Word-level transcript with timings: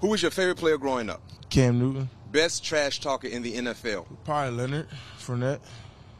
Who 0.00 0.08
was 0.08 0.22
your 0.22 0.30
favorite 0.30 0.56
player 0.56 0.78
growing 0.78 1.08
up? 1.10 1.22
Cam 1.50 1.78
Newton. 1.78 2.08
Best 2.32 2.64
trash 2.64 3.00
talker 3.00 3.28
in 3.28 3.42
the 3.42 3.54
NFL? 3.54 4.06
Probably 4.24 4.50
Leonard 4.56 4.88
Fournette. 5.18 5.60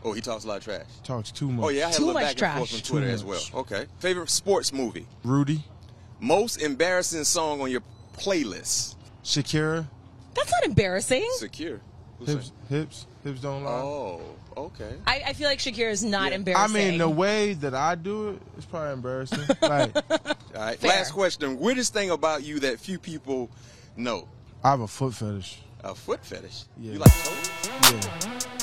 Oh, 0.05 0.13
he 0.13 0.21
talks 0.21 0.45
a 0.45 0.49
lot 0.49 0.59
of 0.59 0.65
trash. 0.65 0.87
Talks 1.05 1.31
too 1.33 1.51
much. 1.51 1.65
Oh 1.67 1.69
yeah, 1.69 1.85
I 1.85 1.87
had 1.89 1.97
Too 1.97 2.05
a 2.05 2.07
little 2.07 2.21
much 2.21 2.29
back 2.31 2.37
trash. 2.37 2.59
and 2.59 2.69
forth 2.69 2.75
on 2.75 2.81
Twitter 2.91 3.09
as 3.09 3.25
well. 3.25 3.41
Okay. 3.55 3.87
Favorite 3.99 4.31
sports 4.31 4.73
movie? 4.73 5.07
Rudy. 5.25 5.65
Most 6.21 6.63
embarrassing 6.63 7.25
song 7.25 7.61
on 7.61 7.71
your 7.71 7.83
playlist? 8.17 8.95
Shakira. 9.25 9.87
That's 10.35 10.51
not 10.53 10.65
embarrassing. 10.65 11.29
Secure. 11.37 11.81
Who's 12.19 12.29
Hips. 12.29 12.53
Hips. 12.69 13.07
Hips 13.25 13.41
don't 13.41 13.65
lie. 13.65 13.73
Oh, 13.73 14.23
okay. 14.57 14.95
I, 15.07 15.23
I 15.27 15.33
feel 15.33 15.49
like 15.49 15.59
Shakira 15.59 15.91
is 15.91 16.05
not 16.05 16.31
Yeah. 16.33 16.57
I 16.57 16.69
mean, 16.69 16.99
the 16.99 17.09
way 17.09 17.55
that 17.55 17.75
I 17.75 17.95
do 17.97 18.31
it 18.31 18.43
is 18.59 18.65
probably 18.65 18.93
embarrassing. 18.93 19.41
like, 19.63 19.93
All 20.57 20.63
right. 20.63 20.79
Fair. 20.79 20.91
Last 20.91 21.13
question. 21.13 21.59
Weirdest 21.59 21.93
thing 21.93 22.11
about 22.11 22.43
you 22.43 22.61
that 22.61 22.81
few 22.81 22.99
people 22.99 23.51
know? 23.95 24.27
I 24.65 24.71
have 24.71 24.81
a 24.81 24.89
foot 24.89 25.13
fetish. 25.13 25.59
A 25.85 25.95
foot 25.95 26.25
fetish. 26.25 26.65
Yeah. 26.81 26.93
You 26.93 26.99
like 26.99 27.13
toes? 27.13 27.51
Yeah. 27.93 28.57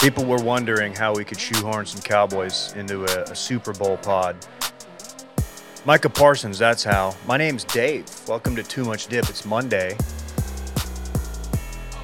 People 0.00 0.24
were 0.24 0.42
wondering 0.42 0.92
how 0.92 1.14
we 1.14 1.24
could 1.24 1.38
shoehorn 1.38 1.86
some 1.86 2.02
Cowboys 2.02 2.72
into 2.74 3.04
a, 3.04 3.30
a 3.30 3.36
Super 3.36 3.72
Bowl 3.72 3.96
pod. 3.98 4.34
Micah 5.84 6.10
Parsons, 6.10 6.58
that's 6.58 6.82
how. 6.82 7.14
My 7.28 7.36
name's 7.36 7.62
Dave. 7.62 8.06
Welcome 8.26 8.56
to 8.56 8.64
Too 8.64 8.84
Much 8.84 9.06
Dip. 9.06 9.28
It's 9.28 9.44
Monday. 9.44 9.96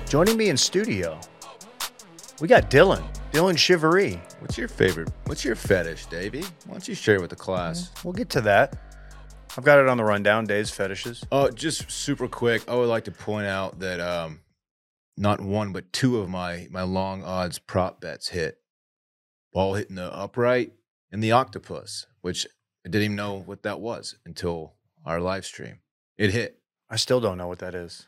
Joining 0.09 0.39
me 0.39 0.48
in 0.48 0.57
studio, 0.57 1.21
we 2.41 2.48
got 2.48 2.71
Dylan. 2.71 3.05
Dylan 3.30 3.59
Shivery. 3.59 4.19
What's 4.39 4.57
your 4.57 4.67
favorite? 4.67 5.11
What's 5.27 5.45
your 5.45 5.55
fetish, 5.55 6.06
Davey? 6.06 6.41
Why 6.64 6.73
don't 6.73 6.89
you 6.89 6.95
share 6.95 7.17
it 7.17 7.20
with 7.20 7.28
the 7.28 7.37
class? 7.37 7.91
We'll 8.03 8.14
get 8.14 8.31
to 8.31 8.41
that. 8.41 8.79
I've 9.59 9.64
got 9.64 9.79
it 9.79 9.86
on 9.86 9.98
the 9.98 10.05
rundown. 10.05 10.47
Dave's 10.47 10.70
fetishes. 10.70 11.23
Oh, 11.31 11.51
just 11.51 11.91
super 11.91 12.27
quick. 12.27 12.67
I 12.67 12.75
would 12.75 12.89
like 12.89 13.05
to 13.05 13.11
point 13.11 13.48
out 13.48 13.81
that 13.81 14.01
um, 14.01 14.41
not 15.19 15.42
one 15.42 15.73
but 15.73 15.92
two 15.92 16.19
of 16.20 16.31
my 16.31 16.69
my 16.70 16.84
long 16.84 17.23
odds 17.23 17.59
prop 17.59 18.01
bets 18.01 18.29
hit. 18.29 18.56
Ball 19.53 19.75
hitting 19.75 19.97
the 19.97 20.11
upright 20.11 20.73
and 21.12 21.23
the 21.23 21.33
octopus, 21.33 22.06
which 22.23 22.47
I 22.86 22.89
didn't 22.89 23.05
even 23.05 23.17
know 23.17 23.41
what 23.41 23.62
that 23.64 23.79
was 23.79 24.17
until 24.25 24.73
our 25.05 25.20
live 25.20 25.45
stream. 25.45 25.81
It 26.17 26.31
hit. 26.31 26.61
I 26.89 26.97
still 26.97 27.20
don't 27.20 27.36
know 27.36 27.48
what 27.48 27.59
that 27.59 27.75
is. 27.75 28.06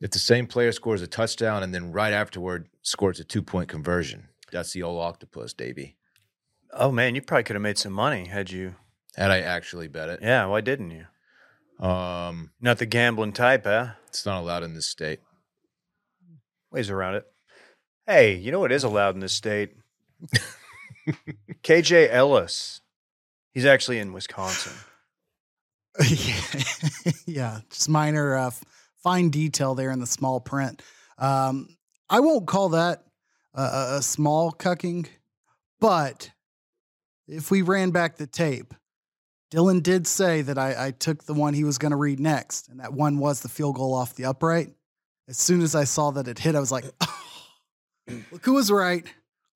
If 0.00 0.10
the 0.10 0.18
same 0.18 0.46
player 0.46 0.72
scores 0.72 1.02
a 1.02 1.06
touchdown 1.06 1.62
and 1.62 1.74
then 1.74 1.92
right 1.92 2.12
afterward 2.12 2.68
scores 2.82 3.20
a 3.20 3.24
two 3.24 3.42
point 3.42 3.68
conversion, 3.68 4.28
that's 4.50 4.72
the 4.72 4.82
old 4.82 5.00
octopus, 5.02 5.52
Davey. 5.52 5.96
Oh 6.72 6.90
man, 6.90 7.14
you 7.14 7.22
probably 7.22 7.44
could 7.44 7.56
have 7.56 7.62
made 7.62 7.78
some 7.78 7.92
money 7.92 8.26
had 8.26 8.50
you. 8.50 8.76
Had 9.16 9.30
I 9.30 9.40
actually 9.40 9.88
bet 9.88 10.08
it. 10.08 10.20
Yeah, 10.22 10.46
why 10.46 10.60
didn't 10.60 10.92
you? 10.92 11.06
Um, 11.84 12.50
Not 12.60 12.78
the 12.78 12.86
gambling 12.86 13.32
type, 13.32 13.64
huh? 13.64 13.88
it's 14.08 14.24
not 14.26 14.40
allowed 14.40 14.62
in 14.62 14.74
this 14.74 14.86
state. 14.86 15.20
ways 16.70 16.90
around 16.90 17.16
it. 17.16 17.26
Hey, 18.06 18.34
you 18.36 18.52
know 18.52 18.60
what 18.60 18.72
is 18.72 18.84
allowed 18.84 19.14
in 19.14 19.20
this 19.20 19.32
state? 19.32 19.74
KJ 21.62 22.08
Ellis. 22.10 22.80
He's 23.52 23.66
actually 23.66 23.98
in 23.98 24.12
Wisconsin. 24.12 24.72
yeah, 26.08 26.42
yeah, 27.26 27.60
just 27.70 27.88
minor 27.88 28.36
uh, 28.36 28.46
f- 28.48 28.64
fine 29.02 29.30
detail 29.30 29.74
there 29.74 29.90
in 29.90 30.00
the 30.00 30.06
small 30.06 30.40
print. 30.40 30.82
Um, 31.18 31.76
I 32.08 32.20
won't 32.20 32.46
call 32.46 32.70
that 32.70 33.04
a, 33.54 33.96
a, 33.96 34.02
small 34.02 34.52
cucking, 34.52 35.06
but 35.80 36.30
if 37.28 37.50
we 37.50 37.62
ran 37.62 37.90
back 37.90 38.16
the 38.16 38.26
tape, 38.26 38.74
Dylan 39.52 39.82
did 39.82 40.06
say 40.06 40.42
that 40.42 40.58
I, 40.58 40.86
I 40.86 40.90
took 40.92 41.24
the 41.24 41.34
one 41.34 41.54
he 41.54 41.64
was 41.64 41.78
going 41.78 41.90
to 41.90 41.96
read 41.96 42.20
next, 42.20 42.68
and 42.68 42.80
that 42.80 42.92
one 42.92 43.18
was 43.18 43.40
the 43.40 43.48
field 43.48 43.76
goal 43.76 43.94
off 43.94 44.14
the 44.14 44.24
upright. 44.24 44.70
As 45.28 45.38
soon 45.38 45.60
as 45.60 45.74
I 45.74 45.84
saw 45.84 46.10
that 46.12 46.28
it 46.28 46.38
hit, 46.38 46.54
I 46.54 46.60
was 46.60 46.72
like, 46.72 46.84
"Look 48.32 48.44
who 48.44 48.54
was 48.54 48.70
right! 48.70 49.04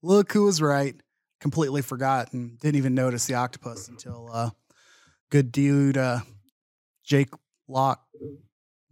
Look 0.03 0.33
who 0.33 0.45
was 0.45 0.61
right!" 0.61 0.95
Completely 1.41 1.83
forgot 1.83 2.33
and 2.33 2.59
didn't 2.59 2.77
even 2.77 2.95
notice 2.95 3.27
the 3.27 3.35
octopus 3.35 3.89
until 3.89 4.31
uh, 4.33 4.51
good 5.31 5.53
dude 5.53 5.97
uh, 5.97 6.21
Jake 7.05 7.31
Locke 7.69 8.03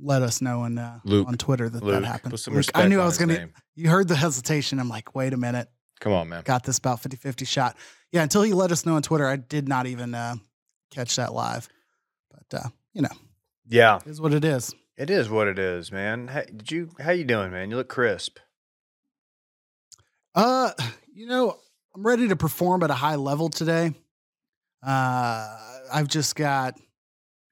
let 0.03 0.23
us 0.23 0.43
know 0.43 0.61
on 0.63 0.77
uh, 0.79 0.99
Luke. 1.05 1.29
on 1.29 1.37
Twitter 1.39 1.69
that 1.69 1.83
Luke. 1.83 2.03
that 2.03 2.05
happened. 2.07 2.35
Luke, 2.49 2.67
I 2.75 2.89
knew 2.89 3.01
I 3.01 3.05
was 3.07 3.19
gonna. 3.19 3.39
name. 3.39 3.53
You 3.75 3.89
heard 3.89 4.09
the 4.09 4.17
hesitation. 4.17 4.79
I'm 4.81 4.89
like, 4.89 5.15
wait 5.15 5.33
a 5.33 5.37
minute, 5.37 5.69
Come 6.01 6.13
on, 6.13 6.29
man. 6.29 6.43
got 6.45 6.65
this 6.65 6.79
about 6.79 7.01
50-50 7.03 7.47
shot. 7.47 7.77
Yeah, 8.11 8.23
until 8.23 8.43
he 8.43 8.53
let 8.53 8.71
us 8.73 8.85
know 8.85 8.97
on 8.97 9.03
Twitter, 9.03 9.27
I 9.27 9.37
did 9.37 9.69
not 9.69 9.87
even 9.87 10.15
uh, 10.15 10.35
catch 10.91 11.17
that 11.17 11.33
live. 11.33 11.69
But 12.31 12.59
uh, 12.65 12.69
you 12.93 13.03
know, 13.03 13.09
Yeah, 13.69 13.97
it 14.05 14.09
is 14.09 14.21
what 14.21 14.35
it 14.35 14.45
is. 14.45 14.75
it 14.99 15.09
is 15.09 15.31
what 15.31 15.49
it 15.49 15.59
is, 15.59 15.91
man. 15.93 16.29
Hey, 16.29 16.45
did 16.55 16.71
you? 16.71 16.91
How 17.01 17.13
you 17.13 17.25
doing, 17.25 17.51
man? 17.53 17.71
You 17.71 17.77
look 17.77 17.89
crisp. 17.89 18.39
Uh, 20.35 20.73
you 21.15 21.27
know, 21.27 21.57
I'm 21.95 22.07
ready 22.07 22.29
to 22.29 22.37
perform 22.37 22.83
at 22.83 22.91
a 22.91 22.95
high 22.95 23.17
level 23.17 23.49
today. 23.51 23.93
Uh, 24.83 25.57
I've 25.93 26.09
just 26.09 26.35
got, 26.37 26.75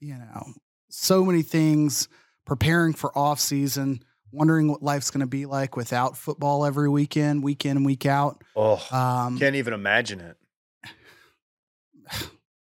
you 0.00 0.14
know, 0.14 0.46
so 0.88 1.24
many 1.24 1.42
things 1.42 2.08
preparing 2.50 2.92
for 2.92 3.16
off 3.16 3.38
season, 3.38 4.02
wondering 4.32 4.66
what 4.68 4.82
life's 4.82 5.08
going 5.12 5.20
to 5.20 5.26
be 5.28 5.46
like 5.46 5.76
without 5.76 6.16
football 6.16 6.64
every 6.66 6.88
weekend, 6.88 7.44
week 7.44 7.64
in 7.64 7.76
and 7.76 7.86
week 7.86 8.04
out. 8.06 8.42
Oh, 8.56 8.84
Um, 8.90 9.38
can't 9.38 9.54
even 9.54 9.72
imagine 9.72 10.18
it. 10.20 10.36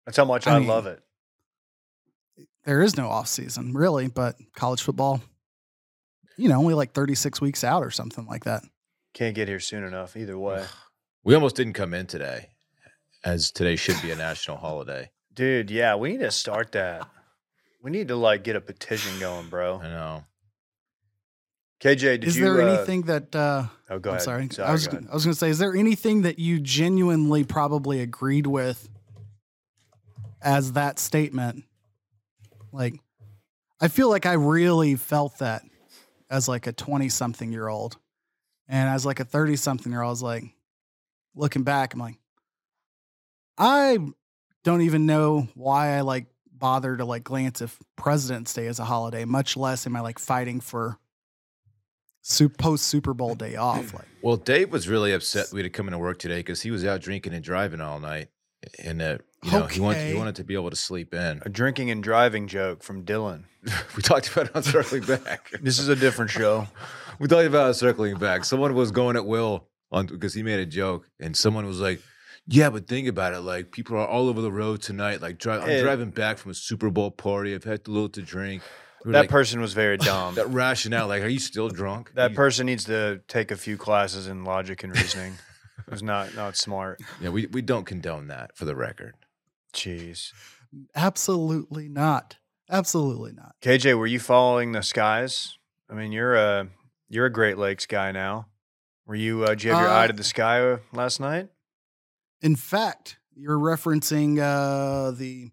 That's 0.08 0.18
how 0.18 0.26
much 0.26 0.48
I 0.48 0.56
I, 0.56 0.60
mean- 0.60 0.68
love 0.68 0.88
it. 0.88 1.00
there 2.66 2.82
is 2.82 2.98
no 2.98 3.08
off 3.10 3.28
season 3.28 3.74
really, 3.74 4.08
but 4.08 4.36
college 4.56 4.82
football, 4.82 5.22
you 6.38 6.50
know, 6.50 6.58
only 6.58 6.74
like 6.74 6.94
36 6.94 7.40
weeks 7.40 7.64
out 7.64 7.84
or 7.84 7.92
something 7.92 8.26
like 8.26 8.46
that. 8.46 8.64
Can't 9.14 9.36
get 9.36 9.48
here 9.48 9.60
soon 9.60 9.84
enough. 9.84 10.18
Either 10.18 10.40
way, 10.40 10.66
We 11.24 11.36
almost 11.36 11.56
didn't 11.56 11.74
come 11.74 11.94
in 11.94 12.08
today, 12.08 12.50
as 13.24 13.52
today 13.52 13.76
should 13.76 14.02
be 14.02 14.10
a 14.10 14.16
national 14.16 14.58
holiday. 14.58 15.12
dude. 15.36 15.70
Yeah, 15.70 15.94
we 15.98 16.14
need 16.14 16.22
to 16.22 16.32
start 16.32 16.72
that. 16.72 17.08
We 17.88 17.92
need 17.92 18.10
to 18.10 18.18
like 18.18 18.44
get 18.44 18.58
a 18.58 18.60
petition 18.60 19.18
going, 19.18 19.48
bro. 19.48 19.80
I 19.80 19.88
know. 19.88 20.26
KJ, 21.80 22.00
did 22.20 22.24
is 22.26 22.36
you? 22.36 22.44
there 22.44 22.62
uh, 22.62 22.74
anything 22.74 23.04
that, 23.04 23.34
uh, 23.34 23.68
Oh, 23.90 23.98
go 23.98 24.10
I'm 24.10 24.16
ahead. 24.16 24.26
sorry. 24.26 24.50
Sorry, 24.52 24.68
I 24.68 24.74
was 24.74 24.88
go 24.88 24.98
gonna. 24.98 25.10
I 25.10 25.14
was 25.14 25.24
going 25.24 25.34
to 25.34 25.40
say, 25.40 25.50
is 25.50 25.58
there 25.58 25.74
anything 25.74 26.24
that 26.24 26.38
you 26.38 26.60
genuinely 26.60 27.46
probably 27.46 28.02
agreed 28.02 28.46
with 28.46 28.90
as 30.42 30.74
that 30.74 31.00
statement? 31.00 31.64
Like, 32.74 33.00
I 33.80 33.88
feel 33.88 34.10
like 34.10 34.26
I 34.26 34.34
really 34.34 34.96
felt 34.96 35.38
that 35.38 35.62
as 36.30 36.50
like 36.50 36.68
a 36.68 36.74
20 36.74 37.08
something 37.08 37.54
year 37.54 37.70
old. 37.70 37.96
And 38.68 38.90
as 38.90 39.06
like 39.06 39.22
a 39.22 39.24
30 39.24 39.56
something 39.56 39.94
year 39.94 40.02
old, 40.02 40.10
I 40.10 40.12
was 40.12 40.24
like, 40.24 40.44
looking 41.36 41.64
back, 41.64 41.94
I'm 41.94 42.02
like, 42.02 42.18
I 43.58 43.98
don't 44.66 44.82
even 44.82 45.06
know 45.06 45.48
why 45.56 45.96
I 45.96 46.02
like 46.02 46.26
bother 46.60 46.98
to 46.98 47.06
like 47.06 47.24
glance 47.24 47.62
if 47.62 47.78
President's 47.96 48.54
Day 48.54 48.68
is 48.68 48.80
a 48.80 48.86
holiday, 48.86 49.26
much 49.26 49.58
less 49.58 49.86
am 49.86 49.96
I 49.96 50.02
like 50.02 50.20
fighting 50.20 50.60
for 50.60 51.00
post 52.58 52.86
Super 52.86 53.14
Bowl 53.14 53.36
day 53.36 53.56
off. 53.56 53.94
Like, 53.94 54.08
Well, 54.22 54.38
Dave 54.38 54.72
was 54.72 54.88
really 54.88 55.14
upset 55.14 55.48
we 55.52 55.60
had 55.60 55.66
to 55.66 55.70
come 55.70 55.88
into 55.88 55.98
work 55.98 56.20
today 56.20 56.40
because 56.40 56.62
he 56.62 56.72
was 56.72 56.86
out 56.86 57.02
drinking 57.02 57.34
and 57.34 57.44
driving 57.44 57.82
all 57.82 58.00
night, 58.00 58.30
and 58.84 59.02
uh, 59.02 59.18
you 59.44 59.52
know 59.52 59.68
he 59.68 59.80
wanted 59.80 60.12
he 60.12 60.18
wanted 60.18 60.36
to 60.36 60.44
be 60.44 60.54
able 60.54 60.70
to 60.70 60.76
sleep 60.76 61.14
in. 61.14 61.42
A 61.46 61.50
drinking 61.50 61.90
and 61.92 62.04
driving 62.04 62.48
joke 62.48 62.84
from 62.84 63.04
Dylan. 63.06 63.44
we 63.96 64.02
talked 64.02 64.32
about 64.32 64.48
it 64.48 64.56
on 64.56 64.64
circling 64.64 65.04
back. 65.24 65.52
This 65.62 65.80
is 65.80 65.88
a 65.88 65.96
different 65.96 66.32
show. 66.32 66.68
we 67.20 67.28
talked 67.28 67.48
about 67.48 67.72
it 67.72 67.74
circling 67.76 68.18
back. 68.18 68.46
Someone 68.46 68.74
was 68.74 68.92
going 68.92 69.16
at 69.16 69.26
Will 69.26 69.68
on 69.92 70.08
because 70.08 70.34
he 70.34 70.44
made 70.44 70.60
a 70.60 70.66
joke, 70.66 71.10
and 71.20 71.36
someone 71.36 71.66
was 71.66 71.80
like. 71.80 72.02
Yeah, 72.48 72.70
but 72.70 72.88
think 72.88 73.08
about 73.08 73.34
it. 73.34 73.42
Like 73.42 73.72
people 73.72 73.98
are 73.98 74.08
all 74.08 74.30
over 74.30 74.42
the 74.42 74.52
road 74.52 74.82
tonight. 74.82 75.22
Like 75.22 75.38
dri- 75.38 75.54
I'm 75.54 75.68
Hey. 75.68 75.82
driving 75.82 76.12
back 76.12 76.38
from 76.38 76.52
a 76.52 76.54
Super 76.54 76.90
Bowl 76.90 77.12
party. 77.12 77.54
I've 77.54 77.64
had 77.66 77.88
a 77.88 77.92
little 77.92 78.10
to 78.10 78.22
drink. 78.22 78.64
We 79.04 79.10
were 79.10 79.14
That 79.14 79.20
like- 79.22 79.30
person 79.30 79.60
was 79.62 79.74
very 79.74 79.98
dumb. 79.98 80.36
that 80.40 80.48
rationale. 80.50 81.08
Like, 81.08 81.24
are 81.24 81.28
you 81.28 81.40
still 81.40 81.70
drunk? 81.70 82.14
That 82.16 82.32
You- 82.32 82.36
person 82.38 82.66
needs 82.66 82.86
to 82.86 83.22
take 83.28 83.52
a 83.52 83.58
few 83.58 83.78
classes 83.78 84.28
in 84.28 84.44
logic 84.46 84.84
and 84.84 84.96
reasoning. 84.96 85.34
it 85.86 85.92
was 85.92 86.02
not 86.04 86.36
not 86.36 86.56
smart. 86.58 87.02
Yeah, 87.22 87.30
we, 87.30 87.48
we 87.48 87.62
don't 87.62 87.86
condone 87.86 88.28
that 88.28 88.56
for 88.56 88.66
the 88.66 88.76
record. 88.76 89.16
Jeez. 89.74 90.32
absolutely 90.96 91.88
not. 91.90 92.38
Absolutely 92.70 93.32
not. 93.34 93.56
KJ, 93.62 93.98
were 93.98 94.08
you 94.08 94.20
following 94.20 94.72
the 94.74 94.82
skies? 94.84 95.58
I 95.90 95.94
mean, 95.94 96.12
you're 96.12 96.36
a 96.36 96.68
you're 97.10 97.26
a 97.26 97.32
Great 97.32 97.58
Lakes 97.58 97.86
guy 97.86 98.12
now. 98.12 98.48
Were 99.06 99.16
you? 99.16 99.44
Uh, 99.46 99.50
did 99.50 99.64
you 99.64 99.72
have 99.72 99.80
your 99.82 99.90
Uh, 99.90 100.02
eye 100.04 100.08
to 100.08 100.14
the 100.14 100.24
sky 100.24 100.60
uh, 100.72 100.78
last 100.92 101.20
night? 101.22 101.48
In 102.42 102.56
fact, 102.56 103.18
you're 103.36 103.58
referencing 103.58 104.40
uh, 104.40 105.12
the 105.12 105.52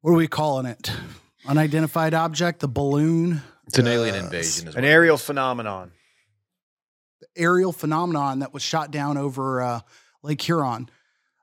what 0.00 0.10
are 0.12 0.14
we 0.16 0.28
calling 0.28 0.66
it? 0.66 0.90
Unidentified 1.46 2.14
object, 2.14 2.60
the 2.60 2.68
balloon. 2.68 3.42
It's 3.66 3.78
an 3.78 3.86
alien 3.86 4.14
Uh, 4.14 4.18
invasion. 4.24 4.68
An 4.68 4.74
what 4.74 4.84
aerial 4.84 5.16
phenomenon. 5.16 5.92
The 7.20 7.28
aerial 7.36 7.72
phenomenon 7.72 8.40
that 8.40 8.52
was 8.52 8.62
shot 8.62 8.90
down 8.90 9.16
over 9.16 9.62
uh, 9.62 9.80
Lake 10.22 10.42
Huron. 10.42 10.88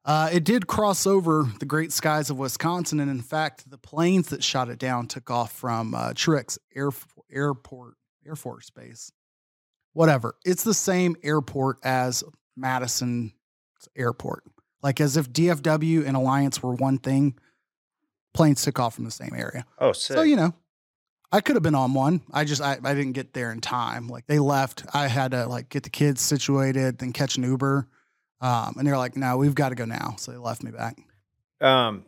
Uh, 0.04 0.30
it 0.32 0.44
did 0.44 0.66
cross 0.68 1.06
over 1.06 1.48
the 1.60 1.66
great 1.66 1.92
skies 1.92 2.30
of 2.32 2.38
Wisconsin, 2.38 3.00
and 3.00 3.10
in 3.12 3.22
fact, 3.22 3.70
the 3.70 3.78
planes 3.78 4.30
that 4.30 4.44
shot 4.44 4.70
it 4.70 4.80
down 4.80 5.08
took 5.08 5.30
off 5.30 5.52
from 5.52 5.94
uh, 5.94 6.14
Truax 6.16 6.58
Air 6.76 6.90
Airport 7.32 7.96
Air 8.26 8.36
Force 8.36 8.70
Base. 8.72 9.12
Whatever, 9.94 10.36
it's 10.46 10.64
the 10.64 10.74
same 10.74 11.16
airport 11.24 11.78
as 11.84 12.24
Madison 12.56 13.34
Airport. 13.96 14.44
Like 14.82 15.00
as 15.00 15.18
if 15.18 15.32
DFW 15.32 16.06
and 16.06 16.16
Alliance 16.18 16.62
were 16.64 16.74
one 16.74 16.98
thing, 16.98 17.36
planes 18.34 18.64
took 18.64 18.80
off 18.80 18.96
from 18.96 19.06
the 19.06 19.12
same 19.12 19.34
area. 19.36 19.66
Oh, 19.78 19.92
sick. 19.94 20.16
So 20.16 20.24
you 20.24 20.36
know, 20.36 20.54
I 21.32 21.42
could 21.42 21.56
have 21.56 21.64
been 21.64 21.76
on 21.76 21.94
one. 21.94 22.22
I 22.34 22.44
just 22.44 22.62
I, 22.62 22.78
I 22.84 22.94
didn't 22.94 23.14
get 23.14 23.34
there 23.34 23.52
in 23.52 23.62
time. 23.62 24.08
Like 24.08 24.26
they 24.28 24.40
left, 24.40 24.86
I 24.94 25.08
had 25.08 25.32
to 25.32 25.46
like 25.48 25.70
get 25.70 25.84
the 25.84 25.90
kids 25.90 26.22
situated, 26.22 26.98
then 26.98 27.14
catch 27.14 27.38
an 27.38 27.44
Uber. 27.44 27.88
Um, 28.42 28.74
and 28.78 28.88
they're 28.88 28.98
like, 28.98 29.16
"No, 29.16 29.38
we've 29.38 29.54
got 29.54 29.70
to 29.70 29.76
go 29.76 29.86
now." 29.86 30.16
So 30.18 30.32
they 30.32 30.38
left 30.40 30.64
me 30.64 30.72
back. 30.72 30.98
um, 31.62 32.06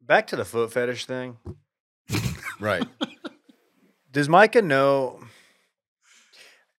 back 0.00 0.28
to 0.28 0.36
the 0.36 0.44
foot 0.44 0.72
fetish 0.72 1.06
thing. 1.06 1.36
Right. 2.60 2.86
Does 4.12 4.28
Micah 4.28 4.62
know? 4.62 5.20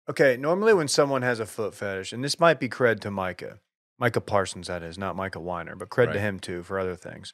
Okay, 0.09 0.37
normally 0.39 0.73
when 0.75 0.89
someone 0.89 1.23
has 1.23 1.39
a 1.41 1.45
foot 1.47 1.75
fetish, 1.75 2.13
and 2.13 2.25
this 2.25 2.41
might 2.41 2.59
be 2.59 2.69
cred 2.69 3.01
to 3.01 3.11
Micah, 3.11 3.59
Micah 3.99 4.21
Parsons, 4.21 4.69
that 4.69 4.83
is, 4.83 4.99
not 4.99 5.17
Micah 5.17 5.41
Weiner, 5.41 5.75
but 5.75 5.89
cred 5.89 6.13
to 6.13 6.21
him 6.21 6.39
too 6.39 6.63
for 6.63 6.79
other 6.79 6.97
things. 6.97 7.33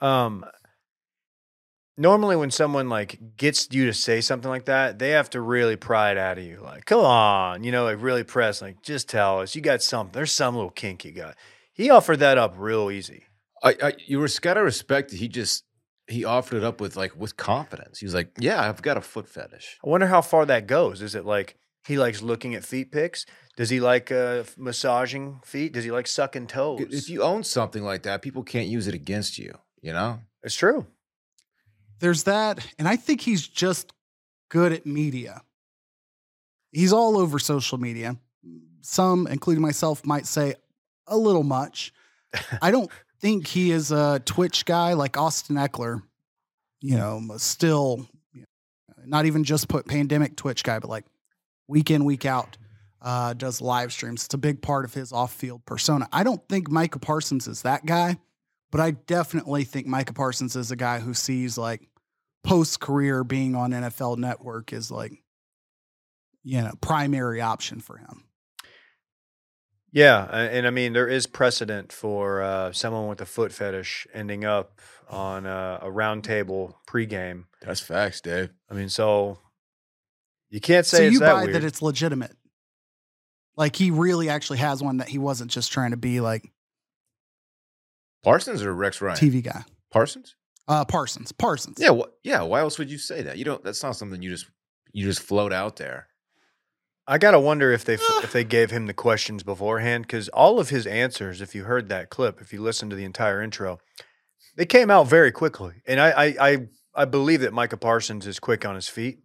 Um, 0.00 0.44
normally 1.96 2.36
when 2.36 2.50
someone 2.50 2.88
like 2.88 3.18
gets 3.36 3.68
you 3.72 3.86
to 3.86 3.92
say 3.92 4.20
something 4.20 4.48
like 4.48 4.66
that, 4.66 4.98
they 4.98 5.10
have 5.10 5.30
to 5.30 5.40
really 5.40 5.76
pry 5.76 6.12
it 6.12 6.18
out 6.18 6.38
of 6.38 6.44
you, 6.44 6.60
like, 6.62 6.84
come 6.84 7.00
on, 7.00 7.64
you 7.64 7.72
know, 7.72 7.84
like 7.84 8.00
really 8.00 8.24
press, 8.24 8.62
like, 8.62 8.82
just 8.82 9.08
tell 9.08 9.40
us 9.40 9.54
you 9.54 9.60
got 9.60 9.82
something. 9.82 10.12
There's 10.12 10.32
some 10.32 10.54
little 10.54 10.70
kink 10.70 11.04
you 11.04 11.12
got. 11.12 11.36
He 11.72 11.90
offered 11.90 12.18
that 12.20 12.38
up 12.38 12.54
real 12.56 12.90
easy. 12.90 13.24
I, 13.62 13.76
I 13.82 13.92
you 14.06 14.26
gotta 14.40 14.62
respect 14.62 15.10
that 15.10 15.16
he 15.18 15.28
just 15.28 15.64
he 16.06 16.24
offered 16.24 16.58
it 16.58 16.64
up 16.64 16.80
with 16.80 16.96
like 16.96 17.16
with 17.16 17.36
confidence. 17.36 17.98
He 17.98 18.06
was 18.06 18.14
like, 18.14 18.30
"Yeah, 18.38 18.66
I've 18.68 18.82
got 18.82 18.96
a 18.96 19.00
foot 19.00 19.28
fetish." 19.28 19.78
I 19.84 19.88
wonder 19.88 20.06
how 20.06 20.22
far 20.22 20.46
that 20.46 20.66
goes. 20.66 21.02
Is 21.02 21.14
it 21.14 21.24
like 21.24 21.56
he 21.86 21.98
likes 21.98 22.22
looking 22.22 22.54
at 22.54 22.64
feet 22.64 22.92
pics? 22.92 23.26
Does 23.56 23.70
he 23.70 23.80
like 23.80 24.12
uh, 24.12 24.44
massaging 24.56 25.40
feet? 25.44 25.72
Does 25.72 25.84
he 25.84 25.90
like 25.90 26.06
sucking 26.06 26.46
toes? 26.46 26.86
If 26.90 27.08
you 27.08 27.22
own 27.22 27.42
something 27.44 27.82
like 27.82 28.02
that, 28.02 28.22
people 28.22 28.42
can't 28.42 28.68
use 28.68 28.86
it 28.86 28.94
against 28.94 29.38
you. 29.38 29.58
You 29.80 29.92
know, 29.92 30.20
it's 30.42 30.54
true. 30.54 30.86
There's 32.00 32.24
that, 32.24 32.64
and 32.78 32.86
I 32.86 32.96
think 32.96 33.20
he's 33.20 33.46
just 33.46 33.92
good 34.48 34.72
at 34.72 34.86
media. 34.86 35.42
He's 36.70 36.92
all 36.92 37.16
over 37.16 37.38
social 37.38 37.78
media. 37.78 38.16
Some, 38.80 39.26
including 39.26 39.62
myself, 39.62 40.06
might 40.06 40.26
say 40.26 40.54
a 41.06 41.16
little 41.16 41.42
much. 41.42 41.92
I 42.62 42.70
don't 42.70 42.90
think 43.20 43.46
he 43.46 43.70
is 43.72 43.90
a 43.90 44.20
Twitch 44.24 44.64
guy 44.64 44.92
like 44.92 45.16
Austin 45.16 45.56
Ekeler. 45.56 46.02
You 46.80 46.96
know, 46.96 47.20
still 47.38 48.08
you 48.32 48.42
know, 48.42 49.02
not 49.04 49.26
even 49.26 49.42
just 49.42 49.68
put 49.68 49.86
pandemic 49.86 50.36
Twitch 50.36 50.62
guy, 50.62 50.78
but 50.78 50.88
like 50.88 51.04
week 51.68 51.90
in 51.90 52.04
week 52.04 52.24
out 52.24 52.56
uh, 53.00 53.34
does 53.34 53.60
live 53.60 53.92
streams. 53.92 54.24
It's 54.24 54.34
a 54.34 54.38
big 54.38 54.60
part 54.60 54.84
of 54.84 54.94
his 54.94 55.12
off 55.12 55.32
field 55.32 55.64
persona. 55.64 56.08
I 56.12 56.24
don't 56.24 56.46
think 56.48 56.70
Micah 56.70 56.98
Parsons 56.98 57.46
is 57.46 57.62
that 57.62 57.86
guy, 57.86 58.18
but 58.70 58.80
I 58.80 58.92
definitely 58.92 59.64
think 59.64 59.86
Micah 59.86 60.14
Parsons 60.14 60.56
is 60.56 60.70
a 60.70 60.76
guy 60.76 60.98
who 60.98 61.14
sees 61.14 61.56
like 61.56 61.88
post 62.42 62.80
career 62.80 63.24
being 63.24 63.54
on 63.54 63.70
NFL 63.70 64.18
Network 64.18 64.72
is 64.72 64.90
like 64.90 65.12
you 66.42 66.60
know 66.60 66.72
primary 66.80 67.40
option 67.40 67.80
for 67.80 67.98
him. 67.98 68.24
Yeah, 69.90 70.24
and 70.24 70.66
I 70.66 70.70
mean 70.70 70.92
there 70.92 71.08
is 71.08 71.26
precedent 71.26 71.92
for 71.92 72.42
uh, 72.42 72.72
someone 72.72 73.08
with 73.08 73.20
a 73.20 73.26
foot 73.26 73.52
fetish 73.52 74.06
ending 74.12 74.44
up 74.44 74.80
on 75.08 75.46
a, 75.46 75.78
a 75.82 75.90
round 75.90 76.24
table 76.24 76.78
pregame. 76.86 77.44
that's 77.62 77.80
facts, 77.80 78.20
Dave. 78.20 78.50
I 78.70 78.74
mean, 78.74 78.90
so 78.90 79.38
you 80.50 80.60
can't 80.60 80.86
say 80.86 80.98
so 80.98 81.02
it's 81.04 81.12
you 81.12 81.18
that 81.20 81.32
buy 81.32 81.42
weird. 81.44 81.54
that 81.54 81.64
it's 81.64 81.82
legitimate. 81.82 82.34
Like 83.56 83.74
he 83.76 83.90
really 83.90 84.28
actually 84.28 84.58
has 84.58 84.82
one 84.82 84.98
that 84.98 85.08
he 85.08 85.18
wasn't 85.18 85.50
just 85.50 85.72
trying 85.72 85.90
to 85.90 85.96
be 85.96 86.20
like 86.20 86.50
Parsons 88.22 88.62
or 88.62 88.74
Rex 88.74 89.00
Ryan? 89.00 89.16
TV 89.16 89.42
guy. 89.42 89.64
Parsons? 89.90 90.34
Uh, 90.66 90.84
Parsons. 90.84 91.32
Parsons. 91.32 91.78
Yeah, 91.80 91.94
wh- 91.94 92.10
yeah. 92.22 92.42
Why 92.42 92.60
else 92.60 92.78
would 92.78 92.90
you 92.90 92.98
say 92.98 93.22
that? 93.22 93.38
You 93.38 93.44
don't. 93.44 93.64
That's 93.64 93.82
not 93.82 93.96
something 93.96 94.20
you 94.22 94.30
just 94.30 94.46
you 94.92 95.04
just 95.04 95.22
float 95.22 95.52
out 95.52 95.76
there. 95.76 96.08
I 97.06 97.16
gotta 97.16 97.40
wonder 97.40 97.72
if 97.72 97.84
they 97.84 97.94
if 98.22 98.32
they 98.32 98.44
gave 98.44 98.70
him 98.70 98.86
the 98.86 98.94
questions 98.94 99.42
beforehand 99.42 100.04
because 100.04 100.28
all 100.28 100.60
of 100.60 100.68
his 100.68 100.86
answers, 100.86 101.40
if 101.40 101.54
you 101.54 101.64
heard 101.64 101.88
that 101.88 102.10
clip, 102.10 102.40
if 102.40 102.52
you 102.52 102.60
listened 102.60 102.90
to 102.90 102.96
the 102.96 103.04
entire 103.04 103.42
intro, 103.42 103.78
they 104.56 104.66
came 104.66 104.90
out 104.90 105.08
very 105.08 105.32
quickly, 105.32 105.82
and 105.86 106.00
I 106.00 106.10
I 106.10 106.24
I, 106.40 106.58
I 106.94 107.04
believe 107.06 107.40
that 107.40 107.52
Micah 107.54 107.76
Parsons 107.78 108.26
is 108.26 108.38
quick 108.38 108.66
on 108.66 108.74
his 108.74 108.88
feet. 108.88 109.20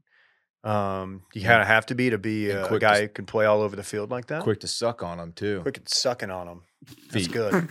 Um, 0.63 1.23
you 1.33 1.41
kind 1.41 1.61
of 1.61 1.67
have 1.67 1.85
to 1.87 1.95
be 1.95 2.09
to 2.11 2.17
be 2.17 2.49
And 2.49 2.59
a, 2.59 2.65
a 2.65 2.67
quick 2.69 2.79
to 2.79 2.85
guy 2.85 2.93
s- 2.95 2.99
who 3.01 3.07
can 3.09 3.25
play 3.25 3.45
all 3.45 3.61
over 3.61 3.75
the 3.75 3.83
field 3.83 4.09
like 4.11 4.27
that. 4.27 4.43
Quick 4.43 4.61
to 4.61 4.67
suck 4.67 5.03
on 5.03 5.17
them 5.17 5.33
too. 5.33 5.59
quick 5.61 5.77
at 5.77 5.89
sucking 5.89 6.31
on 6.31 6.47
him. 6.47 6.61
That's 7.11 7.25
Feet. 7.27 7.31
good. 7.33 7.67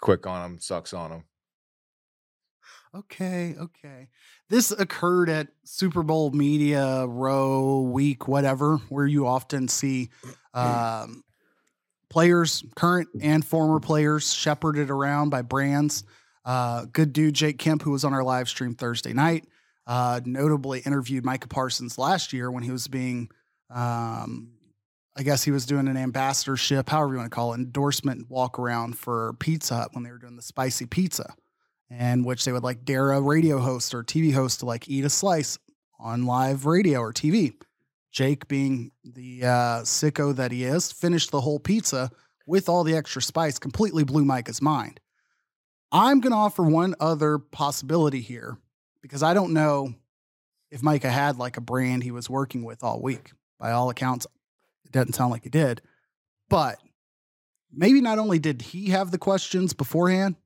Quick 0.00 0.26
on 0.26 0.42
them, 0.42 0.58
sucks 0.60 0.92
on 0.92 1.10
them. 1.10 1.24
Okay, 2.94 3.54
okay. 3.58 4.08
This 4.48 4.70
occurred 4.70 5.28
at 5.28 5.48
Super 5.64 6.02
Bowl 6.02 6.30
media 6.30 7.06
row 7.06 7.82
week, 7.82 8.26
whatever, 8.26 8.78
where 8.88 9.06
you 9.06 9.26
often 9.26 9.68
see 9.68 10.08
um, 10.54 11.22
players, 12.08 12.64
current 12.74 13.08
and 13.20 13.44
former 13.44 13.80
players, 13.80 14.32
shepherded 14.32 14.90
around 14.90 15.28
by 15.30 15.42
brands. 15.42 16.04
Uh, 16.44 16.86
good 16.90 17.12
dude 17.12 17.34
Jake 17.34 17.58
Kemp, 17.58 17.82
who 17.82 17.90
was 17.90 18.04
on 18.04 18.14
our 18.14 18.22
live 18.24 18.48
stream 18.48 18.74
Thursday 18.74 19.12
night, 19.12 19.46
uh, 19.86 20.20
notably 20.24 20.80
interviewed 20.80 21.24
Micah 21.24 21.48
Parsons 21.48 21.98
last 21.98 22.32
year 22.32 22.50
when 22.50 22.62
he 22.62 22.70
was 22.70 22.88
being, 22.88 23.30
um, 23.70 24.52
I 25.16 25.22
guess 25.22 25.44
he 25.44 25.50
was 25.50 25.66
doing 25.66 25.88
an 25.88 25.96
ambassadorship, 25.96 26.88
however 26.88 27.12
you 27.12 27.18
want 27.18 27.30
to 27.30 27.34
call 27.34 27.52
it, 27.52 27.58
endorsement 27.58 28.28
walk 28.28 28.58
around 28.58 28.98
for 28.98 29.34
Pizza 29.38 29.76
Hut 29.76 29.90
when 29.92 30.02
they 30.02 30.10
were 30.10 30.18
doing 30.18 30.36
the 30.36 30.42
spicy 30.42 30.86
pizza 30.86 31.34
and 31.88 32.24
which 32.24 32.44
they 32.44 32.52
would 32.52 32.64
like 32.64 32.84
dare 32.84 33.12
a 33.12 33.20
radio 33.20 33.58
host 33.58 33.94
or 33.94 34.02
TV 34.02 34.32
host 34.32 34.60
to 34.60 34.66
like 34.66 34.88
eat 34.88 35.04
a 35.04 35.10
slice 35.10 35.58
on 36.00 36.26
live 36.26 36.66
radio 36.66 37.00
or 37.00 37.12
TV. 37.12 37.54
Jake, 38.10 38.48
being 38.48 38.90
the 39.04 39.42
uh, 39.42 39.82
sicko 39.82 40.34
that 40.34 40.50
he 40.50 40.64
is, 40.64 40.90
finished 40.90 41.30
the 41.30 41.40
whole 41.40 41.58
pizza 41.58 42.10
with 42.46 42.68
all 42.68 42.82
the 42.82 42.96
extra 42.96 43.20
spice, 43.20 43.58
completely 43.58 44.04
blew 44.04 44.24
Micah's 44.24 44.62
mind. 44.62 45.00
I'm 45.92 46.20
going 46.20 46.32
to 46.32 46.38
offer 46.38 46.62
one 46.62 46.94
other 46.98 47.38
possibility 47.38 48.20
here 48.20 48.58
because 49.06 49.22
I 49.22 49.34
don't 49.34 49.52
know 49.52 49.94
if 50.70 50.82
Micah 50.82 51.10
had 51.10 51.38
like 51.38 51.56
a 51.56 51.60
brand 51.60 52.02
he 52.02 52.10
was 52.10 52.28
working 52.28 52.64
with 52.64 52.82
all 52.82 53.00
week. 53.00 53.32
By 53.58 53.72
all 53.72 53.88
accounts, 53.88 54.26
it 54.84 54.92
doesn't 54.92 55.14
sound 55.14 55.30
like 55.30 55.44
he 55.44 55.48
did. 55.48 55.80
But 56.50 56.78
maybe 57.72 58.00
not 58.00 58.18
only 58.18 58.38
did 58.38 58.60
he 58.60 58.90
have 58.90 59.10
the 59.10 59.18
questions 59.18 59.72
beforehand, 59.72 60.36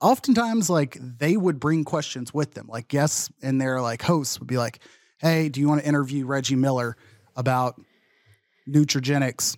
oftentimes 0.00 0.70
like 0.70 0.96
they 1.00 1.36
would 1.36 1.60
bring 1.60 1.84
questions 1.84 2.32
with 2.32 2.54
them 2.54 2.66
like 2.68 2.88
guests 2.88 3.30
and 3.42 3.60
their 3.60 3.80
like 3.80 4.02
hosts 4.02 4.38
would 4.40 4.48
be 4.48 4.56
like 4.56 4.80
hey 5.18 5.48
do 5.48 5.60
you 5.60 5.68
want 5.68 5.80
to 5.80 5.86
interview 5.86 6.24
reggie 6.24 6.56
miller 6.56 6.96
about 7.36 7.80
nutrigenics 8.68 9.56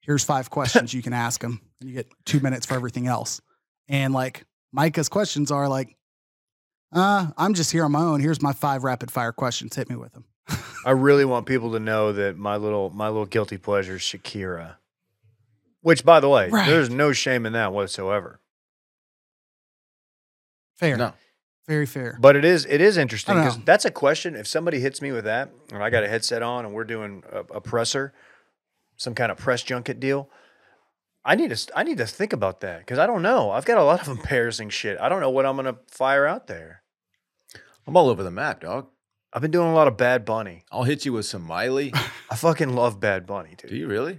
here's 0.00 0.24
five 0.24 0.48
questions 0.50 0.94
you 0.94 1.02
can 1.02 1.12
ask 1.12 1.42
him 1.42 1.60
and 1.80 1.90
you 1.90 1.96
get 1.96 2.06
two 2.24 2.40
minutes 2.40 2.66
for 2.66 2.74
everything 2.74 3.06
else 3.06 3.40
and 3.88 4.14
like 4.14 4.44
micah's 4.72 5.08
questions 5.08 5.50
are 5.50 5.68
like 5.68 5.96
uh 6.92 7.28
i'm 7.36 7.54
just 7.54 7.70
here 7.72 7.84
on 7.84 7.92
my 7.92 8.00
own 8.02 8.20
here's 8.20 8.42
my 8.42 8.52
five 8.52 8.84
rapid 8.84 9.10
fire 9.10 9.32
questions 9.32 9.76
hit 9.76 9.88
me 9.90 9.96
with 9.96 10.12
them 10.12 10.24
I 10.84 10.90
really 10.92 11.24
want 11.24 11.46
people 11.46 11.72
to 11.72 11.78
know 11.80 12.12
that 12.12 12.36
my 12.38 12.56
little 12.56 12.90
my 12.90 13.08
little 13.08 13.26
guilty 13.26 13.58
pleasure 13.58 13.96
is 13.96 14.00
Shakira. 14.00 14.76
Which, 15.82 16.04
by 16.04 16.18
the 16.20 16.28
way, 16.28 16.48
Right. 16.48 16.66
there's 16.66 16.90
no 16.90 17.12
shame 17.12 17.46
in 17.46 17.52
that 17.52 17.72
whatsoever. 17.72 18.40
fair 20.76 20.96
No, 20.96 21.12
very 21.68 21.86
fair 21.86 22.16
But 22.20 22.34
it 22.36 22.44
is 22.44 22.64
it 22.66 22.80
is 22.80 22.96
interesting 22.96 23.36
because 23.36 23.58
that's 23.64 23.84
a 23.84 23.90
question. 23.90 24.34
If 24.34 24.46
somebody 24.46 24.80
hits 24.80 25.00
me 25.02 25.12
with 25.12 25.24
that, 25.24 25.50
and 25.72 25.82
I 25.82 25.90
got 25.90 26.02
a 26.02 26.08
headset 26.08 26.42
on, 26.42 26.64
and 26.64 26.74
we're 26.74 26.84
doing 26.84 27.22
a, 27.30 27.40
a 27.40 27.60
presser, 27.60 28.12
some 28.96 29.14
kind 29.14 29.30
of 29.30 29.38
press 29.38 29.62
junket 29.62 30.00
deal, 30.00 30.28
I 31.24 31.34
need 31.34 31.54
to 31.54 31.72
I 31.78 31.82
need 31.82 31.98
to 31.98 32.06
think 32.06 32.32
about 32.32 32.60
that 32.60 32.78
because 32.80 32.98
I 32.98 33.06
don't 33.06 33.22
know. 33.22 33.50
I've 33.50 33.64
got 33.64 33.78
a 33.78 33.84
lot 33.84 34.00
of 34.00 34.08
embarrassing 34.18 34.70
shit. 34.70 34.98
I 35.00 35.08
don't 35.08 35.20
know 35.20 35.30
what 35.30 35.46
I'm 35.46 35.56
gonna 35.56 35.76
fire 35.88 36.26
out 36.26 36.46
there. 36.46 36.82
I'm 37.86 37.96
all 37.96 38.08
over 38.08 38.22
the 38.22 38.30
map, 38.30 38.60
dog. 38.60 38.88
I've 39.32 39.42
been 39.42 39.50
doing 39.50 39.68
a 39.68 39.74
lot 39.74 39.86
of 39.88 39.96
Bad 39.96 40.24
Bunny. 40.24 40.64
I'll 40.72 40.82
hit 40.84 41.04
you 41.04 41.12
with 41.12 41.24
some 41.26 41.42
Miley. 41.42 41.92
I 42.30 42.36
fucking 42.36 42.74
love 42.74 42.98
Bad 43.00 43.26
Bunny, 43.26 43.54
dude. 43.56 43.70
Do 43.70 43.76
you 43.76 43.86
really? 43.86 44.18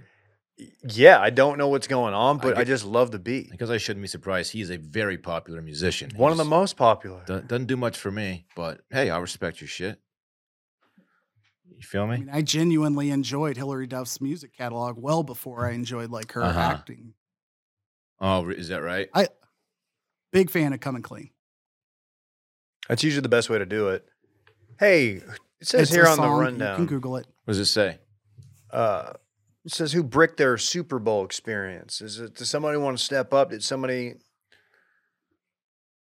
Yeah, 0.88 1.18
I 1.20 1.30
don't 1.30 1.58
know 1.58 1.68
what's 1.68 1.86
going 1.88 2.14
on, 2.14 2.38
but 2.38 2.54
I, 2.56 2.60
get- 2.60 2.68
just 2.68 2.84
love 2.84 3.10
the 3.10 3.18
beat. 3.18 3.50
Because 3.50 3.70
I 3.70 3.78
shouldn't 3.78 4.02
be 4.02 4.08
surprised. 4.08 4.52
He's 4.52 4.70
a 4.70 4.76
very 4.78 5.18
popular 5.18 5.60
musician. 5.60 6.12
One 6.16 6.30
of 6.32 6.38
the 6.38 6.44
most 6.44 6.76
popular. 6.76 7.22
do- 7.26 7.40
Doesn't 7.40 7.66
do 7.66 7.76
much 7.76 7.98
for 7.98 8.10
me, 8.10 8.46
but 8.54 8.80
hey, 8.90 9.10
I 9.10 9.18
respect 9.18 9.60
your 9.60 9.68
shit. 9.68 9.98
You 11.76 11.82
feel 11.82 12.06
me? 12.06 12.14
I 12.14 12.18
mean, 12.18 12.30
I 12.32 12.42
genuinely 12.42 13.10
enjoyed 13.10 13.56
Hilary 13.56 13.86
Duff's 13.86 14.20
music 14.20 14.52
catalog 14.56 14.96
well 14.98 15.22
before 15.22 15.66
I 15.66 15.72
enjoyed 15.72 16.10
like 16.10 16.32
her 16.32 16.42
Uh-huh. 16.42 16.58
acting. 16.60 17.14
oh, 18.20 18.48
is 18.50 18.68
that 18.68 18.82
right? 18.82 19.08
I 19.14 19.28
big 20.32 20.50
fan 20.50 20.72
of 20.72 20.80
Coming 20.80 21.02
Clean. 21.02 21.30
That's 22.88 23.04
usually 23.04 23.22
the 23.22 23.28
best 23.28 23.48
way 23.50 23.58
to 23.58 23.66
do 23.66 23.88
it. 23.88 24.06
Hey, 24.78 25.08
it 25.10 25.22
says 25.62 25.82
It's 25.82 25.92
here 25.92 26.04
a 26.04 26.08
on 26.10 26.16
the 26.16 26.22
song. 26.24 26.36
You 26.36 26.40
rundown. 26.42 26.76
can 26.76 26.86
Google 26.86 27.16
it. 27.16 27.26
What 27.44 27.52
does 27.52 27.58
it 27.58 27.66
say? 27.66 27.98
uh, 28.72 29.12
it 29.64 29.72
says 29.72 29.92
who 29.92 30.02
bricked 30.02 30.38
their 30.38 30.58
Super 30.58 30.98
Bowl 30.98 31.24
experience. 31.24 32.00
Is 32.00 32.18
it? 32.18 32.34
Does 32.34 32.50
somebody 32.50 32.76
want 32.78 32.98
to 32.98 33.04
step 33.04 33.32
up? 33.32 33.50
Did 33.50 33.62
somebody? 33.62 34.14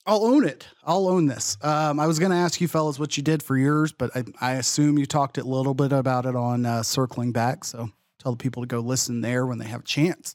I'll 0.06 0.24
own 0.24 0.44
it. 0.44 0.66
I'll 0.84 1.08
own 1.08 1.26
this. 1.26 1.56
Um, 1.62 2.00
I 2.00 2.06
was 2.06 2.18
going 2.18 2.30
to 2.30 2.36
ask 2.36 2.60
you 2.60 2.68
fellas 2.68 2.98
what 2.98 3.16
you 3.16 3.22
did 3.22 3.42
for 3.42 3.56
yours, 3.56 3.92
but 3.92 4.10
I, 4.16 4.24
I 4.40 4.52
assume 4.54 4.98
you 4.98 5.06
talked 5.06 5.38
a 5.38 5.44
little 5.44 5.74
bit 5.74 5.92
about 5.92 6.26
it 6.26 6.34
on 6.34 6.64
uh, 6.64 6.82
Circling 6.82 7.32
Back. 7.32 7.64
So 7.64 7.90
tell 8.18 8.32
the 8.32 8.38
people 8.38 8.62
to 8.62 8.66
go 8.66 8.80
listen 8.80 9.20
there 9.20 9.46
when 9.46 9.58
they 9.58 9.66
have 9.66 9.80
a 9.80 9.84
chance. 9.84 10.34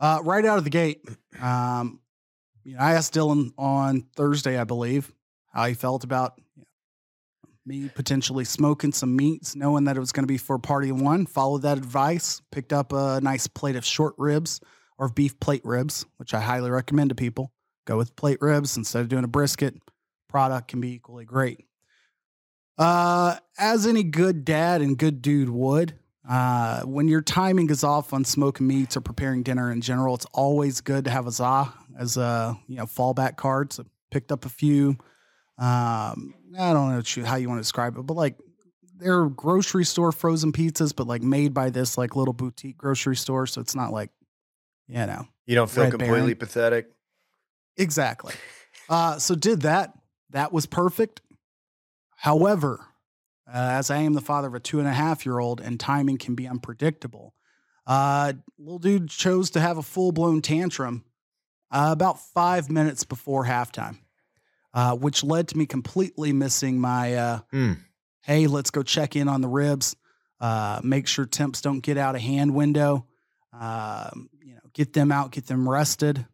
Uh, 0.00 0.20
right 0.22 0.44
out 0.44 0.58
of 0.58 0.64
the 0.64 0.70
gate, 0.70 1.00
um, 1.40 2.00
you 2.62 2.74
know, 2.74 2.80
I 2.80 2.92
asked 2.92 3.14
Dylan 3.14 3.52
on 3.56 4.06
Thursday, 4.16 4.58
I 4.58 4.64
believe, 4.64 5.10
how 5.52 5.66
he 5.66 5.74
felt 5.74 6.04
about 6.04 6.34
you 6.56 6.62
know, 6.62 6.66
me 7.64 7.88
potentially 7.88 8.44
smoking 8.44 8.92
some 8.92 9.16
meats, 9.16 9.56
knowing 9.56 9.84
that 9.84 9.96
it 9.96 10.00
was 10.00 10.12
going 10.12 10.24
to 10.24 10.32
be 10.32 10.38
for 10.38 10.58
party 10.58 10.92
one. 10.92 11.24
Followed 11.24 11.62
that 11.62 11.78
advice, 11.78 12.42
picked 12.52 12.72
up 12.72 12.92
a 12.92 13.20
nice 13.22 13.46
plate 13.46 13.76
of 13.76 13.84
short 13.84 14.14
ribs 14.18 14.60
or 14.98 15.08
beef 15.08 15.40
plate 15.40 15.64
ribs, 15.64 16.04
which 16.18 16.34
I 16.34 16.40
highly 16.40 16.70
recommend 16.70 17.08
to 17.08 17.14
people 17.14 17.50
go 17.84 17.96
with 17.96 18.16
plate 18.16 18.38
ribs 18.40 18.76
instead 18.76 19.00
of 19.00 19.08
doing 19.08 19.24
a 19.24 19.28
brisket. 19.28 19.74
Product 20.28 20.68
can 20.68 20.80
be 20.80 20.92
equally 20.94 21.24
great. 21.24 21.64
Uh, 22.76 23.36
as 23.58 23.86
any 23.86 24.02
good 24.02 24.44
dad 24.44 24.82
and 24.82 24.98
good 24.98 25.22
dude 25.22 25.48
would, 25.48 25.94
uh, 26.28 26.82
when 26.82 27.06
your 27.06 27.20
timing 27.20 27.70
is 27.70 27.84
off 27.84 28.12
on 28.12 28.24
smoking 28.24 28.66
meats 28.66 28.96
or 28.96 29.00
preparing 29.00 29.42
dinner 29.42 29.70
in 29.70 29.80
general, 29.80 30.14
it's 30.14 30.26
always 30.32 30.80
good 30.80 31.04
to 31.04 31.10
have 31.10 31.26
a 31.26 31.30
za 31.30 31.72
as 31.98 32.16
a 32.16 32.58
you 32.66 32.76
know 32.76 32.84
fallback 32.84 33.36
card. 33.36 33.72
So 33.72 33.84
picked 34.10 34.32
up 34.32 34.44
a 34.44 34.48
few. 34.48 34.96
Um, 35.58 36.34
I 36.58 36.72
don't 36.72 36.90
know 36.90 37.24
how 37.24 37.36
you 37.36 37.48
want 37.48 37.58
to 37.58 37.62
describe 37.62 37.96
it, 37.96 38.02
but 38.02 38.14
like 38.16 38.36
they're 38.96 39.26
grocery 39.26 39.84
store 39.84 40.12
frozen 40.12 40.50
pizzas, 40.52 40.94
but 40.96 41.06
like 41.06 41.22
made 41.22 41.52
by 41.54 41.70
this 41.70 41.98
like 41.98 42.16
little 42.16 42.34
boutique 42.34 42.78
grocery 42.78 43.16
store. 43.16 43.46
So 43.46 43.60
it's 43.60 43.74
not 43.74 43.92
like 43.92 44.10
you 44.88 44.94
know 44.94 45.28
You 45.46 45.54
don't 45.54 45.70
feel 45.70 45.90
completely 45.90 46.18
Baron. 46.18 46.36
pathetic. 46.36 46.90
Exactly. 47.76 48.34
Uh, 48.88 49.18
so 49.18 49.34
did 49.34 49.62
that. 49.62 49.94
That 50.30 50.52
was 50.52 50.66
perfect. 50.66 51.20
However, 52.16 52.86
uh, 53.46 53.52
as 53.54 53.90
I 53.90 53.98
am 53.98 54.14
the 54.14 54.20
father 54.20 54.48
of 54.48 54.54
a 54.54 54.60
two 54.60 54.78
and 54.78 54.88
a 54.88 54.92
half 54.92 55.26
year 55.26 55.38
old, 55.38 55.60
and 55.60 55.78
timing 55.78 56.18
can 56.18 56.34
be 56.34 56.46
unpredictable, 56.48 57.34
uh, 57.86 58.32
little 58.58 58.78
dude 58.78 59.10
chose 59.10 59.50
to 59.50 59.60
have 59.60 59.76
a 59.78 59.82
full 59.82 60.12
blown 60.12 60.40
tantrum 60.40 61.04
uh, 61.70 61.90
about 61.92 62.18
five 62.20 62.70
minutes 62.70 63.04
before 63.04 63.44
halftime, 63.44 63.98
uh, 64.72 64.96
which 64.96 65.22
led 65.22 65.48
to 65.48 65.58
me 65.58 65.66
completely 65.66 66.32
missing 66.32 66.80
my 66.80 67.14
uh, 67.14 67.38
Hmm. 67.50 67.72
hey, 68.22 68.46
let's 68.46 68.70
go 68.70 68.82
check 68.82 69.16
in 69.16 69.28
on 69.28 69.40
the 69.40 69.48
ribs, 69.48 69.96
uh, 70.40 70.80
make 70.82 71.06
sure 71.06 71.26
temps 71.26 71.60
don't 71.60 71.80
get 71.80 71.98
out 71.98 72.14
of 72.14 72.22
hand 72.22 72.54
window, 72.54 73.06
um, 73.52 74.30
you 74.42 74.54
know, 74.54 74.60
get 74.72 74.92
them 74.94 75.12
out, 75.12 75.30
get 75.32 75.46
them 75.46 75.68
rested. 75.68 76.26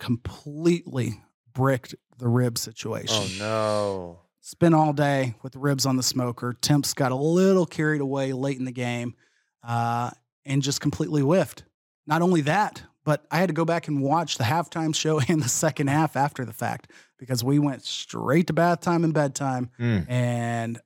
Completely 0.00 1.20
bricked 1.54 1.94
the 2.18 2.26
rib 2.28 2.58
situation. 2.58 3.16
Oh 3.16 3.28
no. 3.38 4.18
Spent 4.40 4.74
all 4.74 4.92
day 4.92 5.34
with 5.42 5.52
the 5.52 5.58
ribs 5.58 5.86
on 5.86 5.96
the 5.96 6.02
smoker. 6.02 6.54
Temps 6.60 6.94
got 6.94 7.12
a 7.12 7.16
little 7.16 7.66
carried 7.66 8.00
away 8.00 8.32
late 8.32 8.58
in 8.58 8.64
the 8.64 8.72
game 8.72 9.14
uh, 9.62 10.10
and 10.44 10.62
just 10.62 10.80
completely 10.80 11.22
whiffed. 11.22 11.64
Not 12.06 12.22
only 12.22 12.40
that, 12.42 12.82
but 13.04 13.24
I 13.30 13.38
had 13.38 13.48
to 13.50 13.52
go 13.52 13.64
back 13.64 13.86
and 13.88 14.02
watch 14.02 14.36
the 14.38 14.44
halftime 14.44 14.94
show 14.94 15.20
and 15.28 15.42
the 15.42 15.48
second 15.48 15.88
half 15.88 16.16
after 16.16 16.44
the 16.44 16.52
fact 16.52 16.90
because 17.18 17.44
we 17.44 17.58
went 17.58 17.84
straight 17.84 18.46
to 18.48 18.52
bath 18.52 18.80
time 18.80 19.04
and 19.04 19.14
bedtime 19.14 19.70
Mm. 19.78 20.10
and 20.10 20.80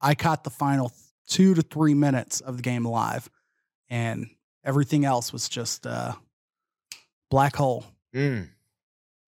I 0.00 0.14
caught 0.14 0.44
the 0.44 0.50
final 0.50 0.92
two 1.26 1.54
to 1.54 1.62
three 1.62 1.94
minutes 1.94 2.40
of 2.40 2.56
the 2.58 2.62
game 2.62 2.86
live, 2.86 3.28
and 3.90 4.28
everything 4.64 5.04
else 5.04 5.32
was 5.32 5.48
just 5.48 5.86
uh, 5.86 6.12
black 7.30 7.56
hole. 7.56 7.84
Mm. 8.14 8.48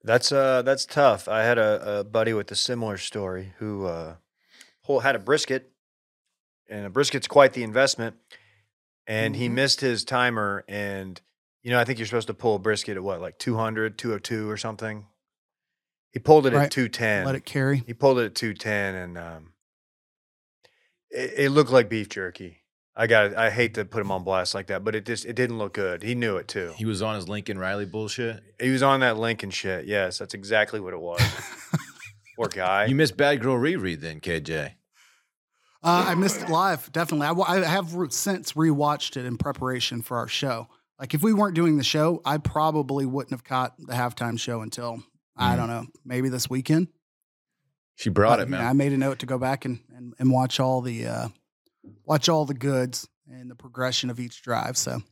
That's 0.03 0.33
uh 0.33 0.63
that's 0.63 0.87
tough. 0.87 1.29
I 1.29 1.43
had 1.43 1.59
a, 1.59 2.01
a 2.01 2.05
buddy 2.05 2.33
with 2.33 2.51
a 2.51 2.57
similar 2.57 2.97
story 2.97 3.53
who 3.59 3.87
uh 3.87 4.17
whole 4.83 5.01
had 5.01 5.15
a 5.15 5.19
brisket 5.19 5.71
and 6.69 6.87
a 6.87 6.91
brisket's 6.91 7.27
quite 7.27 7.53
the 7.53 7.63
investment. 7.63 8.17
And 9.07 9.35
he 9.37 9.49
Mhm. 9.49 9.53
missed 9.53 9.81
his 9.81 10.05
timer 10.05 10.65
and 10.69 11.21
you 11.63 11.71
know, 11.71 11.79
I 11.79 11.85
think 11.85 11.99
you're 11.99 12.07
supposed 12.07 12.29
to 12.29 12.35
pull 12.35 12.55
a 12.57 12.59
brisket 12.59 12.97
at 12.97 13.03
what, 13.03 13.21
like 13.21 13.39
200, 13.39 13.99
202 13.99 14.49
or 14.49 14.57
something. 14.57 15.07
He 16.13 16.19
pulled 16.19 16.47
it 16.47 16.55
Right. 16.55 16.65
at 16.65 16.71
210. 16.71 17.27
Let 17.27 17.35
it 17.35 17.45
carry. 17.45 17.83
He 17.87 17.93
pulled 17.93 18.19
it 18.19 18.25
at 18.25 18.35
210 18.35 18.95
and 18.95 19.19
um 19.19 19.53
it, 21.11 21.35
it 21.37 21.51
looked 21.51 21.71
like 21.71 21.89
beef 21.91 22.09
jerky. 22.09 22.60
I 22.97 23.07
got 23.07 23.35
I 23.37 23.51
hate 23.51 23.75
to 23.75 23.85
put 23.85 24.01
him 24.01 24.11
on 24.11 24.25
blast 24.25 24.55
like 24.55 24.67
that, 24.67 24.85
but 24.85 24.95
it 24.95 25.07
just 25.07 25.25
it 25.25 25.35
didn't 25.35 25.59
look 25.59 25.75
good. 25.75 26.03
He 26.03 26.15
knew 26.15 26.37
it 26.37 26.49
too. 26.49 26.73
He 26.77 26.85
was 26.85 27.03
on 27.03 27.15
his 27.15 27.29
Lincoln 27.29 27.59
Riley 27.59 27.87
bullshit. 27.87 28.43
He 28.61 28.71
was 28.71 28.83
on 28.83 29.01
that 29.01 29.17
Lincoln 29.17 29.51
shit. 29.51 29.87
Yes, 29.87 30.19
that's 30.19 30.35
exactly 30.35 30.81
what 30.81 30.93
it 30.93 31.01
was. 31.01 31.21
Poor 32.37 32.49
guy. 32.49 32.87
You 32.87 32.95
missed 32.95 33.17
Bad 33.17 33.41
Girl 33.41 33.57
RiRi 33.57 33.99
then, 34.01 34.21
KJ. 34.21 34.73
Uh, 35.83 36.05
I 36.09 36.15
missed 36.15 36.43
it 36.43 36.49
live, 36.51 36.91
definitely. 36.93 37.27
I, 37.29 37.33
wa- 37.33 37.47
I 37.49 37.65
have 37.65 37.95
re- 37.95 38.09
since 38.11 38.53
rewatched 38.53 39.17
it 39.17 39.25
in 39.25 39.39
preparation 39.39 40.03
for 40.03 40.19
our 40.19 40.29
show. 40.29 40.69
Like, 40.99 41.15
if 41.15 41.23
we 41.23 41.33
weren't 41.33 41.55
doing 41.55 41.79
the 41.79 41.85
show, 41.85 42.21
I 42.25 42.37
probably 42.37 43.07
wouldn't 43.07 43.31
have 43.31 43.45
caught 43.45 43.75
the 43.79 43.95
halftime 43.95 44.39
show 44.39 44.61
until, 44.61 45.03
I 45.37 45.55
Mhm. 45.55 45.57
don't 45.57 45.69
know, 45.69 45.87
maybe 46.05 46.29
this 46.29 46.51
weekend. 46.51 46.89
She 47.95 48.11
brought 48.11 48.37
But, 48.39 48.41
it, 48.41 48.45
you 48.49 48.51
know, 48.53 48.59
man. 48.59 48.67
I 48.67 48.73
made 48.75 48.93
a 48.93 48.99
note 48.99 49.21
to 49.21 49.27
go 49.27 49.39
back 49.39 49.65
and, 49.65 49.81
and, 49.97 50.13
and 50.19 50.31
watch 50.31 50.61
all 50.61 50.83
the 50.83 51.07
uh, 51.07 51.29
watch 52.05 52.29
all 52.29 52.45
the 52.45 52.55
goods 52.55 53.09
and 53.29 53.51
the 53.51 53.55
progression 53.55 54.11
of 54.11 54.19
each 54.21 54.43
drive. 54.43 54.77
So 54.77 55.03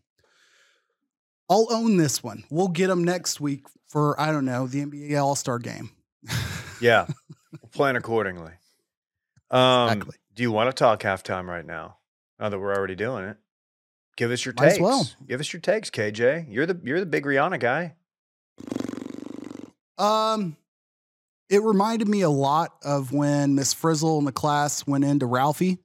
I'll 1.48 1.68
own 1.70 1.96
this 1.96 2.22
one. 2.22 2.44
We'll 2.50 2.68
get 2.68 2.88
them 2.88 3.04
next 3.04 3.40
week 3.40 3.66
for 3.88 4.20
I 4.20 4.32
don't 4.32 4.44
know 4.44 4.66
the 4.66 4.84
NBA 4.84 5.20
All 5.22 5.34
Star 5.34 5.58
game. 5.58 5.90
Yeah, 6.80 7.08
we'll 7.60 7.70
plan 7.72 7.96
accordingly. 7.96 8.52
Um, 9.50 9.88
Exactly. 9.88 10.16
Do 10.36 10.44
you 10.44 10.52
want 10.52 10.68
to 10.70 10.72
talk 10.72 11.00
halftime 11.00 11.46
right 11.48 11.66
now? 11.66 11.96
Now 12.38 12.50
that 12.50 12.58
we're 12.60 12.72
already 12.72 12.94
doing 12.94 13.24
it, 13.24 13.36
give 14.16 14.30
us 14.30 14.44
your 14.44 14.54
Might 14.56 14.66
as 14.66 14.72
takes. 14.74 14.82
well. 14.84 15.08
Give 15.26 15.40
us 15.40 15.52
your 15.52 15.58
takes, 15.60 15.90
KJ. 15.90 16.46
You're 16.48 16.66
the 16.66 16.80
you're 16.84 17.00
the 17.00 17.06
big 17.06 17.24
Rihanna 17.24 17.58
guy. 17.58 17.96
Um, 19.98 20.56
it 21.50 21.62
reminded 21.62 22.08
me 22.08 22.20
a 22.20 22.30
lot 22.30 22.76
of 22.84 23.12
when 23.12 23.54
Miss 23.54 23.74
Frizzle 23.74 24.18
and 24.18 24.26
the 24.26 24.32
class 24.32 24.86
went 24.86 25.04
into 25.04 25.26
Ralphie 25.26 25.78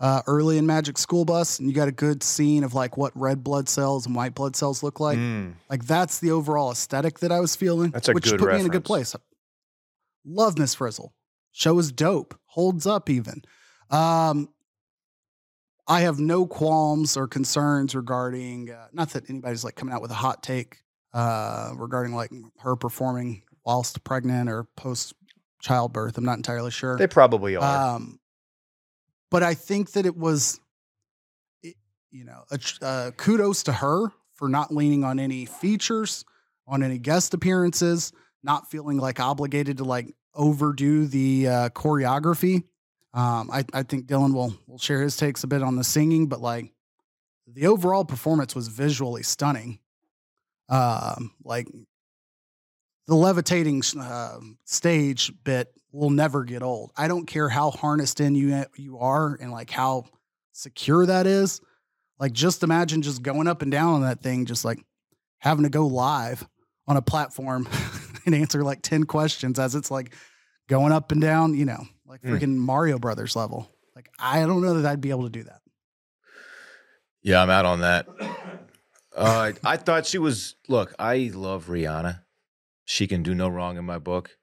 uh, 0.00 0.22
early 0.26 0.58
in 0.58 0.66
Magic 0.66 0.96
School 0.98 1.24
Bus, 1.24 1.58
and 1.58 1.68
you 1.68 1.74
got 1.74 1.88
a 1.88 1.92
good 1.92 2.22
scene 2.22 2.62
of 2.64 2.74
like 2.74 2.96
what 2.96 3.12
red 3.16 3.42
blood 3.42 3.68
cells 3.68 4.06
and 4.06 4.14
white 4.14 4.34
blood 4.34 4.54
cells 4.56 4.82
look 4.82 5.00
like. 5.00 5.18
Mm, 5.18 5.54
Like 5.68 5.84
that's 5.86 6.20
the 6.20 6.30
overall 6.30 6.70
aesthetic 6.70 7.18
that 7.20 7.32
I 7.32 7.40
was 7.40 7.56
feeling. 7.56 7.90
That's 7.90 8.08
a 8.08 8.12
which 8.12 8.30
good 8.30 8.38
put 8.38 8.52
me 8.52 8.60
in 8.60 8.66
a 8.66 8.68
good 8.68 8.88
reference. 8.88 9.12
place. 9.12 9.16
Love 10.24 10.58
Miss 10.58 10.74
Frizzle. 10.74 11.14
Show 11.52 11.78
is 11.78 11.90
dope. 11.90 12.38
Holds 12.46 12.86
up 12.86 13.10
even. 13.10 13.42
Um, 13.90 14.48
I 15.86 16.00
have 16.02 16.18
no 16.20 16.46
qualms 16.46 17.16
or 17.16 17.26
concerns 17.26 17.94
regarding. 17.94 18.70
Uh, 18.70 18.88
not 18.92 19.10
that 19.10 19.28
anybody's 19.30 19.64
like 19.64 19.74
coming 19.74 19.94
out 19.94 20.02
with 20.02 20.10
a 20.10 20.14
hot 20.14 20.42
take 20.42 20.76
uh, 21.14 21.72
regarding 21.76 22.14
like 22.14 22.30
her 22.58 22.76
performing 22.76 23.42
whilst 23.64 24.04
pregnant 24.04 24.50
or 24.50 24.64
post 24.76 25.14
childbirth. 25.62 26.16
I'm 26.18 26.24
not 26.24 26.36
entirely 26.36 26.70
sure. 26.70 26.96
they 26.98 27.06
probably 27.06 27.56
are. 27.56 27.94
Um, 27.96 28.20
but 29.30 29.42
I 29.42 29.54
think 29.54 29.92
that 29.92 30.06
it 30.06 30.16
was, 30.16 30.60
you 31.62 32.24
know, 32.24 32.44
a, 32.50 32.58
uh, 32.84 33.10
kudos 33.12 33.64
to 33.64 33.72
her 33.72 34.12
for 34.34 34.48
not 34.48 34.74
leaning 34.74 35.04
on 35.04 35.18
any 35.18 35.44
features, 35.44 36.24
on 36.66 36.82
any 36.82 36.98
guest 36.98 37.34
appearances, 37.34 38.12
not 38.42 38.70
feeling 38.70 38.98
like 38.98 39.20
obligated 39.20 39.78
to 39.78 39.84
like 39.84 40.14
overdo 40.34 41.06
the 41.06 41.48
uh, 41.48 41.68
choreography. 41.70 42.62
Um, 43.14 43.50
I, 43.50 43.64
I 43.72 43.82
think 43.82 44.06
Dylan 44.06 44.34
will 44.34 44.54
will 44.66 44.78
share 44.78 45.02
his 45.02 45.16
takes 45.16 45.42
a 45.42 45.46
bit 45.46 45.62
on 45.62 45.76
the 45.76 45.84
singing, 45.84 46.26
but 46.28 46.40
like 46.40 46.72
the 47.46 47.66
overall 47.66 48.04
performance 48.04 48.54
was 48.54 48.68
visually 48.68 49.22
stunning. 49.22 49.80
Um, 50.68 51.32
like 51.44 51.66
the 53.06 53.14
levitating 53.14 53.82
uh, 53.98 54.38
stage 54.64 55.32
bit 55.42 55.72
will 55.92 56.10
never 56.10 56.44
get 56.44 56.62
old. 56.62 56.92
I 56.96 57.08
don't 57.08 57.26
care 57.26 57.48
how 57.48 57.70
harnessed 57.70 58.20
in 58.20 58.34
you 58.34 58.64
you 58.76 58.98
are 58.98 59.36
and 59.40 59.50
like 59.50 59.70
how 59.70 60.04
secure 60.52 61.06
that 61.06 61.26
is. 61.26 61.60
Like 62.18 62.32
just 62.32 62.62
imagine 62.62 63.02
just 63.02 63.22
going 63.22 63.48
up 63.48 63.62
and 63.62 63.70
down 63.70 63.94
on 63.94 64.02
that 64.02 64.22
thing, 64.22 64.44
just 64.46 64.64
like 64.64 64.78
having 65.38 65.64
to 65.64 65.70
go 65.70 65.86
live 65.86 66.46
on 66.86 66.96
a 66.96 67.02
platform 67.02 67.68
and 68.26 68.34
answer 68.34 68.62
like 68.62 68.82
10 68.82 69.04
questions 69.04 69.58
as 69.58 69.74
it's 69.74 69.90
like 69.90 70.14
going 70.68 70.92
up 70.92 71.12
and 71.12 71.20
down, 71.20 71.54
you 71.54 71.64
know, 71.64 71.84
like 72.06 72.20
Hmm. 72.22 72.34
freaking 72.34 72.56
Mario 72.56 72.98
Brothers 72.98 73.36
level. 73.36 73.70
Like 73.94 74.10
I 74.18 74.40
don't 74.46 74.62
know 74.62 74.80
that 74.80 74.90
I'd 74.90 75.00
be 75.00 75.10
able 75.10 75.24
to 75.24 75.30
do 75.30 75.44
that. 75.44 75.60
Yeah, 77.22 77.42
I'm 77.42 77.50
out 77.50 77.64
on 77.66 77.80
that. 77.80 78.06
Uh, 79.14 79.52
I 79.64 79.76
thought 79.76 80.06
she 80.06 80.18
was. 80.18 80.54
Look, 80.68 80.94
I 80.98 81.30
love 81.34 81.66
Rihanna. 81.66 82.20
She 82.84 83.06
can 83.08 83.22
do 83.24 83.34
no 83.34 83.48
wrong 83.48 83.76
in 83.76 83.84
my 83.84 83.98
book. 83.98 84.37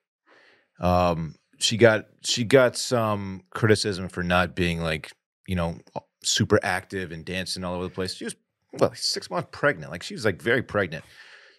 Um, 0.80 1.36
she 1.60 1.78
got 1.78 2.06
she 2.24 2.44
got 2.44 2.76
some 2.76 3.44
criticism 3.52 4.10
for 4.10 4.24
not 4.24 4.56
being 4.56 4.82
like 4.82 5.12
you 5.48 5.56
know 5.56 5.78
super 6.24 6.60
active 6.64 7.12
and 7.12 7.24
dancing 7.24 7.64
all 7.64 7.76
over 7.76 7.86
the 7.86 7.90
place. 7.90 8.14
She 8.16 8.26
was 8.26 8.36
well 8.74 8.92
six 8.96 9.30
months 9.30 9.50
pregnant. 9.52 9.92
Like 9.92 10.04
she 10.04 10.14
was 10.14 10.26
like 10.26 10.42
very 10.42 10.62
pregnant. 10.64 11.06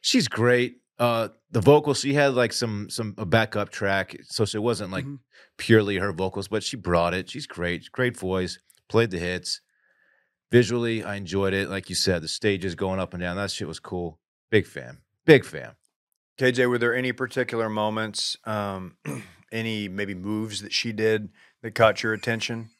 She's 0.02 0.28
great. 0.28 0.78
Uh, 0.98 1.28
the 1.50 1.60
vocals 1.60 2.00
she 2.00 2.14
had 2.14 2.34
like 2.34 2.52
some 2.52 2.88
some 2.90 3.14
a 3.18 3.26
backup 3.26 3.70
track, 3.70 4.16
so 4.24 4.42
it 4.44 4.62
wasn't 4.62 4.90
like 4.92 5.04
Mhm. 5.04 5.18
purely 5.58 5.96
her 5.96 6.12
vocals, 6.12 6.48
but 6.48 6.62
she 6.62 6.76
brought 6.76 7.14
it. 7.14 7.30
She's 7.30 7.46
great. 7.46 7.90
Great 7.92 8.16
voice. 8.16 8.58
Played 8.88 9.10
the 9.10 9.18
hits. 9.18 9.60
Visually, 10.52 11.02
I 11.02 11.16
enjoyed 11.16 11.52
it. 11.54 11.68
Like 11.68 11.88
you 11.88 11.96
said, 11.96 12.22
the 12.22 12.28
stages 12.28 12.74
going 12.74 13.00
up 13.00 13.14
and 13.14 13.20
down. 13.20 13.36
That 13.36 13.50
shit 13.50 13.66
was 13.66 13.80
cool. 13.80 14.20
Big 14.50 14.66
fan. 14.66 14.98
Big 15.24 15.44
fan. 15.44 15.72
KJ, 16.38 16.68
were 16.68 16.78
there 16.78 16.94
any 16.94 17.12
particular 17.12 17.68
moments, 17.68 18.36
um, 18.44 18.96
any 19.52 19.88
maybe 19.88 20.14
moves 20.14 20.60
that 20.62 20.72
she 20.72 20.92
did 20.92 21.30
that 21.62 21.74
caught 21.74 22.02
your 22.02 22.12
attention? 22.12 22.70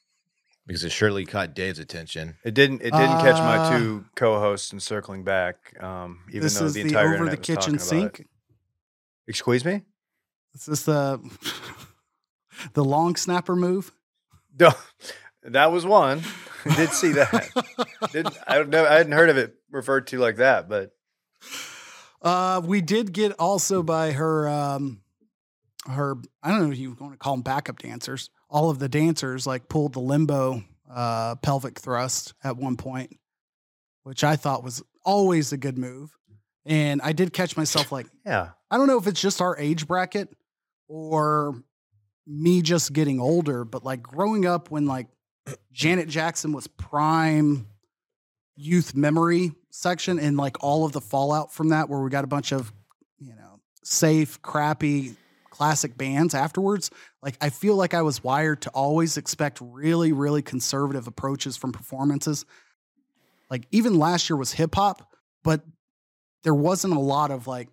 Because 0.67 0.83
it 0.83 0.91
surely 0.91 1.25
caught 1.25 1.55
Dave's 1.55 1.79
attention. 1.79 2.37
It 2.45 2.53
didn't. 2.55 2.81
It 2.83 2.91
didn't 2.91 3.21
catch 3.21 3.39
my 3.39 3.57
Uh, 3.59 3.79
two 3.79 4.05
co-hosts 4.17 4.73
in 4.73 4.81
circling 4.81 5.23
back. 5.23 5.81
Um, 5.81 6.25
even 6.29 6.41
this 6.43 6.59
though 6.59 6.67
is 6.67 6.75
the 6.75 6.83
the, 6.83 6.89
entire 6.89 7.15
over 7.15 7.31
the 7.31 7.37
kitchen 7.37 7.77
talking 7.79 7.99
about 8.01 8.09
it. 8.09 8.17
sink. 8.17 8.29
Excuse 9.29 9.65
me. 9.65 9.83
Is 10.55 10.67
this 10.67 10.83
the 10.83 11.21
the 12.75 12.85
long 12.85 13.17
snapper 13.17 13.57
move? 13.57 13.93
No, 14.59 14.73
that 15.43 15.71
was 15.71 15.85
one. 15.85 16.23
I 16.65 16.75
did 16.77 16.89
see 16.89 17.13
that. 17.13 17.51
Didn't 18.13 18.39
I 18.49 18.57
don't 18.57 18.71
know. 18.71 18.87
I 18.87 18.95
hadn't 18.95 19.13
heard 19.13 19.29
of 19.29 19.37
it 19.37 19.55
referred 19.71 20.07
to 20.07 20.19
like 20.19 20.37
that, 20.37 20.67
but 20.67 20.93
Uh, 22.27 22.61
we 22.65 22.81
did 22.81 23.13
get 23.13 23.31
also 23.39 23.85
by 23.85 24.11
her, 24.11 24.49
um, 24.49 25.01
her. 25.89 26.17
I 26.43 26.51
don't 26.51 26.67
know 26.67 26.73
if 26.73 26.79
you 26.79 26.97
want 26.99 27.13
to 27.13 27.19
call 27.19 27.35
them 27.35 27.43
backup 27.43 27.79
dancers. 27.79 28.31
All 28.51 28.69
of 28.69 28.81
the 28.81 28.89
dancers 28.89 29.47
like 29.47 29.69
pulled 29.69 29.93
the 29.93 30.01
limbo 30.01 30.65
uh, 30.93 31.37
pelvic 31.37 31.79
thrust 31.79 32.35
at 32.43 32.57
one 32.57 32.77
point, 32.77 33.17
which 34.03 34.25
I 34.25 34.35
thought 34.35 34.65
was 34.65 34.83
always 35.05 35.53
a 35.53 35.57
good 35.57 35.79
move. 35.79 36.11
And 36.65 37.01
I 37.01 37.13
did 37.13 37.33
catch 37.33 37.57
myself 37.57 37.93
like, 37.93 38.09
yeah, 38.25 38.51
I 38.73 38.77
don't 38.77 38.89
know 38.89 38.99
if 38.99 39.07
it's 39.07 39.21
just 39.21 39.41
our 39.41 39.57
age 39.57 39.87
bracket 39.87 40.29
or 40.89 41.63
me 42.27 42.61
just 42.61 42.93
getting 42.93 43.21
older, 43.21 43.65
but 43.65 43.85
like 43.85 44.03
growing 44.03 44.47
up 44.47 44.69
when 44.69 44.87
like 44.87 45.07
Janet 45.73 46.09
Jackson 46.09 46.51
was 46.51 46.67
prime 46.67 47.69
youth 48.57 48.97
memory 48.97 49.53
section 49.77 50.19
and 50.19 50.37
like 50.37 50.63
all 50.63 50.85
of 50.85 50.93
the 50.93 51.01
fallout 51.01 51.53
from 51.53 51.69
that, 51.69 51.89
where 51.89 52.01
we 52.01 52.11
got 52.11 52.25
a 52.25 52.29
bunch 52.29 52.53
of, 52.53 52.73
you 53.19 53.35
know, 53.35 53.61
safe, 53.83 54.41
crappy, 54.43 55.15
classic 55.51 55.97
bands 55.97 56.35
afterwards. 56.35 56.91
Like 57.23 57.37
I 57.41 57.51
feel 57.51 57.77
like 57.77 57.95
I 57.95 58.03
was 58.03 58.23
wired 58.23 58.63
to 58.63 58.71
always 58.71 59.17
expect 59.17 59.59
really, 59.61 60.13
really 60.13 60.43
conservative 60.43 61.07
approaches 61.07 61.57
from 61.57 61.73
performances. 61.73 62.45
Like 63.51 63.67
even 63.71 63.99
last 63.99 64.29
year 64.29 64.37
was 64.37 64.53
hip 64.53 64.75
hop, 64.75 65.13
but 65.45 65.63
there 66.43 66.55
wasn't 66.55 66.95
a 66.95 67.01
lot 67.01 67.31
of 67.31 67.47
like 67.47 67.69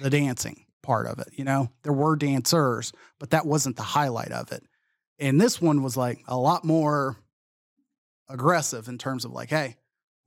the 0.00 0.10
dancing 0.10 0.64
part 0.82 1.06
of 1.06 1.18
it. 1.18 1.28
You 1.32 1.44
know, 1.44 1.70
there 1.82 1.92
were 1.92 2.16
dancers, 2.16 2.92
but 3.18 3.30
that 3.30 3.46
wasn't 3.46 3.76
the 3.76 3.82
highlight 3.82 4.32
of 4.32 4.52
it. 4.52 4.62
And 5.18 5.40
this 5.40 5.60
one 5.60 5.82
was 5.82 5.96
like 5.96 6.22
a 6.28 6.36
lot 6.36 6.64
more 6.64 7.16
aggressive 8.28 8.88
in 8.88 8.98
terms 8.98 9.24
of 9.24 9.32
like, 9.32 9.50
hey, 9.50 9.76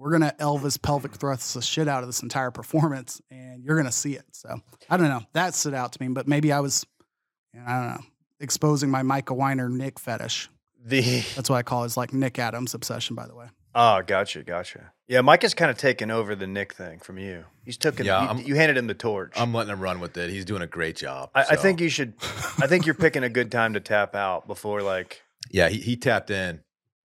we're 0.01 0.11
gonna 0.11 0.33
Elvis 0.39 0.81
pelvic 0.81 1.13
thrust 1.13 1.53
the 1.53 1.61
shit 1.61 1.87
out 1.87 2.01
of 2.01 2.09
this 2.09 2.23
entire 2.23 2.49
performance, 2.49 3.21
and 3.29 3.63
you're 3.63 3.77
gonna 3.77 3.91
see 3.91 4.15
it. 4.15 4.25
So 4.31 4.59
I 4.89 4.97
don't 4.97 5.09
know. 5.09 5.21
That 5.33 5.53
stood 5.53 5.75
out 5.75 5.93
to 5.93 6.01
me, 6.01 6.07
but 6.09 6.27
maybe 6.27 6.51
I 6.51 6.59
was, 6.59 6.85
I 7.55 7.79
don't 7.79 7.87
know, 7.91 8.03
exposing 8.39 8.89
my 8.89 9.03
Micah 9.03 9.35
Weiner 9.35 9.69
Nick 9.69 9.99
fetish. 9.99 10.49
the 10.83 11.23
That's 11.35 11.49
what 11.49 11.57
I 11.57 11.63
call 11.63 11.83
his 11.83 11.97
like 11.97 12.13
Nick 12.13 12.39
Adams 12.39 12.73
obsession, 12.73 13.15
by 13.15 13.27
the 13.27 13.35
way. 13.35 13.45
oh, 13.75 14.01
gotcha, 14.01 14.41
gotcha. 14.41 14.91
Yeah, 15.07 15.21
Mike 15.21 15.43
has 15.43 15.53
kind 15.53 15.69
of 15.69 15.77
taken 15.77 16.09
over 16.09 16.35
the 16.35 16.47
Nick 16.47 16.73
thing 16.73 16.99
from 16.99 17.19
you. 17.19 17.45
He's 17.63 17.77
took 17.77 17.99
it. 17.99 18.05
Yeah, 18.07 18.33
you, 18.37 18.45
you 18.45 18.55
handed 18.55 18.77
him 18.77 18.87
the 18.87 18.95
torch. 18.95 19.33
I'm 19.35 19.53
letting 19.53 19.71
him 19.71 19.81
run 19.81 19.99
with 19.99 20.17
it. 20.17 20.31
He's 20.31 20.45
doing 20.45 20.63
a 20.63 20.67
great 20.67 20.95
job. 20.95 21.29
I, 21.35 21.45
I 21.51 21.55
think 21.57 21.79
you 21.79 21.89
should. 21.89 22.13
I 22.59 22.65
think 22.65 22.87
you're 22.87 22.95
picking 23.05 23.23
a 23.23 23.29
good 23.29 23.51
time 23.51 23.73
to 23.73 23.79
tap 23.79 24.15
out 24.15 24.47
before 24.47 24.81
like 24.81 25.21
Yeah, 25.51 25.69
he, 25.69 25.77
he 25.79 25.95
tapped 25.95 26.31
in. 26.31 26.61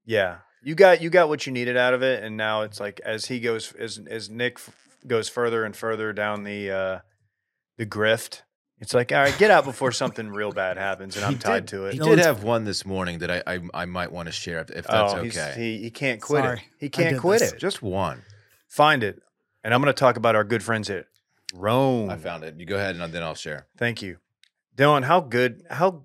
Yeah, 0.07 0.39
you 0.67 0.75
got 0.75 1.01
you 1.01 1.11
got 1.11 1.29
what 1.29 1.47
you 1.47 1.53
needed 1.53 1.77
out 1.77 1.95
of 1.95 2.03
it, 2.03 2.25
and 2.25 2.37
now 2.37 2.63
it's 2.63 2.81
like 2.81 3.01
as 3.05 3.27
he 3.27 3.39
goes 3.39 3.73
as 3.79 4.01
as 4.11 4.29
Nick 4.29 4.55
f- 4.57 4.75
goes 5.07 5.29
further 5.29 5.65
and 5.65 5.77
further 5.77 6.13
down 6.13 6.43
the 6.43 6.71
uh 6.73 6.99
the 7.79 7.87
grift, 7.87 8.43
it's 8.81 8.93
like 8.93 9.13
all 9.13 9.19
right, 9.21 9.39
get 9.39 9.53
out 9.53 9.65
before 9.65 9.93
something 9.93 10.29
real 10.31 10.51
bad 10.51 10.77
happens, 10.77 11.15
and 11.15 11.25
I'm 11.25 11.35
He 11.35 11.39
tied 11.39 11.67
did- 11.67 11.69
to 11.69 11.85
it. 11.87 11.93
He 11.93 12.01
did 12.01 12.19
have 12.19 12.43
one 12.43 12.65
this 12.65 12.85
morning 12.85 13.21
that 13.21 13.31
I 13.31 13.43
I, 13.47 13.61
I 13.73 13.85
might 13.85 14.11
want 14.11 14.27
to 14.27 14.33
share 14.33 14.59
if, 14.59 14.71
if 14.71 14.87
that's 14.89 15.15
oh, 15.15 15.19
okay. 15.19 15.53
he 15.57 15.79
he 15.79 15.91
can't 15.91 16.21
quit 16.21 16.43
Sorry, 16.43 16.57
it. 16.59 16.65
He 16.81 16.89
can't 16.89 17.17
quit 17.21 17.39
this. 17.39 17.53
it. 17.53 17.61
Just 17.61 17.81
one. 17.81 18.23
Find 18.67 19.05
it, 19.05 19.23
and 19.63 19.73
I'm 19.73 19.81
going 19.81 19.95
to 19.95 19.99
talk 19.99 20.17
about 20.17 20.35
our 20.35 20.43
good 20.43 20.65
friends 20.65 20.91
at 20.91 21.07
Rhone. 21.55 22.11
I 22.11 22.17
found 22.17 22.43
it. 22.43 22.59
You 22.59 22.67
go 22.67 22.75
ahead 22.75 22.97
and 22.97 23.15
then 23.15 23.23
I'll 23.23 23.37
share. 23.37 23.69
Thank 23.79 24.03
you, 24.03 24.17
Dylan. 24.77 25.05
How 25.05 25.21
good 25.21 25.63
how 25.71 26.03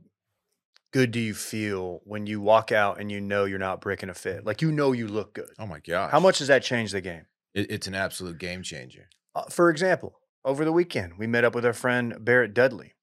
good 0.92 1.12
do 1.12 1.20
you 1.20 1.34
feel 1.34 2.02
when 2.04 2.26
you 2.28 2.42
walk 2.42 2.72
out 2.72 3.00
and 3.00 3.12
you 3.12 3.20
know 3.22 3.46
you're 3.46 3.60
not 3.60 3.82
breaking 3.82 4.10
a 4.10 4.14
fit? 4.14 4.46
Like 4.46 4.62
you 4.62 4.72
know 4.72 4.92
you 4.92 5.08
look 5.08 5.34
good. 5.34 5.50
Oh 5.60 5.66
my 5.66 5.80
gosh. 5.80 6.12
How 6.12 6.20
much 6.20 6.40
does 6.40 6.48
that 6.48 6.64
change 6.64 6.92
the 6.92 7.02
game? 7.02 7.26
It, 7.54 7.70
it's 7.72 7.88
an 7.88 7.96
absolute 7.96 8.38
game 8.38 8.64
changer. 8.64 9.10
Uh, 9.36 9.44
for 9.50 9.70
example, 9.70 10.20
over 10.44 10.66
the 10.66 10.72
weekend, 10.72 11.14
we 11.18 11.28
met 11.28 11.44
up 11.44 11.56
with 11.56 11.66
our 11.66 11.74
friend 11.74 12.16
Barrett 12.20 12.54
Dudley, 12.54 12.94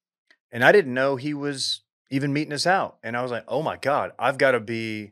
and 0.51 0.63
I 0.63 0.71
didn't 0.71 0.93
know 0.93 1.15
he 1.15 1.33
was 1.33 1.81
even 2.11 2.33
meeting 2.33 2.53
us 2.53 2.65
out. 2.67 2.97
And 3.03 3.15
I 3.15 3.21
was 3.21 3.31
like, 3.31 3.45
"Oh 3.47 3.61
my 3.63 3.77
god, 3.77 4.11
I've 4.19 4.37
got 4.37 4.51
to 4.51 4.59
be 4.59 5.11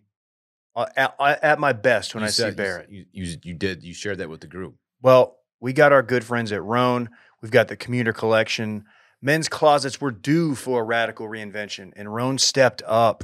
uh, 0.76 0.88
at, 0.96 1.16
at 1.20 1.60
my 1.60 1.74
best 1.74 2.14
when 2.14 2.22
You 2.22 2.28
I 2.28 2.30
see 2.30 2.42
said- 2.44 2.50
you- 2.54 2.56
Barrett." 2.58 2.92
You, 2.92 3.06
you 3.12 3.38
you 3.44 3.54
did 3.54 3.84
you 3.84 3.94
shared 3.94 4.18
that 4.20 4.30
with 4.30 4.42
the 4.42 4.48
group. 4.48 4.76
Well, 5.02 5.38
we 5.60 5.74
got 5.74 5.92
our 5.94 6.04
good 6.04 6.24
friends 6.24 6.52
at 6.52 6.64
Rhone. 6.64 7.10
We've 7.42 7.52
got 7.52 7.68
the 7.68 7.76
commuter 7.78 8.14
collection. 8.14 8.86
Men's 9.22 9.50
closets 9.50 10.00
were 10.00 10.12
due 10.12 10.54
for 10.54 10.82
a 10.82 10.84
radical 10.84 11.28
reinvention, 11.28 11.92
and 11.96 12.14
Rhone 12.14 12.38
stepped 12.38 12.84
up. 12.86 13.24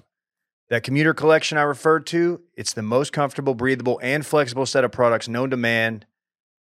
That 0.69 0.83
commuter 0.83 1.13
collection 1.13 1.57
I 1.57 1.63
referred 1.63 2.07
to, 2.07 2.41
it's 2.55 2.73
the 2.73 2.81
most 2.81 3.13
comfortable, 3.13 3.53
breathable, 3.53 3.99
and 4.01 4.25
flexible 4.25 4.65
set 4.65 4.83
of 4.83 4.91
products 4.91 5.27
known 5.27 5.51
to 5.51 5.57
man. 5.57 6.05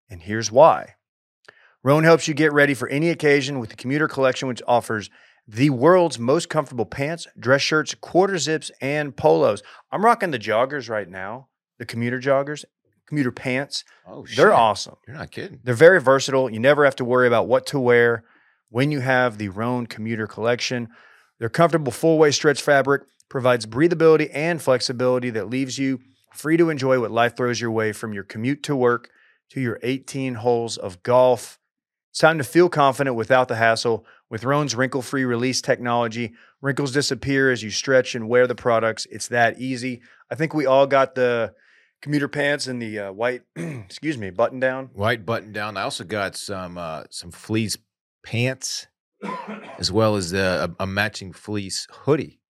And 0.09 0.23
here's 0.23 0.51
why. 0.51 0.97
Rhone 1.85 2.05
helps 2.05 2.27
you 2.27 2.35
get 2.35 2.53
ready 2.53 2.75
for 2.75 2.89
any 2.89 3.09
occasion 3.11 3.61
with 3.61 3.71
the 3.71 3.77
commuter 3.77 4.09
collection, 4.09 4.49
which 4.49 4.63
offers 4.67 5.11
the 5.47 5.71
world's 5.71 6.19
most 6.19 6.49
comfortable 6.49 6.85
pants, 6.85 7.27
dress 7.39 7.63
shirts, 7.63 7.95
quarter 7.95 8.37
zips, 8.37 8.71
and 8.81 9.17
polos. 9.17 9.63
I'm 9.93 10.05
rocking 10.05 10.33
the 10.33 10.39
joggers 10.39 10.91
right 10.91 11.09
now, 11.09 11.49
the 11.79 11.87
commuter 11.87 12.19
joggers, 12.19 12.65
commuter 13.07 13.33
pants. 13.33 13.85
Oh, 14.07 14.25
shit. 14.25 14.37
They're 14.37 14.53
awesome. 14.53 14.97
You're 15.07 15.17
not 15.17 15.31
kidding. 15.31 15.61
They're 15.63 15.75
very 15.75 16.01
versatile. 16.01 16.51
You 16.51 16.61
never 16.61 16.85
have 16.85 16.97
to 16.97 17.05
worry 17.05 17.27
about 17.27 17.49
what 17.49 17.67
to 17.67 17.79
wear 17.79 18.25
when 18.71 18.91
you 18.91 19.01
have 19.01 19.37
the 19.37 19.49
Rhone 19.51 19.87
commuter 19.87 20.27
collection. 20.27 20.89
Their 21.39 21.49
comfortable 21.49 21.93
four 21.93 22.19
way 22.19 22.31
stretch 22.31 22.63
fabric 22.63 23.03
provides 23.29 23.67
breathability 23.67 24.31
and 24.33 24.61
flexibility 24.63 25.31
that 25.31 25.51
leaves 25.51 25.79
you 25.79 26.01
free 26.33 26.57
to 26.57 26.71
enjoy 26.71 27.01
what 27.01 27.11
life 27.11 27.37
throws 27.37 27.61
your 27.61 27.71
way 27.71 27.93
from 27.93 28.13
your 28.13 28.25
commute 28.25 28.63
to 28.65 28.77
work 28.77 29.11
to 29.51 29.61
your 29.61 29.79
18 29.83 30.35
holes 30.37 30.77
of 30.77 31.03
golf. 31.03 31.59
It's 32.11 32.21
time 32.21 32.39
to 32.39 32.45
feel 32.45 32.69
confident 32.69 33.17
without 33.17 33.49
the 33.49 33.57
hassle. 33.57 34.07
With 34.29 34.45
Rhone's 34.45 34.75
wrinkle 34.77 35.03
free 35.03 35.25
release 35.25 35.61
technology, 35.61 36.35
wrinkles 36.61 36.93
disappear 36.93 37.51
as 37.51 37.63
you 37.63 37.71
stretch 37.71 38.15
and 38.15 38.29
wear 38.29 38.47
the 38.47 38.55
products. 38.55 39.07
It's 39.11 39.29
that 39.29 39.61
easy. 39.61 40.03
I 40.31 40.37
think 40.37 40.55
we 40.55 40.67
all 40.67 40.87
got 40.87 41.15
the 41.15 41.55
commuter 42.01 42.29
pants 42.29 42.67
and 42.67 42.81
the 42.81 42.99
uh, 42.99 43.13
white, 43.13 43.43
excuse 43.57 44.19
me, 44.19 44.31
button 44.31 44.61
down. 44.61 44.91
White 44.93 45.27
button 45.27 45.53
down. 45.53 45.77
I 45.77 45.83
also 45.83 46.05
got 46.05 46.37
some 46.37 46.79
uh, 46.79 47.05
some 47.11 47.31
fleece 47.33 47.77
pants, 48.23 48.87
as 49.79 49.91
well 49.93 50.17
as 50.17 50.33
a, 50.33 50.75
a 50.79 50.87
matching 50.87 51.33
fleece 51.33 51.87
hoodie, 51.91 52.41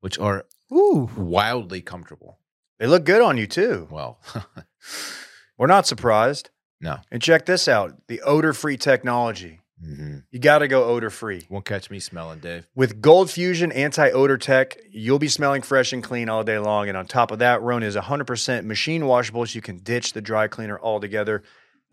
which 0.00 0.18
are 0.18 0.46
Ooh, 0.72 1.10
wildly 1.16 1.80
comfortable. 1.82 2.38
They 2.78 2.86
look 2.86 3.04
good 3.04 3.22
on 3.22 3.36
you 3.36 3.46
too. 3.46 3.86
Well, 3.90 4.18
We're 5.58 5.66
not 5.68 5.86
surprised. 5.86 6.50
no, 6.80 6.98
And 7.10 7.22
check 7.22 7.46
this 7.46 7.68
out 7.68 8.06
the 8.08 8.20
odor 8.22 8.52
free 8.52 8.76
technology. 8.76 9.60
hmm 9.80 10.18
You 10.32 10.38
got 10.40 10.58
to 10.58 10.68
go 10.68 10.84
odor 10.84 11.10
free. 11.10 11.46
won't 11.48 11.64
catch 11.64 11.90
me 11.90 12.00
smelling, 12.00 12.40
Dave. 12.40 12.66
With 12.74 13.00
Gold 13.00 13.30
Fusion 13.30 13.70
anti 13.70 14.10
odor 14.10 14.36
tech, 14.38 14.76
you'll 14.90 15.18
be 15.20 15.28
smelling 15.28 15.62
fresh 15.62 15.92
and 15.92 16.02
clean 16.02 16.28
all 16.28 16.42
day 16.42 16.58
long. 16.58 16.88
And 16.88 16.98
on 16.98 17.06
top 17.06 17.30
of 17.30 17.38
that, 17.38 17.62
Rhone 17.62 17.82
is 17.84 17.94
100% 17.96 18.64
machine 18.64 19.06
washable, 19.06 19.46
so 19.46 19.54
you 19.54 19.62
can 19.62 19.78
ditch 19.78 20.12
the 20.12 20.20
dry 20.22 20.48
cleaner 20.48 20.78
altogether. 20.80 21.42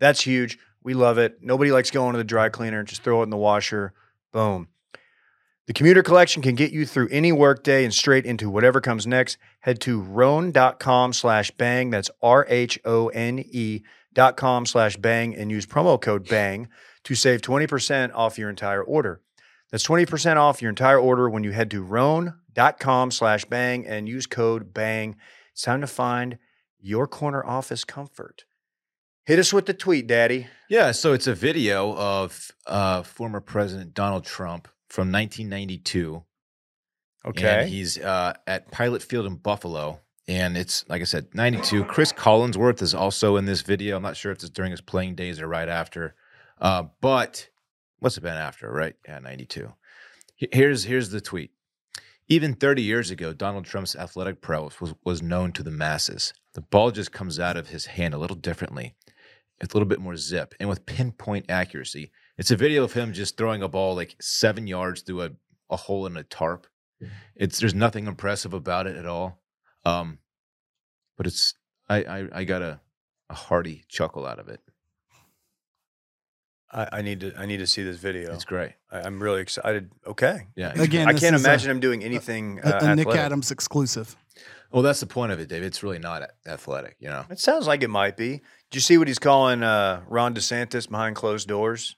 That's 0.00 0.22
huge. 0.22 0.58
We 0.84 0.94
love 0.94 1.18
it. 1.18 1.38
Nobody 1.42 1.70
likes 1.70 1.90
going 1.90 2.12
to 2.12 2.18
the 2.18 2.24
dry 2.24 2.48
cleaner. 2.48 2.82
Just 2.82 3.02
throw 3.02 3.20
it 3.20 3.24
in 3.24 3.30
the 3.30 3.36
washer. 3.36 3.92
Boom. 4.32 4.68
The 5.66 5.72
commuter 5.72 6.02
collection 6.02 6.42
can 6.42 6.56
get 6.56 6.72
you 6.72 6.84
through 6.84 7.08
any 7.10 7.30
workday 7.30 7.84
and 7.84 7.94
straight 7.94 8.26
into 8.26 8.50
whatever 8.50 8.80
comes 8.80 9.06
next. 9.06 9.38
Head 9.60 9.80
to 9.82 10.00
rhone.com 10.00 11.12
slash 11.12 11.52
bang. 11.52 11.90
That's 11.90 12.10
R 12.20 12.44
H 12.48 12.80
O 12.84 13.08
N 13.08 13.38
E 13.38 13.82
dot 14.12 14.36
com 14.36 14.66
slash 14.66 14.96
bang 14.96 15.36
and 15.36 15.50
use 15.50 15.64
promo 15.64 16.00
code 16.00 16.28
bang 16.28 16.68
to 17.04 17.14
save 17.14 17.42
20% 17.42 18.12
off 18.14 18.38
your 18.38 18.50
entire 18.50 18.82
order. 18.82 19.20
That's 19.70 19.86
20% 19.86 20.36
off 20.36 20.60
your 20.60 20.68
entire 20.68 20.98
order 20.98 21.30
when 21.30 21.44
you 21.44 21.52
head 21.52 21.70
to 21.70 21.82
rhone.com 21.82 23.10
slash 23.10 23.44
bang 23.46 23.86
and 23.86 24.08
use 24.08 24.26
code 24.26 24.74
bang. 24.74 25.16
It's 25.52 25.62
time 25.62 25.80
to 25.80 25.86
find 25.86 26.38
your 26.80 27.06
corner 27.06 27.44
office 27.44 27.84
comfort. 27.84 28.44
Hit 29.24 29.38
us 29.38 29.52
with 29.52 29.66
the 29.66 29.74
tweet, 29.74 30.08
Daddy. 30.08 30.48
Yeah, 30.68 30.90
so 30.90 31.12
it's 31.12 31.28
a 31.28 31.34
video 31.34 31.94
of 31.96 32.50
uh, 32.66 33.02
former 33.02 33.40
President 33.40 33.94
Donald 33.94 34.24
Trump 34.24 34.66
from 34.88 35.12
1992. 35.12 36.24
Okay. 37.24 37.60
And 37.60 37.68
he's 37.68 37.98
uh, 37.98 38.34
at 38.48 38.72
Pilot 38.72 39.00
Field 39.00 39.26
in 39.26 39.36
Buffalo. 39.36 40.00
And 40.26 40.56
it's, 40.56 40.84
like 40.88 41.00
I 41.00 41.04
said, 41.04 41.28
92. 41.34 41.84
Cris 41.84 42.12
Collinsworth 42.12 42.82
is 42.82 42.94
also 42.94 43.36
in 43.36 43.44
this 43.44 43.62
video. 43.62 43.96
I'm 43.96 44.02
not 44.02 44.16
sure 44.16 44.32
if 44.32 44.38
it's 44.38 44.50
during 44.50 44.72
his 44.72 44.80
playing 44.80 45.14
days 45.14 45.40
or 45.40 45.46
right 45.46 45.68
after. 45.68 46.16
Uh, 46.60 46.84
but 47.00 47.48
must 48.00 48.16
have 48.16 48.24
been 48.24 48.34
after, 48.34 48.72
right? 48.72 48.94
Yeah, 49.06 49.20
92. 49.20 49.72
Here's, 50.36 50.84
here's 50.84 51.10
the 51.10 51.20
tweet. 51.20 51.52
Even 52.28 52.54
30 52.54 52.82
years 52.82 53.10
ago, 53.10 53.32
Donald 53.32 53.66
Trump's 53.66 53.94
athletic 53.94 54.40
prowess 54.40 54.80
was, 54.80 54.94
was 55.04 55.22
known 55.22 55.52
to 55.52 55.62
the 55.62 55.70
masses. 55.70 56.32
The 56.54 56.60
ball 56.60 56.90
just 56.90 57.12
comes 57.12 57.38
out 57.38 57.56
of 57.56 57.68
his 57.68 57.86
hand 57.86 58.14
a 58.14 58.18
little 58.18 58.36
differently, 58.36 58.94
with 59.62 59.72
a 59.72 59.76
little 59.76 59.88
bit 59.88 60.00
more 60.00 60.16
zip, 60.16 60.54
and 60.60 60.68
with 60.68 60.84
pinpoint 60.84 61.46
accuracy. 61.48 62.10
It's 62.36 62.50
a 62.50 62.56
video 62.56 62.84
of 62.84 62.92
him 62.92 63.12
just 63.12 63.36
throwing 63.36 63.62
a 63.62 63.68
ball 63.68 63.94
like 63.94 64.16
seven 64.20 64.66
yards 64.66 65.02
through 65.02 65.22
a, 65.22 65.30
a 65.70 65.76
hole 65.76 66.04
in 66.06 66.16
a 66.16 66.24
tarp. 66.24 66.66
It's 67.34 67.58
there's 67.60 67.74
nothing 67.74 68.06
impressive 68.06 68.52
about 68.52 68.86
it 68.86 68.96
at 68.96 69.06
all. 69.06 69.40
Um, 69.84 70.18
but 71.16 71.26
it's 71.26 71.54
I 71.88 72.04
I, 72.04 72.28
I 72.32 72.44
got 72.44 72.62
a, 72.62 72.80
a 73.30 73.34
hearty 73.34 73.84
chuckle 73.88 74.26
out 74.26 74.38
of 74.38 74.48
it. 74.48 74.60
I, 76.70 76.88
I 76.92 77.02
need 77.02 77.20
to 77.20 77.32
I 77.36 77.46
need 77.46 77.58
to 77.58 77.66
see 77.66 77.82
this 77.82 77.98
video. 77.98 78.32
It's 78.34 78.44
great. 78.44 78.72
I, 78.90 79.00
I'm 79.00 79.22
really 79.22 79.40
excited. 79.42 79.90
Okay. 80.06 80.46
Yeah. 80.56 80.72
Again, 80.80 81.08
I 81.08 81.12
can't 81.12 81.34
is 81.36 81.44
a- 81.44 81.48
imagine 81.48 81.70
him 81.70 81.80
doing 81.80 82.02
anything. 82.02 82.60
A, 82.64 82.76
uh, 82.76 82.92
a 82.92 82.96
Nick. 82.96 83.08
Adams 83.08 83.50
exclusive. 83.50 84.16
Well, 84.72 84.82
that's 84.82 85.00
the 85.00 85.06
point 85.06 85.32
of 85.32 85.40
it, 85.40 85.48
Dave. 85.48 85.62
It's 85.62 85.82
really 85.82 85.98
not 85.98 86.22
athletic, 86.46 86.96
you 86.98 87.08
know. 87.08 87.24
It 87.30 87.38
sounds 87.38 87.66
like 87.66 87.82
it 87.82 87.88
might 87.90 88.16
be. 88.16 88.40
Did 88.70 88.74
you 88.74 88.80
see 88.80 88.96
what 88.98 89.06
he's 89.08 89.18
calling 89.18 89.62
uh, 89.62 90.02
Ron 90.08 90.34
DeSantis 90.34 90.88
behind 90.88 91.14
closed 91.16 91.46
doors? 91.48 91.96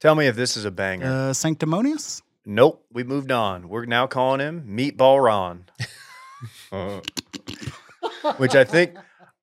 Tell 0.00 0.14
me 0.14 0.26
if 0.26 0.36
this 0.36 0.56
is 0.56 0.64
a 0.64 0.70
banger. 0.70 1.06
Uh, 1.06 1.32
sanctimonious. 1.32 2.22
nope. 2.46 2.84
We 2.92 3.04
moved 3.04 3.30
on. 3.30 3.68
We're 3.68 3.86
now 3.86 4.06
calling 4.06 4.40
him 4.40 4.64
Meatball 4.68 5.22
Ron, 5.22 5.64
uh. 6.72 7.00
which 8.36 8.54
I 8.54 8.64
think 8.64 8.96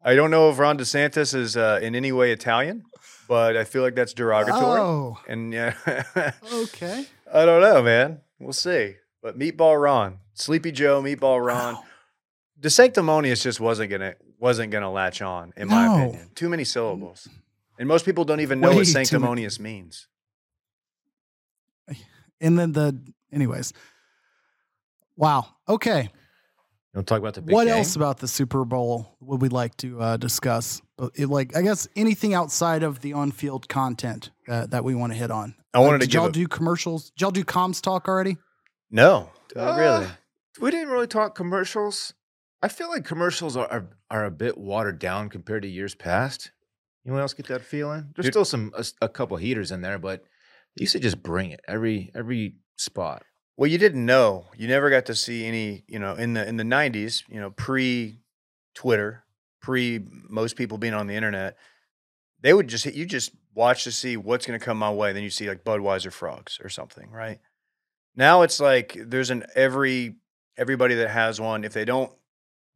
I 0.03 0.15
don't 0.15 0.31
know 0.31 0.49
if 0.49 0.59
Ron 0.59 0.77
DeSantis 0.77 1.33
is 1.35 1.57
uh, 1.57 1.79
in 1.81 1.95
any 1.95 2.11
way 2.11 2.31
Italian, 2.31 2.83
but 3.27 3.55
I 3.57 3.63
feel 3.65 3.81
like 3.83 3.95
that's 3.95 4.13
derogatory. 4.13 4.79
Oh, 4.81 5.19
And 5.27 5.53
yeah, 5.53 5.73
okay. 6.53 7.05
I 7.31 7.45
don't 7.45 7.61
know, 7.61 7.81
man. 7.83 8.21
We'll 8.39 8.53
see. 8.53 8.95
But 9.21 9.37
Meatball 9.37 9.81
Ron, 9.81 10.19
Sleepy 10.33 10.71
Joe, 10.71 11.01
Meatball 11.01 11.45
Ron. 11.45 11.75
Wow. 11.75 11.83
The 12.59 12.69
sanctimonious 12.69 13.43
just 13.43 13.59
wasn't 13.59 13.91
gonna 13.91 14.15
wasn't 14.39 14.71
gonna 14.71 14.91
latch 14.91 15.21
on, 15.21 15.53
in 15.57 15.67
my 15.67 15.85
No. 15.85 15.95
opinion. 16.09 16.29
Too 16.35 16.49
many 16.49 16.63
syllables, 16.63 17.27
and 17.77 17.87
most 17.87 18.03
people 18.05 18.25
don't 18.25 18.39
even 18.39 18.59
know 18.59 18.69
Way 18.69 18.75
what 18.77 18.85
too 18.85 18.93
many. 18.93 19.05
sanctimonious 19.05 19.59
means. 19.59 20.07
And 22.39 22.57
then 22.59 22.71
the, 22.73 22.99
anyways. 23.31 23.73
Wow. 25.15 25.47
Okay. 25.67 26.01
You 26.03 26.09
want 26.99 27.07
to 27.07 27.11
talk 27.11 27.19
about 27.19 27.33
the 27.33 27.41
big 27.41 27.51
what 27.53 27.65
game? 27.65 27.77
else 27.77 27.95
about 27.95 28.19
the 28.19 28.27
Super 28.27 28.63
Bowl 28.63 29.15
would 29.21 29.41
we 29.41 29.49
like 29.49 29.75
to 29.77 29.99
uh, 29.99 30.17
discuss? 30.17 30.79
But 30.97 31.13
it, 31.15 31.27
like, 31.29 31.55
I 31.55 31.63
guess 31.63 31.87
anything 31.95 32.35
outside 32.35 32.83
of 32.83 33.01
the 33.01 33.13
on-field 33.13 33.67
content 33.69 34.29
that, 34.45 34.69
that 34.69 34.83
we 34.83 34.93
want 34.93 35.13
to 35.13 35.17
hit 35.17 35.31
on. 35.31 35.55
I 35.73 35.79
wanted 35.79 35.89
Uh, 35.89 35.91
to 35.93 35.99
did 36.01 36.05
give 36.11 36.13
y'all 36.19 36.29
a- 36.29 36.31
do 36.31 36.47
commercials? 36.47 37.09
Did 37.11 37.21
y'all 37.21 37.31
do 37.31 37.43
comms 37.43 37.81
talk 37.81 38.07
already? 38.07 38.37
No, 38.91 39.31
not 39.55 39.77
really. 39.79 40.05
Uh, 40.05 40.09
we 40.61 40.69
didn't 40.71 40.89
really 40.89 41.07
talk 41.07 41.33
commercials. 41.35 42.13
I 42.61 42.67
feel 42.69 42.89
like 42.89 43.05
commercials 43.05 43.55
are, 43.55 43.67
are 43.67 43.89
are 44.09 44.25
a 44.25 44.31
bit 44.31 44.57
watered 44.57 44.99
down 44.99 45.29
compared 45.29 45.61
to 45.63 45.67
years 45.67 45.93
past. 45.95 46.51
Anyone 47.05 47.21
else 47.21 47.33
get 47.33 47.47
that 47.47 47.61
feeling? 47.63 48.09
There's 48.15 48.25
Dude- 48.25 48.33
still 48.33 48.45
some 48.45 48.71
a, 48.75 48.79
s- 48.79 48.93
a 49.01 49.09
couple 49.09 49.37
heaters 49.37 49.71
in 49.71 49.81
there, 49.81 49.99
but 49.99 50.21
they 50.75 50.83
used 50.83 50.93
to 50.93 50.99
just 50.99 51.21
bring 51.21 51.51
it 51.51 51.61
every 51.67 52.11
every 52.15 52.55
spot. 52.77 53.23
Well, 53.55 53.69
you 53.69 53.77
didn't 53.77 54.05
know. 54.05 54.45
You 54.55 54.67
never 54.67 54.89
got 54.89 55.05
to 55.07 55.15
see 55.15 55.45
any. 55.45 55.83
You 55.87 55.99
know, 55.99 56.13
in 56.15 56.33
the 56.33 56.47
in 56.47 56.57
the 56.57 56.63
'90s, 56.63 57.23
you 57.29 57.39
know, 57.39 57.51
pre 57.51 58.19
Twitter, 58.75 59.23
pre 59.61 59.99
most 60.29 60.55
people 60.55 60.77
being 60.77 60.93
on 60.93 61.07
the 61.07 61.15
internet, 61.15 61.57
they 62.41 62.53
would 62.53 62.67
just 62.67 62.83
hit 62.83 62.93
you 62.95 63.05
just 63.05 63.31
watch 63.53 63.83
to 63.85 63.91
see 63.91 64.17
what's 64.17 64.45
going 64.45 64.59
to 64.59 64.63
come 64.65 64.77
my 64.77 64.91
way. 64.91 65.13
Then 65.13 65.23
you 65.23 65.29
see 65.29 65.47
like 65.47 65.63
Budweiser 65.63 66.11
frogs 66.11 66.59
or 66.63 66.69
something, 66.69 67.09
right? 67.11 67.39
Now 68.15 68.41
it's 68.41 68.59
like 68.59 68.97
there's 68.99 69.29
an 69.29 69.45
every 69.55 70.15
everybody 70.57 70.95
that 70.95 71.09
has 71.09 71.39
one. 71.39 71.63
If 71.63 71.73
they 71.73 71.85
don't 71.85 72.11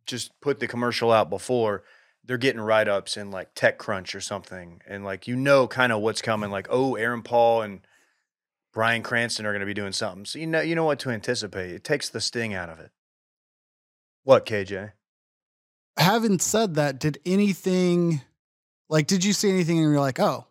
just 0.05 0.39
put 0.41 0.59
the 0.59 0.67
commercial 0.67 1.11
out 1.11 1.29
before, 1.29 1.83
they're 2.23 2.37
getting 2.37 2.61
write 2.61 2.87
ups 2.87 3.17
in 3.17 3.31
like 3.31 3.55
TechCrunch 3.55 4.13
or 4.15 4.21
something, 4.21 4.81
and 4.87 5.03
like 5.03 5.27
you 5.27 5.35
know 5.35 5.67
kind 5.67 5.91
of 5.91 6.01
what's 6.01 6.21
coming. 6.21 6.51
Like 6.51 6.67
oh, 6.69 6.95
Aaron 6.95 7.23
Paul 7.23 7.61
and 7.61 7.81
Bryan 8.73 9.03
Cranston 9.03 9.45
are 9.45 9.51
going 9.51 9.61
to 9.61 9.65
be 9.65 9.73
doing 9.73 9.91
something. 9.91 10.25
So 10.25 10.39
you 10.39 10.47
know 10.47 10.61
you 10.61 10.75
know 10.75 10.85
what 10.85 10.99
to 10.99 11.09
anticipate. 11.09 11.71
It 11.71 11.83
takes 11.83 12.09
the 12.09 12.21
sting 12.21 12.53
out 12.53 12.69
of 12.69 12.79
it. 12.79 12.91
What 14.23 14.45
KJ? 14.45 14.91
Having 15.97 16.39
said 16.39 16.75
that, 16.75 16.99
did 16.99 17.19
anything, 17.25 18.21
like, 18.87 19.07
did 19.07 19.25
you 19.25 19.33
see 19.33 19.49
anything 19.49 19.77
and 19.77 19.91
you're 19.91 19.99
like, 19.99 20.19
oh, 20.19 20.47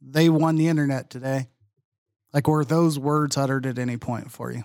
they 0.00 0.28
won 0.28 0.56
the 0.56 0.68
internet 0.68 1.10
today? 1.10 1.48
Like, 2.32 2.46
were 2.46 2.64
those 2.64 2.98
words 2.98 3.36
uttered 3.36 3.66
at 3.66 3.78
any 3.78 3.96
point 3.96 4.30
for 4.30 4.52
you? 4.52 4.64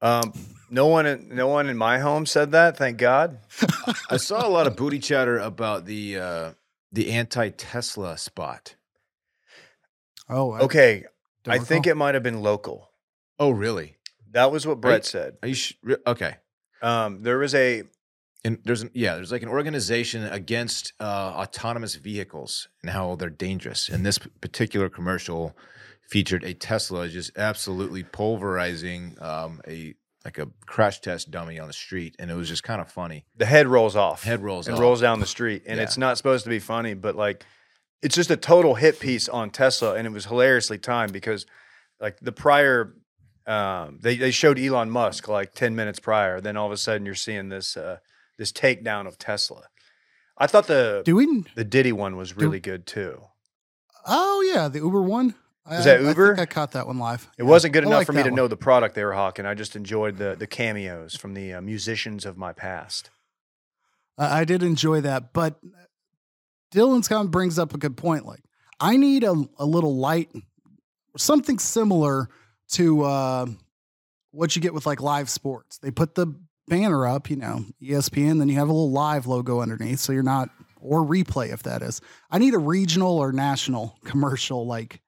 Um, 0.00 0.32
no 0.70 0.86
one, 0.86 1.06
in, 1.06 1.34
no 1.34 1.48
one 1.48 1.68
in 1.68 1.76
my 1.76 1.98
home 1.98 2.26
said 2.26 2.52
that. 2.52 2.76
Thank 2.76 2.98
God. 2.98 3.38
I 4.10 4.16
saw 4.16 4.46
a 4.46 4.50
lot 4.50 4.66
of 4.66 4.76
booty 4.76 4.98
chatter 4.98 5.38
about 5.38 5.86
the 5.86 6.18
uh, 6.18 6.50
the 6.92 7.10
anti 7.10 7.50
Tesla 7.50 8.16
spot. 8.18 8.74
Oh, 10.28 10.52
I 10.52 10.60
Okay, 10.60 11.04
I 11.46 11.58
think 11.58 11.86
it 11.86 11.96
might 11.96 12.14
have 12.14 12.22
been 12.22 12.42
local. 12.42 12.90
Oh, 13.38 13.50
really? 13.50 13.96
That 14.32 14.52
was 14.52 14.66
what 14.66 14.80
Brett 14.80 15.06
said. 15.06 15.38
Are 15.42 15.48
you 15.48 15.54
sh- 15.54 15.74
okay? 16.06 16.36
Um, 16.82 17.22
there 17.22 17.38
was 17.38 17.54
a 17.54 17.84
And 18.44 18.58
there's 18.64 18.82
an, 18.82 18.90
yeah, 18.92 19.14
there's 19.16 19.32
like 19.32 19.42
an 19.42 19.48
organization 19.48 20.24
against 20.24 20.92
uh, 21.00 21.32
autonomous 21.36 21.94
vehicles 21.94 22.68
and 22.82 22.90
how 22.90 23.16
they're 23.16 23.30
dangerous. 23.30 23.88
And 23.88 24.04
this 24.04 24.18
particular 24.40 24.88
commercial 24.88 25.56
featured 26.08 26.42
a 26.42 26.54
Tesla 26.54 27.08
just 27.08 27.36
absolutely 27.38 28.02
pulverizing 28.02 29.16
um, 29.20 29.60
a 29.68 29.94
like 30.24 30.38
a 30.38 30.48
crash 30.66 31.00
test 31.00 31.30
dummy 31.30 31.58
on 31.60 31.68
the 31.68 31.72
street, 31.72 32.16
and 32.18 32.30
it 32.30 32.34
was 32.34 32.48
just 32.48 32.64
kind 32.64 32.80
of 32.80 32.90
funny. 32.90 33.24
the 33.36 33.46
head 33.46 33.66
rolls 33.68 33.94
off. 33.96 34.24
Head 34.24 34.42
rolls 34.42 34.66
and 34.66 34.74
off. 34.74 34.80
rolls 34.82 35.00
down 35.00 35.20
the 35.20 35.26
street, 35.26 35.62
and 35.66 35.76
Yeah. 35.78 35.84
it's 35.84 35.96
not 35.96 36.16
supposed 36.18 36.42
to 36.44 36.50
be 36.50 36.58
funny, 36.58 36.94
but 36.94 37.14
like 37.14 37.44
it's 38.02 38.14
just 38.14 38.30
a 38.30 38.36
total 38.36 38.74
hit 38.74 38.98
piece 39.00 39.28
on 39.28 39.50
Tesla, 39.50 39.94
and 39.94 40.06
it 40.06 40.10
was 40.10 40.26
hilariously 40.26 40.78
timed 40.78 41.12
because 41.12 41.46
like 42.00 42.18
the 42.20 42.32
prior. 42.32 42.94
Um, 43.46 43.98
they 44.02 44.16
they 44.16 44.30
showed 44.30 44.58
Elon 44.58 44.90
Musk 44.90 45.26
like 45.28 45.54
ten 45.54 45.74
minutes 45.74 45.98
prior. 45.98 46.38
Then 46.40 46.56
all 46.58 46.66
of 46.66 46.72
a 46.72 46.76
sudden 46.76 47.06
you're 47.06 47.14
seeing 47.14 47.48
this 47.48 47.76
uh, 47.78 47.96
this 48.36 48.52
takedown 48.52 49.06
of 49.06 49.16
Tesla. 49.16 49.62
I 50.36 50.46
thought 50.46 50.66
the 50.66 51.00
Do 51.04 51.16
we? 51.16 51.44
the 51.54 51.64
Diddy 51.64 51.92
one 51.92 52.16
was 52.16 52.36
really 52.36 52.60
good 52.60 52.86
too. 52.86 53.22
Oh 54.06 54.42
yeah, 54.52 54.68
the 54.68 54.80
Uber 54.80 55.00
one. 55.02 55.34
Was 55.70 55.86
I- 55.86 55.96
that 55.98 56.04
I 56.04 56.08
Uber? 56.08 56.36
think 56.36 56.38
I 56.50 56.52
caught 56.52 56.72
that 56.72 56.86
one 56.86 56.98
live. 56.98 57.28
It 57.38 57.42
Yeah. 57.42 57.48
wasn't 57.48 57.72
good 57.74 57.84
I 57.84 57.86
enough 57.88 57.98
like 57.98 58.06
for 58.06 58.12
me 58.12 58.22
to 58.22 58.30
one. 58.30 58.36
know 58.36 58.48
the 58.48 58.56
product 58.56 58.94
they 58.94 59.04
were 59.04 59.12
hawking. 59.14 59.44
I 59.46 59.54
just 59.54 59.76
enjoyed 59.76 60.16
the 60.16 60.34
the 60.38 60.46
cameos 60.46 61.14
from 61.16 61.34
the 61.34 61.54
uh, 61.54 61.60
musicians 61.60 62.24
of 62.24 62.36
my 62.36 62.52
past. 62.52 63.10
I 64.16 64.40
I 64.40 64.44
did 64.44 64.62
enjoy 64.62 65.00
that, 65.02 65.32
but 65.32 65.60
Dylan's 66.74 67.08
kind 67.08 67.24
of 67.24 67.30
brings 67.30 67.58
up 67.58 67.74
a 67.74 67.78
good 67.78 67.96
point. 67.96 68.26
Like, 68.26 68.40
I 68.80 68.96
need 68.96 69.24
a, 69.24 69.34
a 69.58 69.64
little 69.64 69.96
light, 69.96 70.30
something 71.16 71.58
similar 71.58 72.28
to 72.72 73.02
uh, 73.04 73.46
what 74.32 74.54
you 74.54 74.60
get 74.62 74.74
with 74.74 74.84
like 74.86 75.00
live 75.00 75.30
sports. 75.30 75.78
They 75.78 75.90
put 75.90 76.14
the 76.14 76.26
banner 76.66 77.06
up, 77.06 77.30
you 77.30 77.36
know, 77.36 77.64
ESPN, 77.82 78.38
then 78.38 78.48
you 78.50 78.56
have 78.56 78.68
a 78.68 78.72
little 78.72 78.90
live 78.90 79.26
logo 79.26 79.60
underneath, 79.62 80.00
so 80.00 80.12
you're 80.12 80.22
not 80.22 80.50
or 80.80 81.00
replay 81.02 81.50
if 81.52 81.62
that 81.62 81.80
is. 81.82 82.00
I 82.30 82.38
need 82.38 82.52
a 82.54 82.58
regional 82.58 83.16
or 83.18 83.32
national 83.32 83.96
commercial 84.04 84.66
like 84.66 85.00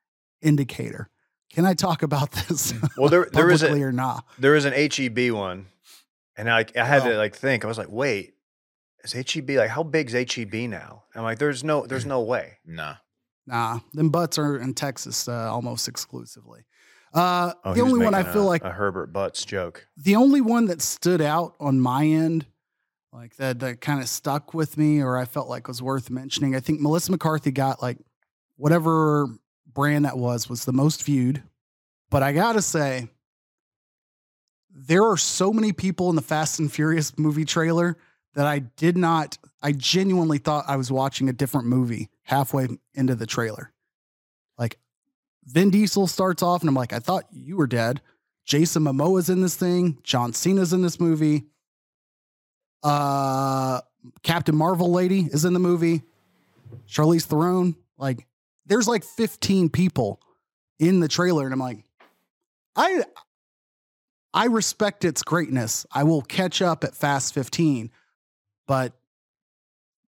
indicator. 0.43 1.09
Can 1.53 1.67
I 1.67 1.75
talk 1.75 2.03
about 2.03 2.31
this? 2.49 2.73
Well, 2.97 3.09
there 3.09 3.29
there 3.33 3.51
is 3.51 3.61
publicly 3.63 3.83
a 3.83 3.87
or 3.87 3.93
not? 3.93 4.25
there 4.39 4.55
is 4.55 4.65
an 4.65 4.73
HEB 4.73 5.33
one, 5.33 5.67
and 6.37 6.49
I 6.51 6.65
I 6.77 6.85
had 6.85 7.03
Oh. 7.03 7.11
to 7.11 7.17
like 7.17 7.35
think. 7.37 7.65
I 7.65 7.69
was 7.69 7.79
like, 7.79 7.91
wait, 7.91 8.35
is 9.05 9.13
HEB 9.13 9.51
like 9.51 9.71
how 9.71 9.83
big's 9.83 10.13
HEB 10.13 10.55
now? 10.69 11.05
I'm 11.15 11.23
like, 11.25 11.39
there's 11.39 11.65
no 11.65 11.87
there's 11.87 12.07
no 12.07 12.21
way. 12.23 12.59
Nah, 12.67 12.97
Nah, 13.47 13.81
them 13.95 14.11
butts 14.11 14.39
are 14.39 14.57
in 14.59 14.75
Texas 14.75 15.27
uh, 15.29 15.53
almost 15.53 15.89
exclusively. 15.89 16.67
Uh, 17.13 17.53
Oh, 17.65 17.75
the 17.75 17.81
only 17.81 18.05
one 18.05 18.15
I 18.15 18.23
feel 18.23 18.45
a- 18.45 18.53
like 18.55 18.63
a 18.63 18.71
Herbert 18.71 19.13
Butts 19.13 19.45
joke. 19.45 19.89
the 19.97 20.15
only 20.15 20.41
one 20.41 20.67
that 20.67 20.81
stood 20.81 21.21
out 21.21 21.57
on 21.59 21.81
my 21.81 22.05
end, 22.07 22.47
like 23.13 23.35
that, 23.37 23.59
that 23.59 23.81
kind 23.81 24.01
of 24.01 24.09
stuck 24.09 24.55
with 24.55 24.79
me, 24.79 25.01
or 25.03 25.17
I 25.19 25.25
felt 25.25 25.49
like 25.49 25.67
was 25.67 25.83
worth 25.83 26.11
mentioning. 26.11 26.55
I 26.55 26.61
think 26.61 26.81
Melissa 26.81 27.11
McCarthy 27.11 27.51
got 27.51 27.83
like 27.83 27.99
whatever 28.57 29.27
brand 29.75 30.05
that 30.05 30.19
was 30.19 30.49
was 30.49 30.65
the 30.65 30.73
most 30.73 31.05
viewed. 31.05 31.43
But 32.11 32.23
I 32.23 32.33
gotta 32.33 32.63
say, 32.63 33.09
there 34.73 35.05
are 35.05 35.17
so 35.17 35.53
many 35.53 35.73
people 35.73 36.11
in 36.11 36.17
the 36.17 36.23
Fast 36.23 36.59
and 36.59 36.73
Furious 36.73 37.19
movie 37.19 37.45
trailer 37.45 37.97
that 38.35 38.47
I 38.47 38.61
did 38.61 38.97
not. 38.97 39.39
I 39.63 39.73
genuinely 39.73 40.39
thought 40.39 40.65
I 40.69 40.77
was 40.77 40.91
watching 40.91 41.29
a 41.29 41.33
different 41.33 41.67
movie 41.67 42.09
halfway 42.23 42.69
into 42.95 43.15
the 43.15 43.27
trailer. 43.27 43.73
Like 44.59 44.79
Vin 45.45 45.71
Diesel 45.71 46.07
starts 46.07 46.43
off, 46.43 46.63
and 46.63 46.69
I'm 46.69 46.75
like, 46.75 46.93
I 46.93 46.99
thought 46.99 47.25
you 47.33 47.57
were 47.57 47.67
dead. 47.67 48.01
Jason 48.45 48.83
Momoa's 48.83 49.31
in 49.31 49.43
this 49.43 49.57
thing. 49.57 49.99
John 50.03 50.33
Cena's 50.33 50.73
in 50.73 50.83
this 50.83 50.99
movie. 50.99 51.45
Uh, 52.83 53.81
Captain 54.23 54.57
Marvel 54.57 54.91
lady 54.91 55.21
is 55.21 55.45
in 55.45 55.53
the 55.53 55.61
movie. 55.61 56.03
Charlize 56.89 57.25
Theron. 57.25 57.77
Like, 57.99 58.27
there's 58.71 58.89
like 58.89 59.05
15 59.05 59.69
people 59.69 60.21
in 60.79 61.01
the 61.01 61.09
trailer, 61.09 61.45
and 61.45 61.53
I'm 61.53 61.59
like, 61.59 61.85
I, 62.77 63.03
I 64.33 64.47
respect 64.47 65.05
its 65.05 65.23
greatness. 65.23 65.85
I 65.93 66.05
will 66.05 66.23
catch 66.23 66.63
up 66.63 66.85
at 66.85 66.95
Fast 66.95 67.35
15, 67.35 67.91
but 68.69 68.95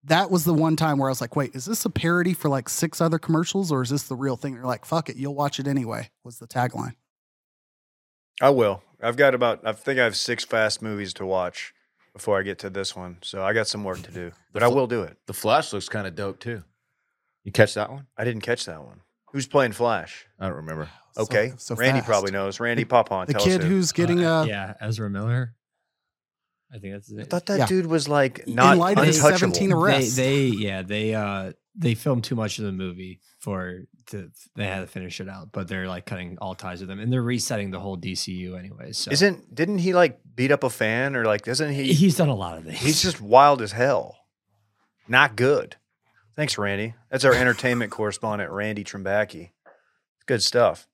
that 0.03 0.29
was 0.29 0.45
the 0.45 0.53
one 0.53 0.75
time 0.75 0.99
where 0.99 1.09
I 1.09 1.11
was 1.11 1.19
like, 1.19 1.35
wait, 1.35 1.55
is 1.55 1.65
this 1.65 1.83
a 1.83 1.89
parody 1.89 2.33
for 2.33 2.47
like 2.47 2.69
six 2.69 3.01
other 3.01 3.17
commercials, 3.17 3.71
or 3.71 3.81
is 3.81 3.89
this 3.89 4.03
the 4.03 4.15
real 4.15 4.37
thing? 4.37 4.53
You're 4.53 4.65
like, 4.65 4.85
fuck 4.85 5.09
it, 5.09 5.15
you'll 5.15 5.35
watch 5.35 5.59
it 5.59 5.67
anyway. 5.67 6.11
Was 6.23 6.37
the 6.37 6.47
tagline. 6.47 6.93
I 8.39 8.51
will. 8.51 8.83
I've 9.01 9.17
got 9.17 9.33
about. 9.33 9.61
I 9.65 9.73
think 9.73 9.99
I 9.99 10.03
have 10.03 10.15
six 10.15 10.45
fast 10.45 10.81
movies 10.81 11.13
to 11.15 11.25
watch 11.25 11.73
before 12.13 12.39
I 12.39 12.43
get 12.43 12.59
to 12.59 12.69
this 12.69 12.95
one. 12.95 13.17
So 13.23 13.43
I 13.43 13.53
got 13.53 13.67
some 13.67 13.83
work 13.83 14.03
to 14.03 14.11
do, 14.11 14.31
but 14.51 14.61
I 14.61 14.67
will 14.67 14.87
do 14.87 15.01
it. 15.01 15.17
The 15.25 15.33
Flash 15.33 15.73
looks 15.73 15.89
kind 15.89 16.05
of 16.05 16.13
dope 16.13 16.39
too. 16.39 16.63
You 17.43 17.51
catch 17.51 17.73
that 17.75 17.91
one? 17.91 18.07
I 18.17 18.23
didn't 18.23 18.41
catch 18.41 18.65
that 18.65 18.81
one. 18.83 19.01
Who's 19.31 19.47
playing 19.47 19.71
Flash? 19.73 20.25
I 20.39 20.47
don't 20.47 20.57
remember. 20.57 20.89
So- 21.13 21.23
Okay, 21.23 21.53
so 21.57 21.75
Randy 21.75 21.99
fast. 21.99 22.09
probably 22.09 22.31
knows. 22.31 22.59
Randy 22.59 22.85
Popon. 22.85 23.27
The 23.27 23.33
tell 23.33 23.41
us 23.41 23.47
kid 23.47 23.61
who. 23.63 23.69
who's 23.69 23.91
getting 23.91 24.23
Uh, 24.23 24.43
a 24.43 24.47
yeah, 24.47 24.73
Ezra 24.81 25.09
Miller. 25.09 25.55
I 26.73 26.79
think 26.79 26.93
that's 26.93 27.07
his 27.09 27.19
I 27.19 27.23
thought 27.23 27.45
that 27.47 27.59
Yeah. 27.59 27.65
dude 27.67 27.85
was 27.85 28.07
like 28.07 28.39
In 28.47 28.55
not 28.55 28.77
light 28.77 28.97
of 28.97 29.05
his 29.05 29.17
untouchable. 29.17 29.53
17 29.53 29.69
they, 29.69 29.75
arrests. 29.75 30.15
they 30.15 30.45
yeah 30.45 30.81
they 30.81 31.13
uh 31.13 31.53
they 31.75 31.93
filmed 31.93 32.23
too 32.23 32.33
much 32.35 32.57
of 32.57 32.65
the 32.65 32.71
movie 32.71 33.19
for 33.37 33.81
to 34.07 34.31
they 34.55 34.65
had 34.65 34.79
to 34.81 34.87
finish 34.87 35.19
it 35.21 35.29
out 35.29 35.51
but 35.51 35.67
they're 35.67 35.87
like 35.87 36.07
cutting 36.07 36.35
all 36.41 36.55
ties 36.55 36.79
with 36.79 36.89
them 36.89 36.99
and 36.99 37.13
they're 37.13 37.21
resetting 37.21 37.69
the 37.69 37.79
whole 37.79 37.95
DCU 37.95 38.57
anyways 38.57 38.97
so 38.97 39.11
Isn't 39.11 39.53
didn't 39.53 39.79
he 39.79 39.93
like 39.93 40.19
beat 40.35 40.51
up 40.51 40.63
a 40.63 40.69
fan 40.71 41.15
or 41.15 41.25
like 41.25 41.43
doesn't 41.43 41.73
he? 41.73 41.93
he's 41.93 42.17
done 42.17 42.29
a 42.29 42.35
lot 42.35 42.57
of 42.57 42.63
things 42.65 42.79
He's 42.79 43.03
just 43.03 43.21
wild 43.21 43.61
as 43.61 43.73
hell. 43.73 44.17
Not 45.07 45.35
good. 45.35 45.75
Thanks, 46.35 46.57
Randy. 46.57 46.95
That's 47.09 47.25
our 47.25 47.33
entertainment 47.33 47.91
correspondent, 47.91 48.51
Randy 48.51 48.83
Trimbacki. 48.83 49.51
Good 50.25 50.41
stuff. 50.41 50.87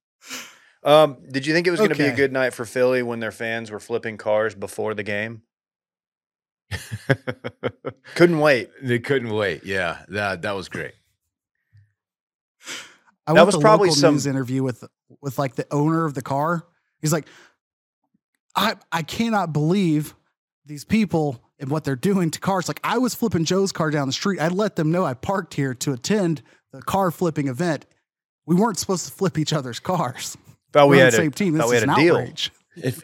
Um, 0.83 1.17
did 1.29 1.45
you 1.45 1.53
think 1.53 1.67
it 1.67 1.71
was 1.71 1.79
going 1.79 1.91
to 1.91 1.97
be 1.97 2.05
a 2.05 2.15
good 2.15 2.31
night 2.33 2.53
for 2.53 2.65
Philly 2.65 3.03
when 3.03 3.19
their 3.19 3.31
fans 3.31 3.71
were 3.71 3.79
flipping 3.79 4.17
cars 4.17 4.53
before 4.55 4.93
the 4.93 5.03
game? 5.03 5.43
Couldn't 8.15 8.39
wait. 8.39 8.69
they 8.81 8.99
couldn't 8.99 9.31
wait. 9.33 9.63
Yeah, 9.65 9.99
that 10.09 10.41
that 10.43 10.55
was 10.55 10.69
great. 10.69 10.93
I 13.25 13.33
That 13.33 13.41
went 13.41 13.45
was 13.47 13.55
to 13.55 13.61
probably 13.61 13.89
local 13.89 14.01
some- 14.01 14.13
news 14.15 14.25
interview 14.27 14.63
with 14.63 14.83
with 15.21 15.39
like 15.39 15.55
the 15.55 15.65
owner 15.71 16.05
of 16.05 16.13
the 16.13 16.21
car. 16.21 16.65
He's 17.01 17.13
like, 17.13 17.27
I 18.55 18.75
I 18.91 19.01
cannot 19.03 19.53
believe 19.53 20.15
these 20.65 20.85
people 20.85 21.41
and 21.59 21.69
what 21.69 21.83
they're 21.83 21.95
doing 21.95 22.31
to 22.31 22.39
cars. 22.39 22.67
Like 22.67 22.79
I 22.83 22.97
was 22.97 23.13
flipping 23.13 23.45
Joe's 23.45 23.71
car 23.71 23.91
down 23.91 24.07
the 24.07 24.13
street. 24.13 24.39
I 24.39 24.47
let 24.47 24.75
them 24.75 24.91
know 24.91 25.05
I 25.05 25.13
parked 25.13 25.53
here 25.53 25.73
to 25.75 25.93
attend 25.93 26.41
the 26.71 26.81
car 26.81 27.11
flipping 27.11 27.47
event. 27.47 27.85
We 28.45 28.55
weren't 28.55 28.77
supposed 28.77 29.05
to 29.05 29.11
flip 29.11 29.37
each 29.37 29.53
other's 29.53 29.79
cars. 29.79 30.37
Thought 30.71 30.89
we 30.89 30.97
We're 30.97 31.03
on 31.03 31.05
had 31.05 31.13
the 31.13 31.17
a, 31.17 31.21
same 31.21 31.31
team. 31.31 31.53
This 31.55 31.69
we 31.69 31.75
is 31.75 31.81
had 31.81 31.89
an 31.89 31.95
a 31.95 31.99
deal. 31.99 32.15
outrage. 32.15 32.51
If 32.75 33.01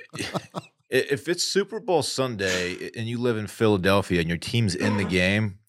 if 0.90 1.28
it's 1.28 1.44
Super 1.44 1.80
Bowl 1.80 2.04
Sunday 2.04 2.92
and 2.96 3.08
you 3.08 3.18
live 3.20 3.38
in 3.38 3.48
Philadelphia 3.48 4.20
and 4.20 4.30
your 4.30 4.38
team's 4.38 4.76
in 4.76 4.98
the 4.98 5.04
game, 5.04 5.60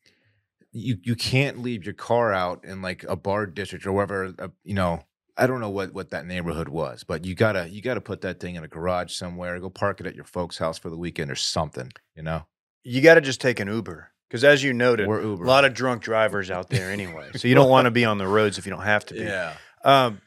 you 0.73 0.99
you 1.03 1.17
can't 1.17 1.61
leave 1.61 1.85
your 1.85 1.95
car 1.95 2.33
out 2.33 2.65
in 2.65 2.83
like 2.83 3.05
a 3.09 3.17
bar 3.17 3.47
district 3.47 3.87
or 3.87 3.93
wherever. 3.93 4.35
Uh, 4.39 4.49
you 4.63 4.75
know, 4.75 5.03
I 5.37 5.47
don't 5.47 5.61
know 5.61 5.71
what 5.71 5.93
what 5.95 6.11
that 6.11 6.27
neighborhood 6.27 6.69
was, 6.69 7.03
but 7.03 7.25
you 7.25 7.35
gotta 7.35 7.69
you 7.69 7.81
gotta 7.83 8.01
put 8.01 8.21
that 8.23 8.41
thing 8.41 8.55
in 8.57 8.65
a 8.65 8.69
garage 8.69 9.13
somewhere. 9.13 9.59
Go 9.59 9.71
park 9.71 10.01
it 10.01 10.07
at 10.07 10.15
your 10.15 10.25
folks' 10.25 10.59
house 10.59 10.79
for 10.79 10.91
the 10.91 10.99
weekend 10.99 11.31
or 11.31 11.35
something. 11.35 11.91
You 12.15 12.23
know, 12.23 12.47
You 12.87 13.01
got 13.03 13.15
to 13.15 13.21
just 13.21 13.41
take 13.41 13.59
an 13.61 13.69
Uber 13.69 14.11
because, 14.29 14.45
as 14.45 14.63
you 14.63 14.73
noted, 14.73 15.09
a 15.09 15.11
Uber. 15.11 15.45
a 15.45 15.47
lot 15.47 15.65
of 15.65 15.75
drunk 15.75 16.03
drivers 16.03 16.51
out 16.51 16.71
there 16.71 16.91
anyway. 16.91 17.31
So 17.37 17.49
you 17.49 17.55
don't 17.55 17.69
want 17.77 17.87
to 17.87 17.91
be 17.91 18.05
on 18.05 18.19
the 18.19 18.27
roads 18.29 18.59
if 18.59 18.67
you 18.67 18.71
don't 18.71 18.85
have 18.85 19.05
to 19.07 19.15
be. 19.15 19.21
yeah. 19.21 19.55
Um, 19.85 20.21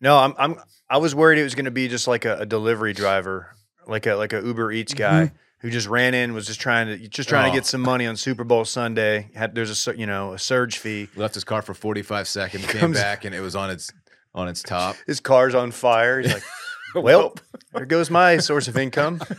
no, 0.00 0.16
I'm 0.18 0.34
I'm 0.38 0.56
I 0.88 0.98
was 0.98 1.14
worried 1.14 1.38
it 1.38 1.42
was 1.44 1.54
going 1.54 1.64
to 1.64 1.70
be 1.70 1.88
just 1.88 2.06
like 2.06 2.24
a, 2.24 2.38
a 2.38 2.46
delivery 2.46 2.92
driver, 2.92 3.54
like 3.86 4.06
a 4.06 4.14
like 4.14 4.32
a 4.32 4.40
Uber 4.42 4.70
Eats 4.72 4.94
guy 4.94 5.32
who 5.60 5.70
just 5.70 5.88
ran 5.88 6.12
in, 6.14 6.34
was 6.34 6.46
just 6.46 6.60
trying 6.60 6.86
to 6.86 7.08
just 7.08 7.28
trying 7.28 7.46
Oh. 7.46 7.52
to 7.52 7.56
get 7.58 7.66
some 7.66 7.80
money 7.80 8.06
on 8.06 8.14
Super 8.16 8.44
Bowl 8.44 8.64
Sunday. 8.64 9.30
Had 9.34 9.54
there's 9.54 9.88
a 9.88 9.96
you 9.96 10.06
know 10.06 10.32
a 10.34 10.38
surge 10.38 10.78
fee. 10.78 11.08
Left 11.16 11.34
his 11.34 11.44
car 11.44 11.62
for 11.62 11.72
forty 11.74 12.02
five 12.02 12.28
seconds, 12.28 12.66
came 12.66 12.80
Comes- 12.80 12.98
back, 13.00 13.24
and 13.24 13.34
it 13.34 13.40
was 13.40 13.56
on 13.56 13.70
its 13.70 13.90
on 14.34 14.48
its 14.48 14.62
top. 14.62 14.96
His 15.06 15.18
car's 15.20 15.54
on 15.54 15.70
fire. 15.72 16.20
He's 16.20 16.34
like, 16.34 16.42
well, 16.94 17.34
there 17.72 17.86
goes 17.86 18.10
my 18.10 18.36
source 18.38 18.68
of 18.68 18.76
income. 18.76 19.20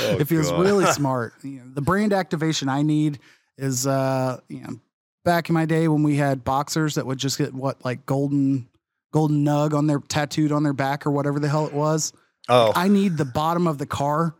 Oh, 0.00 0.24
he 0.24 0.36
was 0.36 0.50
God. 0.50 0.62
really 0.62 0.86
smart. 0.86 1.34
You 1.42 1.60
know, 1.60 1.64
the 1.74 1.82
brand 1.82 2.12
activation 2.12 2.68
I 2.68 2.82
need 2.82 3.18
is 3.58 3.86
uh 3.86 4.40
you 4.48 4.60
know 4.60 4.80
back 5.24 5.48
in 5.48 5.54
my 5.54 5.64
day 5.64 5.88
when 5.88 6.02
we 6.02 6.16
had 6.16 6.44
boxers 6.44 6.96
that 6.96 7.06
would 7.06 7.18
just 7.18 7.38
get 7.38 7.54
what 7.54 7.84
like 7.84 8.06
golden 8.06 8.68
golden 9.12 9.44
nug 9.44 9.72
on 9.72 9.86
their 9.86 9.98
tattooed 9.98 10.52
on 10.52 10.62
their 10.62 10.72
back 10.72 11.06
or 11.06 11.10
whatever 11.10 11.38
the 11.40 11.48
hell 11.48 11.66
it 11.66 11.72
was. 11.72 12.12
Oh, 12.48 12.72
I 12.74 12.88
need 12.88 13.16
the 13.16 13.24
bottom 13.24 13.66
of 13.66 13.78
the 13.78 13.86
car 13.86 14.36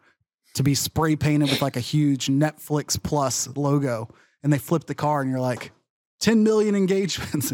to 0.55 0.63
be 0.63 0.75
spray 0.75 1.17
painted 1.17 1.51
with 1.51 1.61
like 1.61 1.77
a 1.77 1.81
huge 1.81 2.27
Netflix 2.29 3.03
Plus 3.03 3.49
logo, 3.57 4.09
and 4.43 4.53
they 4.53 4.59
flip 4.59 4.85
the 4.85 4.95
car, 4.95 5.21
and 5.21 5.31
you're 5.31 5.41
like, 5.41 5.71
10 6.21 6.43
million 6.43 6.75
engagements 6.75 7.53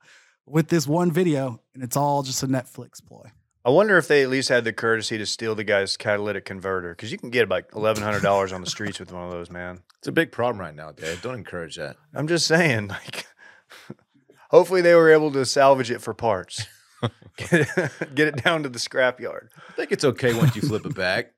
with 0.46 0.68
this 0.68 0.86
one 0.86 1.12
video, 1.12 1.60
and 1.74 1.82
it's 1.82 1.96
all 1.96 2.22
just 2.22 2.42
a 2.42 2.48
Netflix 2.48 3.04
ploy. 3.04 3.30
I 3.64 3.70
wonder 3.70 3.98
if 3.98 4.08
they 4.08 4.22
at 4.22 4.30
least 4.30 4.48
had 4.48 4.64
the 4.64 4.72
courtesy 4.72 5.18
to 5.18 5.26
steal 5.26 5.54
the 5.54 5.64
guy's 5.64 5.96
catalytic 5.96 6.46
converter 6.46 6.94
because 6.94 7.12
you 7.12 7.18
can 7.18 7.28
get 7.30 7.48
like 7.48 7.66
eleven 7.76 8.02
hundred 8.02 8.22
dollars 8.22 8.52
on 8.52 8.62
the 8.62 8.70
streets 8.70 8.98
with 8.98 9.12
one 9.12 9.24
of 9.24 9.30
those, 9.30 9.50
man. 9.50 9.80
It's 9.98 10.08
a 10.08 10.12
big 10.12 10.32
problem 10.32 10.58
right 10.60 10.74
now, 10.74 10.92
Dave. 10.92 11.20
Don't 11.20 11.34
encourage 11.34 11.76
that. 11.76 11.96
I'm 12.14 12.26
just 12.26 12.46
saying, 12.46 12.88
like, 12.88 13.26
hopefully 14.50 14.80
they 14.80 14.94
were 14.94 15.10
able 15.10 15.30
to 15.32 15.44
salvage 15.44 15.90
it 15.90 16.00
for 16.00 16.14
parts, 16.14 16.64
get 17.36 17.52
it, 17.52 17.92
get 18.14 18.28
it 18.28 18.42
down 18.42 18.62
to 18.62 18.68
the 18.70 18.78
scrapyard. 18.78 19.48
I 19.68 19.72
think 19.72 19.92
it's 19.92 20.04
okay 20.04 20.32
once 20.34 20.56
you 20.56 20.62
flip 20.62 20.86
it 20.86 20.94
back. 20.94 21.32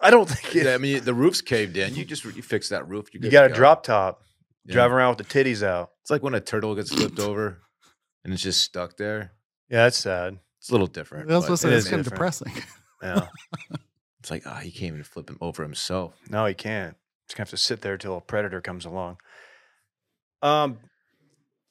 I 0.00 0.10
don't 0.10 0.28
think 0.28 0.56
it, 0.56 0.66
I 0.66 0.78
mean, 0.78 1.04
the 1.04 1.14
roof's 1.14 1.40
caved 1.40 1.76
in. 1.76 1.94
You 1.94 2.04
just 2.04 2.24
you 2.24 2.42
fix 2.42 2.70
that 2.70 2.88
roof. 2.88 3.08
You 3.12 3.20
got 3.30 3.46
a 3.46 3.48
go. 3.50 3.54
drop 3.54 3.82
top, 3.84 4.22
Yeah. 4.64 4.74
driving 4.74 4.94
around 4.96 5.16
with 5.18 5.28
the 5.28 5.44
titties 5.44 5.62
out. 5.62 5.90
It's 6.02 6.10
like 6.10 6.22
when 6.22 6.34
a 6.34 6.40
turtle 6.40 6.74
gets 6.74 6.92
flipped 6.92 7.18
over 7.20 7.60
and 8.24 8.32
it's 8.32 8.42
just 8.42 8.62
stuck 8.62 8.96
there. 8.96 9.32
Yeah, 9.68 9.84
that's 9.84 9.96
sad. 9.98 10.38
It's 10.64 10.70
a 10.70 10.72
little 10.72 10.86
different. 10.86 11.30
I 11.30 11.34
was 11.36 11.44
but 11.46 11.58
supposed 11.58 11.62
to 11.62 11.68
say 11.68 11.74
it 11.74 11.76
it's 11.76 11.88
kind 11.90 12.00
of 12.00 12.06
depressing. 12.08 12.52
Yeah, 13.02 13.26
It's 14.20 14.30
like, 14.30 14.44
ah, 14.46 14.60
he 14.60 14.70
can't 14.70 14.94
even 14.94 15.02
flip 15.02 15.28
him 15.28 15.36
over 15.42 15.62
himself. 15.62 16.14
no, 16.30 16.46
he 16.46 16.54
can't. 16.54 16.96
Just 17.28 17.36
gonna 17.36 17.42
have 17.44 17.50
to 17.50 17.58
sit 17.58 17.82
there 17.82 17.98
till 17.98 18.16
a 18.16 18.22
predator 18.22 18.62
comes 18.62 18.86
along. 18.86 19.18
Um, 20.40 20.78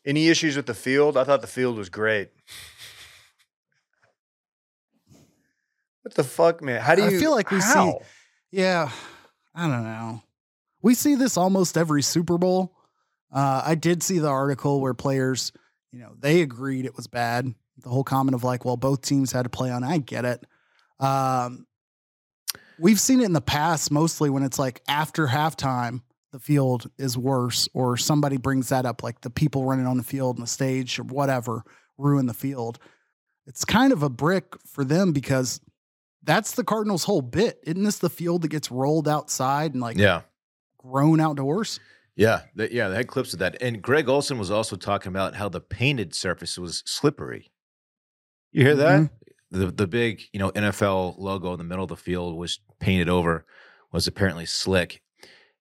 any 0.06 0.28
issues 0.30 0.56
with 0.56 0.68
the 0.68 0.76
field? 0.76 1.18
I 1.18 1.24
thought 1.24 1.42
the 1.42 1.48
field 1.48 1.76
was 1.76 1.90
great. 1.90 2.30
What 6.04 6.14
the 6.14 6.24
fuck, 6.24 6.62
man? 6.62 6.80
How 6.80 6.94
do 6.94 7.04
I 7.04 7.10
you 7.10 7.20
feel 7.20 7.32
like 7.32 7.50
we 7.50 7.62
see- 7.62 7.94
Yeah, 8.52 8.92
I 9.56 9.68
don't 9.68 9.84
know. 9.86 10.22
We 10.84 10.94
see 10.94 11.16
this 11.16 11.36
almost 11.36 11.78
every 11.78 12.04
Super 12.04 12.38
Bowl. 12.38 12.76
Uh, 13.32 13.64
I 13.66 13.74
did 13.74 14.04
see 14.04 14.20
the 14.20 14.28
article 14.30 14.82
where 14.82 14.94
players, 14.94 15.52
you 15.92 16.02
know, 16.02 16.14
they 16.20 16.42
agreed 16.42 16.86
it 16.86 16.96
was 16.96 17.08
bad. 17.08 17.56
The 17.78 17.90
whole 17.90 18.04
comment 18.04 18.36
of 18.36 18.44
like, 18.44 18.66
well, 18.66 18.78
both 18.78 19.02
teams 19.02 19.32
had 19.32 19.44
to 19.44 19.50
play 19.50 19.72
on. 19.72 19.84
I 19.84 19.98
get 19.98 20.26
it. 20.26 20.46
Um, 21.00 21.66
we've 22.80 23.00
seen 23.00 23.20
it 23.22 23.26
in 23.26 23.34
the 23.34 23.42
past, 23.42 23.92
mostly 23.92 24.30
when 24.30 24.44
it's 24.44 24.60
like 24.60 24.82
after 24.88 25.28
halftime, 25.28 26.02
the 26.32 26.40
field 26.40 26.90
is 26.98 27.18
worse, 27.18 27.68
or 27.74 27.98
somebody 27.98 28.38
brings 28.38 28.70
that 28.70 28.86
up, 28.86 29.04
like 29.04 29.22
the 29.22 29.30
people 29.30 29.66
running 29.66 29.86
on 29.86 29.98
the 29.98 30.04
field 30.04 30.38
and 30.38 30.46
the 30.46 30.50
stage 30.50 30.98
or 30.98 31.04
whatever 31.04 31.64
ruin 31.98 32.26
the 32.26 32.34
field. 32.34 32.80
It's 33.46 33.66
kind 33.66 33.92
of 33.94 34.02
a 34.04 34.10
brick 34.10 34.56
for 34.66 34.84
them 34.84 35.12
because 35.12 35.60
that's 36.24 36.54
the 36.54 36.64
Cardinals' 36.64 37.04
whole 37.04 37.22
bit. 37.22 37.60
Isn't 37.64 37.84
this 37.84 37.98
the 38.00 38.10
field 38.10 38.42
that 38.44 38.48
gets 38.48 38.72
rolled 38.72 39.08
outside 39.08 39.74
and 39.74 39.82
like 39.82 39.98
Yeah. 39.98 40.22
grown 40.78 41.20
outdoors? 41.20 41.80
Yeah. 42.16 42.44
They, 42.56 42.70
yeah. 42.72 42.88
They 42.88 42.96
had 42.96 43.08
clips 43.08 43.34
of 43.34 43.40
that. 43.40 43.62
And 43.62 43.82
Greg 43.82 44.08
Olsen 44.08 44.38
was 44.40 44.50
also 44.50 44.76
talking 44.76 45.10
about 45.10 45.36
how 45.36 45.50
the 45.50 45.60
painted 45.62 46.16
surface 46.16 46.58
was 46.58 46.82
slippery. 46.86 47.52
You 48.54 48.64
hear 48.64 48.76
that? 48.76 49.10
The 49.50 49.68
the 49.68 49.88
big, 49.88 50.22
you 50.32 50.40
know, 50.40 50.52
NFL 50.52 51.18
logo 51.18 51.52
in 51.54 51.58
the 51.58 51.64
middle 51.64 51.84
of 51.84 51.90
the 51.90 51.96
field 51.96 52.38
was 52.38 52.60
painted 52.80 53.10
over, 53.10 53.46
was 53.92 54.08
apparently 54.08 54.46
slick. 54.46 55.02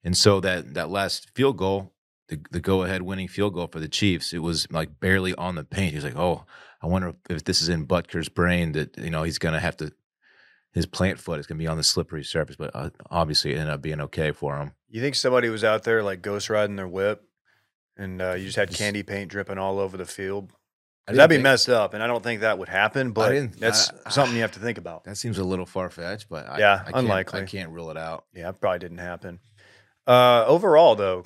And 0.05 0.17
so 0.17 0.41
that 0.41 0.75
that 0.75 0.91
last 0.91 1.31
field 1.35 1.57
goal, 1.57 1.93
the 2.29 2.39
the 2.51 2.61
go 2.61 2.83
ahead 2.83 3.03
winning 3.03 3.29
field 3.29 3.55
goal 3.55 3.67
for 3.67 3.81
the 3.81 3.89
Chiefs, 3.89 4.35
it 4.35 4.41
was 4.41 4.71
like 4.71 5.01
barely 5.01 5.35
on 5.35 5.55
the 5.55 5.65
paint. 5.65 5.95
He's 5.95 6.05
like, 6.05 6.17
"Oh, 6.17 6.45
I 6.83 6.87
wonder 6.87 7.15
if 7.31 7.45
this 7.45 7.63
is 7.63 7.71
in 7.71 7.85
Butker's 7.85 8.29
brain 8.29 8.73
that 8.73 8.97
you 8.99 9.11
know 9.11 9.23
he's 9.23 9.39
going 9.39 9.55
to 9.55 9.61
have 9.61 9.77
to 9.79 9.93
his 10.73 10.87
plant 10.87 11.19
foot 11.19 11.41
is 11.41 11.47
going 11.47 11.59
to 11.59 11.63
be 11.63 11.69
on 11.69 11.79
the 11.79 11.83
slippery 11.83 12.25
surface." 12.25 12.57
But 12.57 12.73
uh, 12.75 12.91
obviously, 13.11 13.53
it 13.53 13.59
ended 13.59 13.73
up 13.73 13.81
being 13.81 14.03
okay 14.03 14.33
for 14.33 14.59
him. 14.59 14.73
You 14.91 15.01
think 15.01 15.15
somebody 15.15 15.49
was 15.49 15.65
out 15.65 15.85
there 15.85 16.03
like 16.03 16.21
ghost 16.21 16.51
riding 16.51 16.77
their 16.77 16.89
whip, 16.89 17.25
and 17.97 18.21
uh, 18.21 18.35
you 18.35 18.45
just 18.45 18.57
had 18.57 18.71
candy 18.75 19.03
paint 19.03 19.31
dripping 19.31 19.59
all 19.59 19.79
over 19.79 19.97
the 19.97 20.05
field? 20.05 20.53
I 21.07 21.11
'Cause 21.11 21.17
That'd 21.17 21.31
be 21.31 21.37
think- 21.37 21.43
messed 21.43 21.69
up, 21.69 21.95
and 21.95 22.03
I 22.03 22.07
don't 22.07 22.23
think 22.23 22.43
that 22.43 22.59
would 22.59 22.69
happen. 22.69 23.11
But 23.13 23.59
that's 23.59 23.91
I- 24.07 24.11
something 24.11 24.37
you 24.37 24.43
have 24.43 24.53
to 24.53 24.61
think 24.61 24.79
about. 24.79 25.03
That 25.05 25.17
seems 25.17 25.39
a 25.39 25.45
little 25.45 25.67
far 25.67 25.91
fetched, 25.91 26.29
but 26.29 26.49
I, 26.49 26.59
Yeah, 26.61 26.75
I 26.75 26.85
can't, 26.93 26.97
unlikely. 26.97 27.41
I 27.43 27.45
can't 27.47 27.71
rule 27.71 27.91
it 27.91 27.97
out. 27.97 28.25
Yeah, 28.33 28.51
it 28.51 28.61
probably 28.61 28.79
didn't 28.79 28.99
happen. 28.99 29.41
Uh, 30.07 30.45
overall, 30.47 30.95
though, 30.95 31.25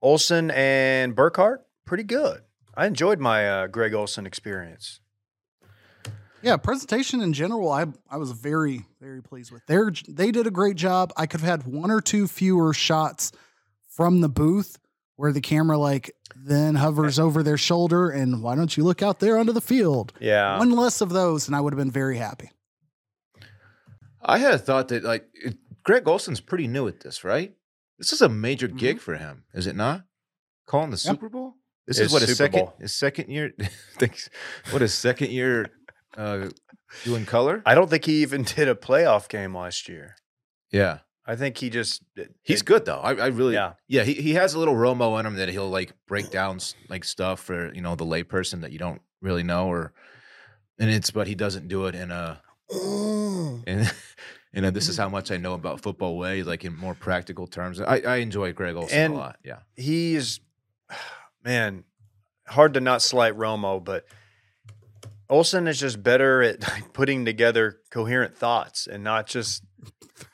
Olsen 0.00 0.50
and 0.52 1.14
Burkhardt 1.14 1.66
pretty 1.84 2.04
good. 2.04 2.42
I 2.74 2.86
enjoyed 2.86 3.18
my 3.18 3.46
uh, 3.48 3.66
Greg 3.66 3.92
Olsen 3.92 4.24
experience. 4.26 5.00
Yeah, 6.42 6.56
presentation 6.56 7.20
in 7.20 7.34
general, 7.34 7.70
I 7.70 7.86
I 8.10 8.16
was 8.16 8.32
very 8.32 8.86
very 9.00 9.22
pleased 9.22 9.52
with. 9.52 9.66
They 9.66 9.76
they 10.08 10.30
did 10.30 10.46
a 10.46 10.50
great 10.50 10.76
job. 10.76 11.12
I 11.16 11.26
could 11.26 11.40
have 11.40 11.60
had 11.64 11.70
one 11.70 11.90
or 11.90 12.00
two 12.00 12.26
fewer 12.26 12.72
shots 12.72 13.32
from 13.90 14.22
the 14.22 14.30
booth 14.30 14.78
where 15.16 15.32
the 15.32 15.42
camera 15.42 15.76
like 15.76 16.10
then 16.42 16.76
hovers 16.76 17.18
over 17.18 17.42
their 17.42 17.58
shoulder 17.58 18.10
and 18.10 18.42
why 18.42 18.54
don't 18.56 18.76
you 18.76 18.84
look 18.84 19.02
out 19.02 19.20
there 19.20 19.36
onto 19.38 19.52
the 19.52 19.60
field? 19.60 20.12
Yeah, 20.20 20.58
One 20.58 20.70
less 20.70 21.00
of 21.00 21.10
those 21.10 21.46
and 21.46 21.54
I 21.56 21.60
would 21.60 21.72
have 21.72 21.78
been 21.78 21.90
very 21.90 22.16
happy. 22.18 22.50
I 24.22 24.38
had 24.38 24.54
a 24.54 24.58
thought 24.58 24.88
that 24.88 25.02
like 25.04 25.26
it, 25.34 25.56
Greg 25.82 26.06
Olsen's 26.06 26.40
pretty 26.40 26.66
new 26.68 26.86
at 26.88 27.00
this, 27.00 27.24
right? 27.24 27.54
This 27.98 28.12
is 28.12 28.20
a 28.22 28.28
major 28.28 28.68
gig 28.68 29.00
for 29.00 29.16
him, 29.16 29.44
is 29.54 29.66
it 29.66 29.76
not? 29.76 30.04
Calling 30.66 30.90
the 30.90 30.96
Mm-hmm. 30.96 31.08
Yep. 31.08 31.16
Super 31.16 31.28
Bowl. 31.28 31.54
This 31.86 31.98
It's 31.98 32.06
is 32.06 32.12
what 32.12 32.22
his 32.22 32.36
second 32.36 32.60
Bowl. 32.60 32.74
his 32.80 32.94
second 32.94 33.28
year. 33.30 33.52
thanks. 33.98 34.28
what 34.70 34.82
his 34.82 34.94
second 34.94 35.30
year 35.30 35.70
uh, 36.16 36.48
doing 37.04 37.26
color? 37.26 37.62
I 37.66 37.74
don't 37.74 37.90
think 37.90 38.04
he 38.04 38.22
even 38.22 38.42
did 38.44 38.68
a 38.68 38.74
playoff 38.74 39.28
game 39.28 39.56
last 39.56 39.88
year. 39.88 40.16
yeah, 40.70 40.98
I 41.30 41.36
think 41.36 41.56
he 41.58 41.70
just 41.70 42.02
eh, 42.18 42.24
he's 42.42 42.60
eh, 42.62 42.64
good 42.66 42.84
though. 42.84 42.98
I, 42.98 43.14
I 43.14 43.26
really 43.28 43.54
Yeah. 43.54 43.74
yeah. 43.86 44.02
He 44.02 44.14
he 44.14 44.34
has 44.34 44.54
a 44.54 44.58
little 44.58 44.74
Romo 44.74 45.18
in 45.20 45.26
him 45.26 45.36
that 45.36 45.48
he'll 45.48 45.70
like 45.70 45.92
break 46.08 46.30
down 46.30 46.58
like 46.88 47.04
stuff 47.04 47.40
for 47.40 47.72
you 47.72 47.80
know 47.82 47.94
the 47.94 48.04
layperson 48.04 48.62
that 48.62 48.72
you 48.72 48.78
don't 48.78 49.00
really 49.22 49.42
know 49.44 49.68
or 49.68 49.92
and 50.78 50.90
it's 50.90 51.10
but 51.10 51.26
he 51.28 51.34
doesn't 51.34 51.68
do 51.68 51.86
it 51.86 51.94
in 51.94 52.10
a 52.10 52.40
and 53.66 53.92
you 54.52 54.62
know 54.62 54.70
this 54.70 54.88
is 54.88 54.96
how 54.96 55.08
much 55.08 55.30
I 55.30 55.36
know 55.36 55.54
about 55.54 55.80
football 55.80 56.16
way, 56.18 56.42
like 56.42 56.64
in 56.64 56.76
more 56.76 56.94
practical 56.94 57.46
terms. 57.46 57.80
I, 57.80 58.00
I 58.00 58.16
enjoy 58.16 58.52
Greg 58.52 58.74
Olsen 58.76 58.98
And- 58.98 59.14
a 59.14 59.16
lot. 59.16 59.38
Yeah, 59.44 59.58
he's 59.76 60.40
man 61.44 61.84
hard 62.48 62.74
to 62.74 62.80
not 62.80 63.02
slight 63.02 63.34
Romo, 63.36 63.82
but 63.82 64.04
Olsen 65.28 65.68
is 65.68 65.78
just 65.78 66.02
better 66.02 66.42
at 66.42 66.60
like, 66.68 66.92
putting 66.92 67.24
together 67.24 67.78
coherent 67.90 68.36
thoughts 68.36 68.88
and 68.88 69.04
not 69.04 69.26
just 69.28 69.62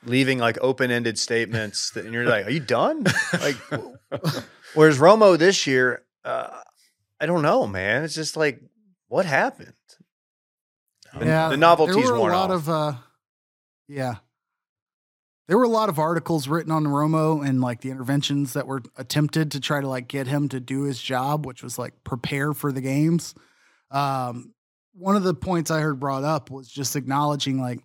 leaving 0.04 0.38
like 0.38 0.58
open-ended 0.60 1.18
statements 1.18 1.90
that 1.90 2.04
and 2.04 2.14
you're 2.14 2.26
like, 2.26 2.46
are 2.46 2.50
you 2.50 2.60
done? 2.60 3.04
Like 3.32 3.56
whereas 4.74 4.98
Romo 4.98 5.38
this 5.38 5.66
year, 5.66 6.02
uh, 6.24 6.60
I 7.20 7.26
don't 7.26 7.42
know, 7.42 7.66
man. 7.66 8.04
It's 8.04 8.14
just 8.14 8.36
like 8.36 8.60
what 9.08 9.26
happened? 9.26 9.72
The- 11.18 11.26
yeah, 11.26 11.48
the 11.48 11.56
novelty's 11.56 11.96
there 11.96 12.12
were 12.12 12.18
worn 12.18 12.32
a 12.32 12.36
lot 12.36 12.50
off. 12.50 12.56
of 12.62 12.68
uh 12.68 12.92
yeah. 13.88 14.14
There 15.48 15.56
were 15.56 15.64
a 15.64 15.68
lot 15.68 15.88
of 15.88 16.00
articles 16.00 16.48
written 16.48 16.72
on 16.72 16.84
Romo 16.84 17.46
and 17.46 17.60
like 17.60 17.80
the 17.80 17.90
interventions 17.90 18.54
that 18.54 18.66
were 18.66 18.82
attempted 18.96 19.52
to 19.52 19.60
try 19.60 19.80
to 19.80 19.86
like 19.88 20.08
get 20.08 20.26
him 20.26 20.48
to 20.48 20.58
do 20.58 20.82
his 20.82 21.00
job, 21.00 21.46
which 21.46 21.62
was 21.62 21.78
like 21.78 21.94
prepare 22.02 22.52
for 22.52 22.72
the 22.72 22.80
games. 22.80 23.32
Um, 23.92 24.52
one 24.92 25.14
of 25.14 25.22
the 25.22 25.34
points 25.34 25.70
I 25.70 25.80
heard 25.80 26.00
brought 26.00 26.24
up 26.24 26.50
was 26.50 26.68
just 26.68 26.96
acknowledging 26.96 27.60
like 27.60 27.80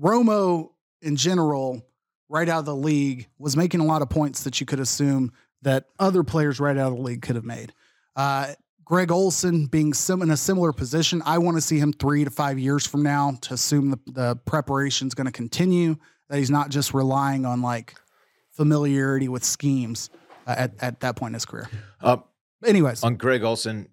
Romo 0.00 0.70
in 1.02 1.16
general, 1.16 1.82
right 2.28 2.48
out 2.48 2.60
of 2.60 2.64
the 2.66 2.76
league, 2.76 3.28
was 3.38 3.56
making 3.56 3.80
a 3.80 3.84
lot 3.84 4.02
of 4.02 4.10
points 4.10 4.44
that 4.44 4.60
you 4.60 4.66
could 4.66 4.80
assume 4.80 5.32
that 5.62 5.86
other 5.98 6.22
players 6.22 6.60
right 6.60 6.76
out 6.76 6.92
of 6.92 6.96
the 6.96 7.02
league 7.02 7.22
could 7.22 7.36
have 7.36 7.44
made. 7.44 7.72
Uh, 8.14 8.52
Greg 8.84 9.10
Olsen 9.10 9.66
being 9.66 9.92
sim- 9.92 10.22
in 10.22 10.30
a 10.30 10.36
similar 10.36 10.72
position, 10.72 11.22
I 11.26 11.38
want 11.38 11.56
to 11.56 11.60
see 11.60 11.78
him 11.78 11.92
three 11.92 12.24
to 12.24 12.30
five 12.30 12.58
years 12.58 12.86
from 12.86 13.02
now 13.02 13.32
to 13.42 13.54
assume 13.54 13.90
the, 13.90 13.98
the 14.06 14.36
preparation 14.46 15.08
is 15.08 15.14
going 15.14 15.26
to 15.26 15.32
continue, 15.32 15.96
that 16.28 16.38
he's 16.38 16.50
not 16.50 16.70
just 16.70 16.94
relying 16.94 17.44
on 17.44 17.60
like 17.60 17.94
familiarity 18.52 19.28
with 19.28 19.44
schemes 19.44 20.10
uh, 20.46 20.54
at, 20.56 20.72
at 20.80 21.00
that 21.00 21.16
point 21.16 21.30
in 21.30 21.34
his 21.34 21.44
career. 21.44 21.68
um, 22.00 22.24
Anyways, 22.64 23.04
on 23.04 23.16
Greg 23.16 23.44
Olsen. 23.44 23.88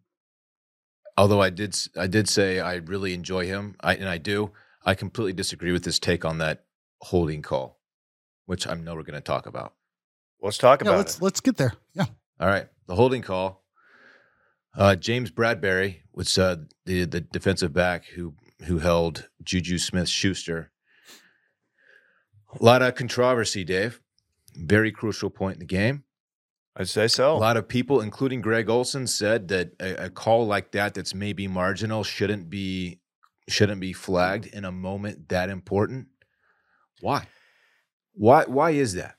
Although 1.18 1.42
I 1.42 1.50
did 1.50 1.78
I 1.96 2.08
did 2.08 2.28
say 2.28 2.60
I 2.60 2.76
really 2.76 3.14
enjoy 3.14 3.46
him, 3.46 3.76
I, 3.80 3.96
and 3.96 4.10
I 4.10 4.18
do. 4.18 4.52
I 4.86 4.94
completely 4.94 5.34
disagree 5.34 5.72
with 5.72 5.84
his 5.84 6.00
take 6.00 6.24
on 6.24 6.38
that 6.38 6.66
holding 7.02 7.42
call, 7.42 7.80
which 8.46 8.68
I 8.68 8.76
know 8.76 8.96
we're 8.96 9.04
going 9.04 9.16
to 9.16 9.22
talk 9.22 9.48
about. 9.48 9.74
Let's 10.42 10.58
talk 10.58 10.82
yeah, 10.82 10.90
about 10.90 10.98
let's 10.98 11.18
it. 11.18 11.22
let's 11.24 11.42
get 11.42 11.58
there. 11.58 11.74
Yeah. 11.94 12.06
All 12.40 12.48
right, 12.48 12.68
the 12.88 12.96
holding 12.96 13.22
call. 13.22 13.64
Uh, 14.78 14.96
James 14.96 15.32
Bradberry 15.32 16.02
was 16.14 16.38
uh, 16.38 16.58
the 16.86 17.06
the 17.06 17.22
defensive 17.22 17.74
back 17.74 18.06
who 18.16 18.36
who 18.66 18.80
held 18.80 19.28
Juju 19.44 19.78
Smith 19.78 20.10
Schuster. 20.10 20.72
A 22.60 22.64
lot 22.64 22.82
of 22.82 22.96
controversy, 22.96 23.64
Dave. 23.64 24.02
Very 24.56 24.92
crucial 24.92 25.30
point 25.30 25.56
in 25.56 25.60
the 25.60 25.66
game. 25.66 26.04
I'd 26.78 26.90
say 26.90 27.08
so. 27.08 27.36
A 27.36 27.38
lot 27.38 27.58
of 27.58 27.68
people, 27.68 28.02
including 28.02 28.42
Greg 28.42 28.70
Olsen, 28.70 29.08
said 29.08 29.48
that 29.48 29.72
a, 29.80 30.06
a 30.06 30.10
call 30.10 30.46
like 30.46 30.72
that, 30.72 30.94
that's 30.94 31.16
maybe 31.16 31.48
marginal, 31.48 32.04
shouldn't 32.04 32.50
be 32.50 33.00
shouldn't 33.48 33.82
be 33.82 33.94
flagged 33.94 34.46
in 34.48 34.66
a 34.66 34.72
moment 34.72 35.30
that 35.30 35.50
important. 35.50 36.08
Why? 37.02 37.28
Why? 38.14 38.46
Why 38.46 38.72
is 38.72 38.94
that? 38.94 39.16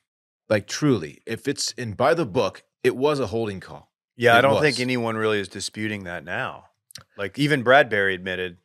Like 0.48 0.66
truly, 0.66 1.22
if 1.26 1.48
it's 1.48 1.72
in 1.72 1.92
by 1.92 2.14
the 2.14 2.26
book, 2.26 2.62
it 2.84 2.96
was 2.96 3.20
a 3.20 3.26
holding 3.26 3.60
call. 3.60 3.90
Yeah, 4.16 4.36
I 4.36 4.40
don't 4.40 4.60
think 4.62 4.80
anyone 4.80 5.16
really 5.16 5.38
is 5.40 5.48
disputing 5.48 6.04
that 6.04 6.24
now. 6.24 6.64
Like 7.18 7.38
even 7.38 7.62
Bradberry 7.62 8.14
admitted, 8.14 8.56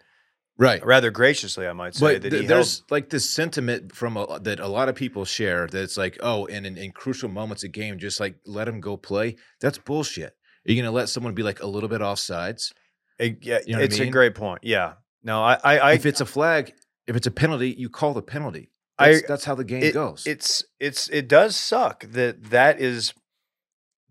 Right. 0.58 0.86
rather 0.86 1.12
graciously, 1.12 1.68
I 1.68 1.74
might 1.74 1.96
say, 1.96 2.06
But 2.14 2.22
that 2.22 2.30
th- 2.30 2.42
he 2.44 2.48
there's 2.48 2.80
held. 2.80 2.92
like 2.92 3.10
this 3.10 3.30
sentiment 3.30 3.94
from 3.94 4.16
a, 4.16 4.40
that 4.40 4.60
a 4.62 4.68
lot 4.68 4.88
of 4.90 4.96
people 4.96 5.26
share 5.26 5.68
that 5.68 5.82
it's 5.84 5.98
like, 5.98 6.18
oh, 6.22 6.46
and 6.46 6.66
in, 6.66 6.78
in 6.78 6.92
crucial 6.92 7.28
moments 7.30 7.64
of 7.66 7.72
game, 7.74 7.98
just 8.00 8.20
like 8.20 8.36
let 8.46 8.68
him 8.68 8.80
go 8.80 8.96
play. 8.96 9.36
That's 9.60 9.78
bullshit. 9.78 10.34
Are 10.66 10.72
you 10.72 10.76
going 10.76 10.86
to 10.86 10.96
let 10.96 11.10
someone 11.10 11.34
be 11.34 11.44
like 11.44 11.62
a 11.62 11.68
little 11.68 11.90
bit 11.90 12.00
offsides? 12.02 12.72
Eh, 13.20 13.32
yeah, 13.42 13.60
you 13.66 13.74
know 13.74 13.80
what 13.80 13.82
I 13.82 13.86
it's 13.86 14.00
mean? 14.00 14.08
a 14.08 14.12
great 14.12 14.36
point. 14.36 14.60
Yeah. 14.64 14.94
No, 15.24 15.42
I, 15.44 15.58
I, 15.64 15.78
I 15.78 15.94
if 15.94 16.06
it's 16.06 16.22
a 16.22 16.26
flag, 16.26 16.74
if 17.08 17.16
it's 17.16 17.28
a 17.28 17.32
penalty, 17.32 17.70
you 17.78 17.90
call 17.90 18.14
the 18.14 18.22
penalty. 18.22 18.70
I- 18.98 19.14
That's, 19.14 19.28
that's 19.28 19.46
how 19.46 19.56
the 19.56 19.64
game 19.64 19.84
it- 19.84 19.94
goes. 19.94 20.26
It's 20.28 20.64
it's 20.80 21.08
it 21.10 21.28
does 21.28 21.56
suck 21.56 22.04
that 22.06 22.46
that 22.52 22.80
is 22.80 23.14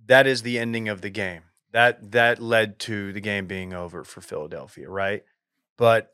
that 0.06 0.26
is 0.26 0.42
the 0.42 0.58
ending 0.58 0.88
of 0.88 1.00
the 1.00 1.10
game. 1.10 1.42
That 1.72 2.12
that 2.12 2.40
led 2.40 2.78
to 2.80 3.12
the 3.12 3.20
game 3.20 3.46
being 3.46 3.72
over 3.72 4.02
for 4.04 4.20
Philadelphia, 4.20 4.88
right? 4.90 5.22
But 5.76 6.12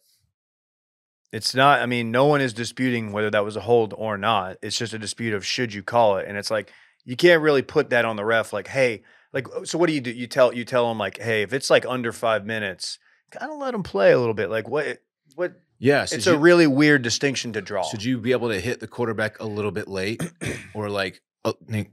it's 1.32 1.54
not. 1.54 1.80
I 1.80 1.86
mean, 1.86 2.10
no 2.10 2.26
one 2.26 2.40
is 2.40 2.52
disputing 2.52 3.12
whether 3.12 3.30
that 3.30 3.44
was 3.44 3.56
a 3.56 3.60
hold 3.60 3.94
or 3.96 4.16
not. 4.16 4.56
It's 4.62 4.78
just 4.78 4.92
a 4.94 4.98
dispute 4.98 5.34
of 5.34 5.44
should 5.44 5.72
you 5.74 5.82
call 5.82 6.18
it, 6.18 6.26
and 6.28 6.36
it's 6.36 6.50
like 6.50 6.72
you 7.04 7.16
can't 7.16 7.42
really 7.42 7.62
put 7.62 7.90
that 7.90 8.04
on 8.04 8.16
the 8.16 8.24
ref. 8.24 8.52
Like, 8.52 8.68
hey, 8.68 9.02
like, 9.32 9.46
oh, 9.54 9.64
so 9.64 9.78
what 9.78 9.86
do 9.88 9.92
you 9.94 10.00
do? 10.00 10.10
You 10.10 10.26
tell 10.26 10.52
you 10.54 10.64
tell 10.64 10.88
them 10.88 10.98
like, 10.98 11.18
hey, 11.18 11.42
if 11.42 11.52
it's 11.52 11.70
like 11.70 11.84
under 11.86 12.12
five 12.12 12.44
minutes, 12.46 12.98
kind 13.30 13.50
of 13.50 13.58
let 13.58 13.72
them 13.72 13.82
play 13.82 14.12
a 14.12 14.18
little 14.18 14.34
bit. 14.34 14.50
Like, 14.50 14.68
what 14.68 14.98
what? 15.34 15.54
yeah. 15.78 16.02
It's 16.02 16.12
should 16.12 16.26
a 16.28 16.30
you, 16.32 16.36
really 16.38 16.66
weird 16.66 17.02
distinction 17.02 17.52
to 17.54 17.60
draw. 17.60 17.82
should 17.84 18.04
you 18.04 18.18
be 18.18 18.32
able 18.32 18.48
to 18.48 18.60
hit 18.60 18.80
the 18.80 18.88
quarterback 18.88 19.40
a 19.40 19.46
little 19.46 19.70
bit 19.70 19.88
late 19.88 20.22
or 20.74 20.88
like 20.88 21.22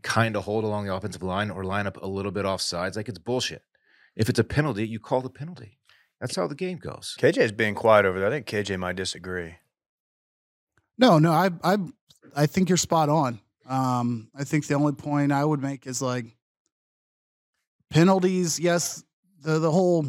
kind 0.01 0.35
of 0.35 0.43
hold 0.43 0.63
along 0.63 0.85
the 0.85 0.93
offensive 0.93 1.23
line 1.23 1.51
or 1.51 1.63
line 1.63 1.87
up 1.87 2.01
a 2.01 2.07
little 2.07 2.31
bit 2.31 2.45
off 2.45 2.61
sides? 2.61 2.97
Like 2.97 3.09
it's 3.09 3.19
bullshit. 3.19 3.63
If 4.15 4.29
it's 4.29 4.39
a 4.39 4.43
penalty, 4.43 4.87
you 4.87 4.99
call 4.99 5.21
the 5.21 5.29
penalty. 5.29 5.79
That's 6.19 6.35
how 6.35 6.47
the 6.47 6.55
game 6.55 6.77
goes. 6.77 7.17
KJ's 7.19 7.51
being 7.51 7.75
quiet 7.75 8.05
over 8.05 8.19
there. 8.19 8.29
I 8.29 8.31
think 8.31 8.45
KJ 8.45 8.79
might 8.79 8.95
disagree. 8.95 9.55
No, 10.97 11.19
no, 11.19 11.31
I 11.31 11.49
I 11.63 11.77
I 12.35 12.45
think 12.45 12.69
you're 12.69 12.77
spot 12.77 13.09
on. 13.09 13.39
Um, 13.67 14.29
I 14.35 14.43
think 14.43 14.67
the 14.67 14.75
only 14.75 14.93
point 14.93 15.31
I 15.31 15.43
would 15.43 15.61
make 15.61 15.87
is 15.87 16.01
like 16.01 16.37
penalties. 17.89 18.59
Yes, 18.59 19.03
the 19.41 19.59
the 19.59 19.71
whole 19.71 20.05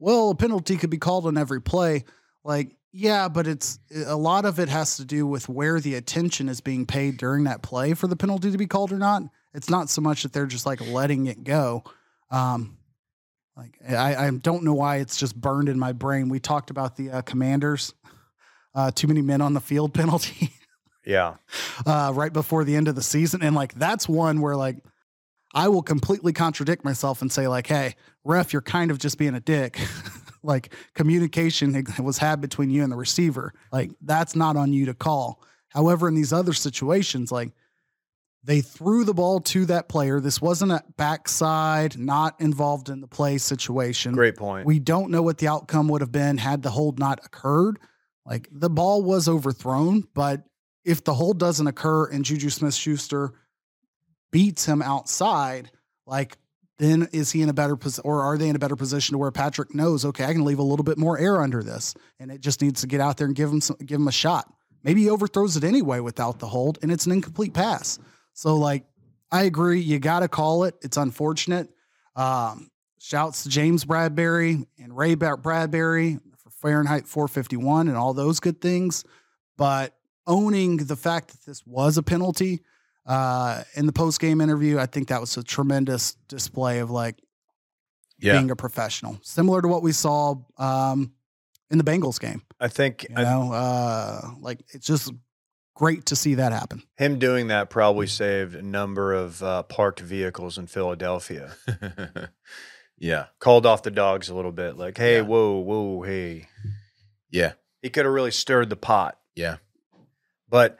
well, 0.00 0.30
a 0.30 0.34
penalty 0.34 0.76
could 0.76 0.90
be 0.90 0.98
called 0.98 1.26
on 1.26 1.38
every 1.38 1.62
play. 1.62 2.04
Like, 2.42 2.74
yeah, 2.92 3.28
but 3.28 3.46
it's 3.46 3.78
a 4.06 4.16
lot 4.16 4.44
of 4.44 4.58
it 4.58 4.68
has 4.68 4.96
to 4.96 5.04
do 5.04 5.26
with 5.26 5.48
where 5.48 5.78
the 5.78 5.94
attention 5.94 6.48
is 6.48 6.60
being 6.60 6.86
paid 6.86 7.16
during 7.18 7.44
that 7.44 7.62
play 7.62 7.94
for 7.94 8.08
the 8.08 8.16
penalty 8.16 8.50
to 8.50 8.58
be 8.58 8.66
called 8.66 8.90
or 8.92 8.98
not. 8.98 9.22
It's 9.54 9.70
not 9.70 9.88
so 9.88 10.00
much 10.00 10.24
that 10.24 10.32
they're 10.32 10.46
just 10.46 10.66
like 10.66 10.80
letting 10.88 11.26
it 11.26 11.44
go. 11.44 11.84
Um, 12.30 12.78
Like 13.56 13.78
I, 13.88 14.26
I 14.26 14.30
don't 14.30 14.64
know 14.64 14.74
why 14.74 14.96
it's 14.96 15.16
just 15.16 15.38
burned 15.40 15.68
in 15.68 15.78
my 15.78 15.92
brain. 15.92 16.28
We 16.28 16.40
talked 16.40 16.70
about 16.70 16.96
the 16.96 17.10
uh, 17.10 17.22
Commanders, 17.22 17.92
uh, 18.74 18.90
too 18.92 19.06
many 19.06 19.22
men 19.22 19.40
on 19.40 19.52
the 19.54 19.60
field 19.60 19.92
penalty 20.00 20.52
Yeah. 21.04 21.34
uh, 21.86 22.12
right 22.14 22.32
before 22.32 22.64
the 22.64 22.74
end 22.76 22.88
of 22.88 22.94
the 22.94 23.02
season, 23.02 23.42
and 23.42 23.54
like 23.54 23.74
that's 23.74 24.08
one 24.08 24.40
where 24.40 24.56
like 24.56 24.78
I 25.54 25.68
will 25.68 25.82
completely 25.82 26.32
contradict 26.32 26.84
myself 26.84 27.22
and 27.22 27.32
say 27.32 27.48
like, 27.48 27.66
hey, 27.66 27.96
ref, 28.24 28.52
you're 28.52 28.62
kind 28.62 28.90
of 28.90 28.98
just 28.98 29.18
being 29.18 29.34
a 29.34 29.40
dick. 29.40 29.80
like 30.42 30.74
communication 30.94 31.84
was 31.98 32.18
had 32.18 32.40
between 32.40 32.70
you 32.70 32.82
and 32.82 32.92
the 32.92 32.96
receiver. 32.96 33.52
Like 33.72 33.90
that's 34.00 34.36
not 34.36 34.56
on 34.56 34.72
you 34.72 34.86
to 34.86 34.94
call. 34.94 35.42
However, 35.68 36.08
in 36.08 36.14
these 36.14 36.32
other 36.32 36.52
situations, 36.52 37.30
like 37.30 37.52
they 38.42 38.60
threw 38.60 39.04
the 39.04 39.14
ball 39.14 39.40
to 39.40 39.66
that 39.66 39.88
player. 39.88 40.20
This 40.20 40.40
wasn't 40.40 40.72
a 40.72 40.82
backside, 40.96 41.98
not 41.98 42.40
involved 42.40 42.88
in 42.88 43.00
the 43.00 43.06
play 43.06 43.38
situation. 43.38 44.12
Great 44.12 44.36
point. 44.36 44.66
We 44.66 44.78
don't 44.78 45.10
know 45.10 45.22
what 45.22 45.38
the 45.38 45.48
outcome 45.48 45.88
would 45.88 46.00
have 46.00 46.12
been 46.12 46.38
had 46.38 46.62
the 46.62 46.70
hold 46.70 46.98
not 46.98 47.20
occurred. 47.24 47.78
Like 48.24 48.48
the 48.50 48.70
ball 48.70 49.02
was 49.02 49.28
overthrown, 49.28 50.04
but 50.14 50.44
if 50.84 51.04
the 51.04 51.14
hold 51.14 51.38
doesn't 51.38 51.66
occur 51.66 52.06
and 52.06 52.24
Juju 52.24 52.50
Smith 52.50 52.74
Schuster 52.74 53.32
beats 54.30 54.64
him 54.64 54.82
outside, 54.82 55.70
like 56.06 56.36
then 56.78 57.08
is 57.12 57.30
he 57.30 57.42
in 57.42 57.48
a 57.48 57.52
better 57.52 57.76
position 57.76 58.02
or 58.04 58.22
are 58.22 58.38
they 58.38 58.48
in 58.48 58.56
a 58.56 58.58
better 58.58 58.76
position 58.76 59.12
to 59.12 59.18
where 59.18 59.30
Patrick 59.30 59.74
knows, 59.74 60.04
okay, 60.04 60.24
I 60.24 60.32
can 60.32 60.44
leave 60.44 60.58
a 60.58 60.64
little 60.64 60.82
bit 60.82 60.96
more 60.96 61.18
air 61.18 61.40
under 61.40 61.62
this 61.62 61.94
and 62.18 62.30
it 62.30 62.40
just 62.40 62.62
needs 62.62 62.80
to 62.80 62.86
get 62.86 63.00
out 63.00 63.18
there 63.18 63.26
and 63.26 63.36
give 63.36 63.50
him 63.50 63.60
some, 63.60 63.76
give 63.84 64.00
him 64.00 64.08
a 64.08 64.12
shot. 64.12 64.50
Maybe 64.82 65.02
he 65.02 65.10
overthrows 65.10 65.58
it 65.58 65.64
anyway 65.64 66.00
without 66.00 66.38
the 66.38 66.46
hold 66.46 66.78
and 66.82 66.90
it's 66.90 67.04
an 67.04 67.12
incomplete 67.12 67.52
pass. 67.52 67.98
So 68.32 68.56
like 68.56 68.84
I 69.30 69.42
agree, 69.42 69.80
you 69.80 69.98
got 69.98 70.20
to 70.20 70.28
call 70.28 70.64
it. 70.64 70.74
It's 70.80 70.96
unfortunate. 70.96 71.68
Um, 72.16 72.70
shouts 72.98 73.44
to 73.44 73.48
James 73.48 73.84
Bradberry 73.84 74.66
and 74.78 74.96
Ray 74.96 75.14
Bradbury 75.14 76.18
for 76.38 76.50
Fahrenheit 76.50 77.06
451 77.06 77.88
and 77.88 77.96
all 77.96 78.14
those 78.14 78.40
good 78.40 78.60
things, 78.60 79.04
but 79.56 79.94
owning 80.26 80.78
the 80.78 80.96
fact 80.96 81.28
that 81.28 81.44
this 81.46 81.66
was 81.66 81.98
a 81.98 82.02
penalty 82.02 82.60
uh, 83.10 83.64
in 83.74 83.86
the 83.86 83.92
post 83.92 84.20
game 84.20 84.40
interview, 84.40 84.78
I 84.78 84.86
think 84.86 85.08
that 85.08 85.20
was 85.20 85.36
a 85.36 85.42
tremendous 85.42 86.16
display 86.28 86.78
of 86.78 86.90
like 86.90 87.16
Yeah. 88.18 88.34
being 88.34 88.50
a 88.50 88.56
professional, 88.56 89.18
similar 89.22 89.60
to 89.62 89.68
what 89.68 89.82
we 89.82 89.92
saw 89.92 90.36
um, 90.58 91.12
in 91.70 91.78
the 91.78 91.84
Bengals 91.84 92.20
game. 92.20 92.42
I 92.60 92.68
think 92.68 93.06
You 93.08 93.16
I- 93.16 93.22
know, 93.24 93.52
uh, 93.52 94.20
like 94.40 94.60
it's 94.74 94.86
just 94.86 95.12
great 95.74 96.04
to 96.06 96.14
see 96.16 96.34
that 96.36 96.52
happen. 96.52 96.82
him 96.98 97.18
doing 97.18 97.48
that 97.48 97.70
probably 97.70 98.06
saved 98.06 98.54
a 98.54 98.62
number 98.62 99.14
of 99.14 99.42
uh, 99.42 99.62
parked 99.64 100.00
vehicles 100.00 100.58
in 100.58 100.66
Philadelphia. 100.66 101.56
yeah. 102.98 103.26
Called 103.38 103.66
off 103.66 103.82
the 103.82 103.90
dogs 103.90 104.28
a 104.28 104.34
little 104.34 104.52
bit, 104.52 104.76
like, 104.76 104.98
"Hey, 104.98 105.16
Yeah. 105.16 105.22
whoa, 105.22 105.58
whoa, 105.58 106.02
hey." 106.02 106.48
Yeah. 107.30 107.52
He 107.82 107.88
could 107.90 108.04
have 108.04 108.12
really 108.14 108.30
stirred 108.30 108.68
the 108.68 108.76
pot. 108.76 109.18
Yeah. 109.34 109.56
But 110.48 110.78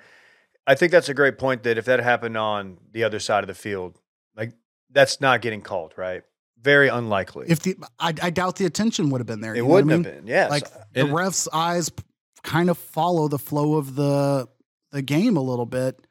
I 0.66 0.74
think 0.74 0.92
that's 0.92 1.08
a 1.08 1.14
great 1.14 1.38
point 1.38 1.62
that 1.64 1.78
if 1.78 1.86
that 1.86 2.00
happened 2.00 2.36
on 2.36 2.78
the 2.92 3.04
other 3.04 3.18
side 3.18 3.42
of 3.42 3.48
the 3.48 3.54
field, 3.54 3.98
like 4.36 4.52
that's 4.90 5.20
not 5.20 5.40
getting 5.40 5.62
called, 5.62 5.94
right? 5.96 6.22
Very 6.60 6.88
unlikely. 6.88 7.46
If 7.48 7.60
the, 7.60 7.76
I, 7.98 8.14
I 8.22 8.30
doubt 8.30 8.56
the 8.56 8.66
attention 8.66 9.10
would 9.10 9.20
have 9.20 9.26
been 9.26 9.40
there. 9.40 9.54
it 9.54 9.58
you 9.58 9.62
know 9.62 9.68
what 9.68 9.78
I 9.78 9.84
wouldn't 9.84 10.04
mean? 10.04 10.14
have 10.14 10.22
been, 10.22 10.26
yes. 10.26 10.50
Like 10.50 10.70
the 10.92 11.02
refs' 11.02 11.48
eyes 11.52 11.90
kind 12.42 12.70
of 12.70 12.78
follow 12.78 13.28
the 13.28 13.38
flow 13.38 13.76
of 13.76 13.94
the 13.94 14.48
the 14.92 15.02
game 15.02 15.36
a 15.36 15.40
little 15.40 15.66
bit, 15.66 16.06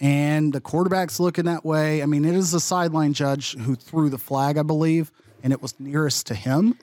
and 0.00 0.52
the 0.52 0.60
quarterback's 0.60 1.18
looking 1.20 1.46
that 1.46 1.64
way. 1.64 2.02
I 2.02 2.06
mean, 2.06 2.24
it 2.24 2.34
is 2.34 2.52
the 2.52 2.60
sideline 2.60 3.14
judge 3.14 3.56
who 3.56 3.74
threw 3.74 4.10
the 4.10 4.18
flag, 4.18 4.58
I 4.58 4.62
believe, 4.62 5.10
and 5.42 5.52
it 5.52 5.62
was 5.62 5.78
nearest 5.80 6.26
to 6.28 6.34
him. 6.34 6.78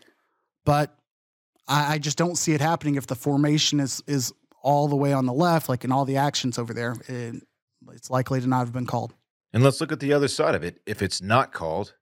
But 0.66 0.95
I, 1.68 1.93
I 1.93 1.97
just 1.99 2.18
don't 2.18 2.38
see 2.38 2.53
it 2.53 2.62
happening 2.62 2.95
if 2.95 3.08
the 3.08 3.16
formation 3.16 3.80
is 3.80 4.01
is 4.08 4.34
all 4.66 4.88
the 4.88 4.95
way 4.95 5.13
on 5.13 5.28
the 5.28 5.34
left, 5.34 5.70
like 5.70 5.84
in 5.86 5.91
all 5.91 6.05
the 6.05 6.18
actions 6.18 6.57
over 6.57 6.74
there. 6.74 6.95
It, 7.07 7.36
it's 7.93 8.09
likely 8.09 8.41
to 8.41 8.47
not 8.47 8.61
have 8.61 8.74
been 8.74 8.88
called. 8.88 9.13
And 9.53 9.63
let's 9.63 9.80
look 9.80 9.91
at 9.91 9.99
the 9.99 10.11
other 10.11 10.28
side 10.28 10.55
of 10.55 10.63
it. 10.63 10.82
If 10.88 11.03
it's 11.03 11.22
not 11.22 11.53
called 11.53 11.93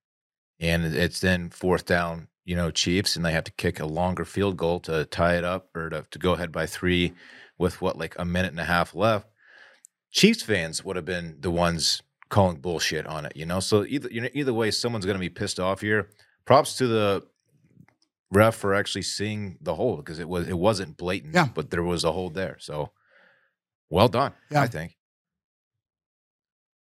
and 0.61 0.85
it's 0.85 1.19
then 1.19 1.49
fourth 1.49 1.85
down, 1.85 2.29
you 2.45 2.55
know, 2.55 2.71
Chiefs, 2.71 3.17
and 3.17 3.25
they 3.25 3.33
have 3.33 3.43
to 3.43 3.51
kick 3.51 3.81
a 3.81 3.85
longer 3.85 4.23
field 4.23 4.55
goal 4.55 4.79
to 4.81 5.03
tie 5.05 5.35
it 5.35 5.43
up 5.43 5.69
or 5.75 5.89
to, 5.89 6.05
to 6.09 6.17
go 6.17 6.31
ahead 6.33 6.53
by 6.53 6.65
three 6.65 7.13
with 7.57 7.81
what, 7.81 7.97
like 7.97 8.15
a 8.17 8.25
minute 8.25 8.51
and 8.51 8.59
a 8.61 8.65
half 8.65 8.95
left, 8.95 9.27
Chiefs 10.11 10.41
fans 10.41 10.85
would 10.85 10.95
have 10.95 11.05
been 11.05 11.35
the 11.41 11.51
ones 11.51 12.01
calling 12.29 12.57
bullshit 12.57 13.05
on 13.05 13.25
it, 13.25 13.35
you 13.35 13.45
know? 13.45 13.59
So 13.59 13.85
either, 13.85 14.09
you 14.09 14.21
know, 14.21 14.29
either 14.33 14.53
way, 14.53 14.71
someone's 14.71 15.05
going 15.05 15.17
to 15.17 15.19
be 15.19 15.29
pissed 15.29 15.59
off 15.59 15.81
here. 15.81 16.09
Props 16.45 16.77
to 16.77 16.87
the 16.87 17.27
ref 18.33 18.55
for 18.55 18.73
actually 18.73 19.03
seeing 19.03 19.57
the 19.61 19.75
hole 19.75 19.97
because 19.97 20.19
it 20.19 20.27
was 20.27 20.47
it 20.47 20.57
wasn't 20.57 20.97
blatant, 20.97 21.33
Yeah. 21.35 21.47
but 21.53 21.69
there 21.69 21.83
was 21.83 22.03
a 22.03 22.11
hole 22.11 22.29
there. 22.29 22.57
So 22.59 22.91
well 23.89 24.07
done, 24.07 24.33
Yeah. 24.51 24.61
I 24.61 24.67
think. 24.67 24.97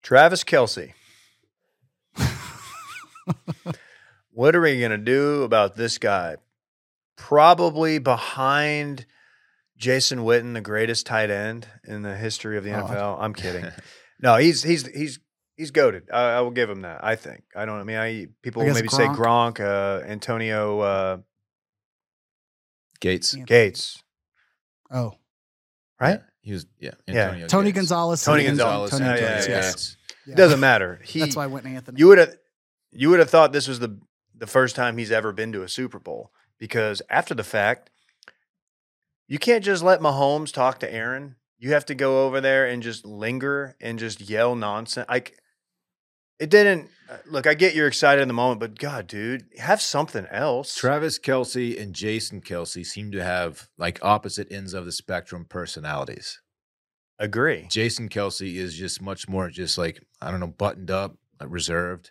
Travis 0.02 0.44
Kelce. 0.44 0.92
what 4.32 4.54
are 4.56 4.60
we 4.60 4.78
going 4.78 4.90
to 4.92 4.98
do 4.98 5.42
about 5.42 5.76
this 5.76 5.98
guy? 5.98 6.36
Probably 7.16 7.98
behind 7.98 9.04
Jason 9.76 10.20
Witten, 10.20 10.54
the 10.54 10.60
greatest 10.60 11.06
tight 11.06 11.30
end 11.30 11.66
in 11.84 12.02
the 12.02 12.16
history 12.16 12.56
of 12.56 12.64
the 12.64 12.72
Oh, 12.72 12.86
NFL. 12.86 13.18
I'm 13.20 13.34
kidding. 13.34 13.66
No, 14.22 14.36
he's 14.36 14.62
he's 14.62 14.86
he's 14.86 15.18
he's 15.56 15.70
goaded. 15.70 16.08
I, 16.12 16.22
I 16.32 16.40
will 16.40 16.50
give 16.50 16.70
him 16.70 16.82
that. 16.82 17.04
I 17.04 17.16
think. 17.16 17.42
I 17.54 17.64
don't. 17.66 17.78
I 17.80 17.84
mean, 17.84 17.96
I 17.98 18.26
people 18.42 18.62
I 18.62 18.64
will 18.66 18.70
guess 18.72 18.76
maybe 18.82 18.88
say 18.88 19.06
Gronk. 19.06 19.56
Gronk, 19.56 19.60
uh, 19.60 20.04
Antonio 20.06 20.80
uh, 20.80 21.18
Gates. 23.00 23.34
Yeah. 23.34 23.44
Gates, 23.44 24.02
Oh, 24.92 25.14
right? 26.00 26.20
He 26.42 26.52
was 26.52 26.66
yeah. 26.78 26.92
Yeah. 27.06 27.46
Tony 27.46 27.66
Gates. 27.70 27.76
Gonzalez. 27.88 28.24
Tony 28.24 28.44
Gonzalez. 28.44 28.90
Tony 28.90 29.04
Yeah, 29.04 29.14
yeah, 29.14 29.20
Gonzalez, 29.20 29.48
yeah. 29.48 29.54
yes. 29.56 29.96
It 30.26 30.36
doesn't 30.36 30.60
matter. 30.60 31.00
He, 31.04 31.20
That's 31.20 31.36
why 31.36 31.44
I 31.44 31.46
went 31.48 31.66
Anthony. 31.66 31.98
you 31.98 32.06
would 32.08 32.18
have 32.18 32.34
you 32.92 33.10
would 33.10 33.18
have 33.20 33.30
thought 33.30 33.52
this 33.52 33.68
was 33.68 33.78
the 33.78 33.98
the 34.36 34.46
first 34.46 34.74
time 34.76 34.96
he's 34.96 35.12
ever 35.12 35.32
been 35.32 35.52
to 35.52 35.62
a 35.62 35.68
Super 35.68 35.98
Bowl 35.98 36.30
because 36.58 37.02
after 37.10 37.34
the 37.34 37.44
fact, 37.44 37.90
you 39.28 39.38
can't 39.38 39.64
just 39.64 39.82
let 39.82 40.00
Mahomes 40.00 40.52
talk 40.52 40.80
to 40.80 40.92
Aaron. 40.92 41.36
You 41.58 41.72
have 41.72 41.84
to 41.86 41.94
go 41.94 42.24
over 42.26 42.40
there 42.40 42.66
and 42.66 42.82
just 42.82 43.04
linger 43.04 43.76
and 43.80 43.98
just 43.98 44.20
yell 44.20 44.54
nonsense. 44.56 45.08
Like 45.10 45.38
it 46.40 46.50
didn't 46.50 46.88
uh, 47.08 47.18
look. 47.26 47.46
I 47.46 47.54
get 47.54 47.74
you're 47.74 47.86
excited 47.86 48.22
in 48.22 48.28
the 48.28 48.34
moment, 48.34 48.58
but 48.60 48.78
God, 48.78 49.06
dude, 49.06 49.44
have 49.58 49.80
something 49.80 50.26
else. 50.26 50.74
Travis 50.74 51.18
Kelce 51.18 51.80
and 51.80 51.94
Jason 51.94 52.40
Kelce 52.40 52.84
seem 52.84 53.12
to 53.12 53.22
have 53.22 53.68
like 53.78 53.98
opposite 54.02 54.50
ends 54.50 54.74
of 54.74 54.86
the 54.86 54.92
spectrum 54.92 55.44
personalities. 55.48 56.40
Agree. 57.18 57.66
Jason 57.68 58.08
Kelce 58.08 58.54
is 58.56 58.74
just 58.74 59.02
much 59.02 59.28
more 59.28 59.50
just 59.50 59.76
like 59.76 60.02
I 60.22 60.30
don't 60.30 60.40
know, 60.40 60.46
buttoned 60.46 60.90
up, 60.90 61.16
like 61.38 61.50
reserved. 61.52 62.10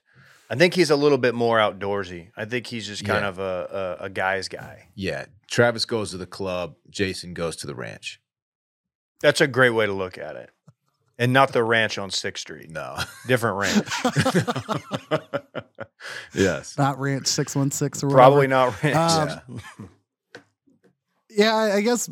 I 0.51 0.55
think 0.55 0.73
he's 0.73 0.89
a 0.89 0.95
little 0.95 1.19
bit 1.19 1.36
more 1.36 1.57
outdoorsy. 1.57 2.30
I 2.36 2.45
think 2.45 2.67
he's 2.67 2.88
just 2.88 3.05
kind 3.05 3.21
Yeah. 3.23 3.30
of 3.30 3.39
a, 3.39 3.97
a 4.01 4.03
a 4.05 4.09
guy's 4.09 4.47
guy. 4.47 4.89
Yeah, 4.95 5.25
Travis 5.49 5.86
goes 5.86 6.11
to 6.11 6.17
the 6.17 6.25
club. 6.27 6.75
Jason 6.89 7.34
goes 7.34 7.55
to 7.57 7.67
the 7.67 7.75
ranch. 7.75 8.19
That's 9.21 9.41
a 9.41 9.47
great 9.47 9.71
way 9.71 9.86
to 9.86 9.93
look 9.93 10.17
at 10.17 10.36
it. 10.36 10.49
And 11.20 11.34
not 11.34 11.51
the 11.51 11.63
ranch 11.63 11.97
on 11.97 12.09
Sixth 12.09 12.41
Street. 12.41 12.72
No. 12.72 12.97
Different 13.28 13.57
ranch. 13.57 13.88
yes. 16.34 16.78
not 16.78 16.97
Ranch 16.97 17.28
six 17.28 17.55
one 17.55 17.70
six 17.72 18.01
or 18.01 18.07
whatever. 18.07 18.22
Probably 18.22 18.47
not 18.47 18.82
ranch. 18.82 18.95
Um, 19.47 19.61
Yeah, 21.30 21.55
I, 21.55 21.76
I 21.76 21.82
guess 21.82 22.09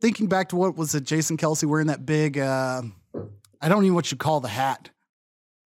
thinking 0.00 0.26
back 0.26 0.48
to 0.50 0.56
what 0.56 0.76
was 0.76 0.94
it, 0.94 1.04
Jason 1.04 1.36
Kelce 1.36 1.64
wearing 1.64 1.88
that 1.88 2.06
big, 2.06 2.38
uh, 2.38 2.82
I 3.60 3.68
don't 3.68 3.84
even 3.84 3.94
what 3.94 4.10
you 4.10 4.16
call 4.16 4.40
the 4.40 4.48
hat, 4.48 4.90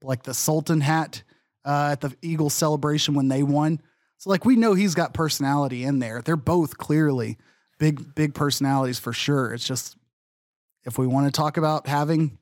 like 0.03 0.25
the 0.25 0.35
Sultan 0.35 0.81
hat 0.81 1.23
uh, 1.65 1.91
at 1.93 2.01
the 2.01 2.15
Eagles 2.23 2.55
celebration 2.55 3.15
when 3.15 3.29
they 3.29 3.43
won. 3.43 3.81
So, 4.19 4.31
like, 4.31 4.45
we 4.45 4.57
know 4.57 4.75
he's 4.75 4.95
got 4.95 5.15
personality 5.15 5.85
in 5.85 5.99
there. 5.99 6.23
They're 6.23 6.37
both 6.37 6.79
clearly 6.79 7.39
big, 7.79 8.15
big 8.15 8.35
personalities 8.35 8.99
for 8.99 9.13
sure. 9.13 9.53
It's 9.53 9.67
just 9.67 9.97
if 10.85 10.99
we 10.99 11.07
want 11.07 11.27
to 11.27 11.33
talk 11.33 11.57
about 11.57 11.87
having 11.87 12.39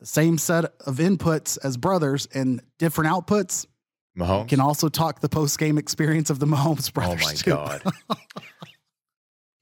the 0.00 0.06
same 0.06 0.38
set 0.38 0.64
of 0.86 0.96
inputs 0.96 1.58
as 1.62 1.76
brothers 1.76 2.26
and 2.34 2.62
different 2.78 3.10
outputs, 3.10 3.66
Mahomes. 4.18 4.42
we 4.42 4.48
can 4.48 4.60
also 4.60 4.88
talk 4.88 5.20
the 5.20 5.28
post 5.28 5.58
game 5.58 5.78
experience 5.78 6.30
of 6.30 6.38
the 6.38 6.46
Mahomes 6.46 6.92
brothers. 6.92 7.22
oh 7.22 7.26
my 7.26 7.34
too. 7.34 7.50
god. 7.50 7.82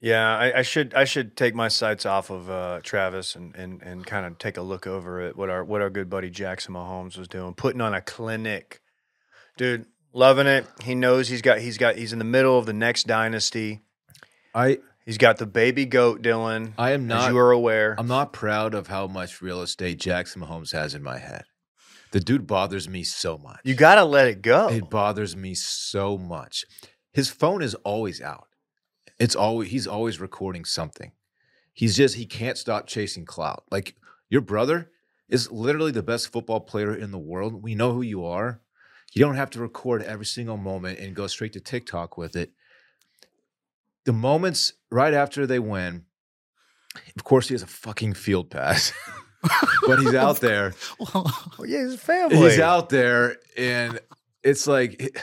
Yeah, 0.03 0.35
I, 0.35 0.59
I 0.59 0.61
should 0.63 0.95
I 0.95 1.03
should 1.03 1.37
take 1.37 1.53
my 1.53 1.67
sights 1.67 2.07
off 2.07 2.31
of 2.31 2.49
uh, 2.49 2.79
Travis 2.81 3.35
and, 3.35 3.55
and, 3.55 3.83
and 3.83 4.03
kind 4.03 4.25
of 4.25 4.39
take 4.39 4.57
a 4.57 4.61
look 4.63 4.87
over 4.87 5.21
at 5.21 5.37
what 5.37 5.51
our 5.51 5.63
what 5.63 5.79
our 5.81 5.91
good 5.91 6.09
buddy 6.09 6.31
Jackson 6.31 6.73
Mahomes 6.73 7.19
was 7.19 7.27
doing, 7.27 7.53
putting 7.53 7.81
on 7.81 7.93
a 7.93 8.01
clinic, 8.01 8.81
dude, 9.57 9.85
loving 10.11 10.47
it. 10.47 10.65
He 10.83 10.95
knows 10.95 11.27
he's 11.27 11.43
got 11.43 11.59
he's 11.59 11.77
got 11.77 11.97
he's 11.97 12.13
in 12.13 12.19
the 12.19 12.25
middle 12.25 12.57
of 12.57 12.65
the 12.65 12.73
next 12.73 13.05
dynasty. 13.05 13.81
I 14.55 14.79
He's 15.05 15.17
got 15.17 15.37
the 15.37 15.47
baby 15.47 15.85
goat, 15.85 16.21
Dylan. 16.21 16.73
I 16.77 16.91
am 16.91 17.03
as 17.03 17.07
not 17.07 17.31
you 17.31 17.37
are 17.39 17.51
aware. 17.51 17.95
I'm 17.97 18.07
not 18.07 18.33
proud 18.33 18.73
of 18.73 18.87
how 18.87 19.07
much 19.07 19.41
real 19.41 19.61
estate 19.61 19.99
Jackson 19.99 20.41
Mahomes 20.41 20.73
has 20.73 20.93
in 20.93 21.01
my 21.01 21.17
head. 21.17 21.43
The 22.11 22.19
dude 22.19 22.45
bothers 22.45 22.87
me 22.87 23.03
so 23.03 23.37
much. 23.37 23.61
You 23.63 23.73
got 23.73 23.95
to 23.95 24.03
let 24.03 24.27
it 24.27 24.41
go. 24.41 24.67
It 24.67 24.89
bothers 24.89 25.35
me 25.35 25.55
so 25.55 26.17
much. 26.17 26.65
His 27.13 27.29
phone 27.29 27.61
is 27.61 27.73
always 27.75 28.21
out. 28.21 28.47
It's 29.17 29.35
always 29.35 29.71
he's 29.71 29.87
always 29.87 30.19
recording 30.19 30.65
something. 30.65 31.11
He's 31.73 31.95
just 31.95 32.15
he 32.15 32.25
can't 32.25 32.57
stop 32.57 32.87
chasing 32.87 33.25
clout. 33.25 33.63
Like 33.71 33.95
your 34.29 34.41
brother 34.41 34.91
is 35.29 35.51
literally 35.51 35.91
the 35.91 36.03
best 36.03 36.31
football 36.31 36.59
player 36.59 36.93
in 36.93 37.11
the 37.11 37.17
world. 37.19 37.63
We 37.63 37.75
know 37.75 37.93
who 37.93 38.01
you 38.01 38.25
are. 38.25 38.61
You 39.13 39.23
don't 39.23 39.35
have 39.35 39.49
to 39.51 39.59
record 39.59 40.03
every 40.03 40.25
single 40.25 40.57
moment 40.57 40.99
and 40.99 41.15
go 41.15 41.27
straight 41.27 41.53
to 41.53 41.59
TikTok 41.59 42.17
with 42.17 42.35
it. 42.35 42.51
The 44.05 44.13
moments 44.13 44.73
right 44.89 45.13
after 45.13 45.45
they 45.45 45.59
win, 45.59 46.05
of 47.15 47.23
course, 47.23 47.47
he 47.47 47.53
has 47.53 47.61
a 47.63 47.67
fucking 47.67 48.13
field 48.15 48.49
pass, 48.49 48.91
but 49.87 49.99
he's 49.99 50.13
out 50.15 50.39
there. 50.41 50.73
Well, 50.99 51.23
Oh, 51.59 51.63
yeah, 51.65 51.79
his 51.79 51.99
family. 52.01 52.37
He's 52.37 52.59
out 52.59 52.89
there, 52.89 53.37
and 53.57 53.99
it's 54.43 54.65
like, 54.67 55.17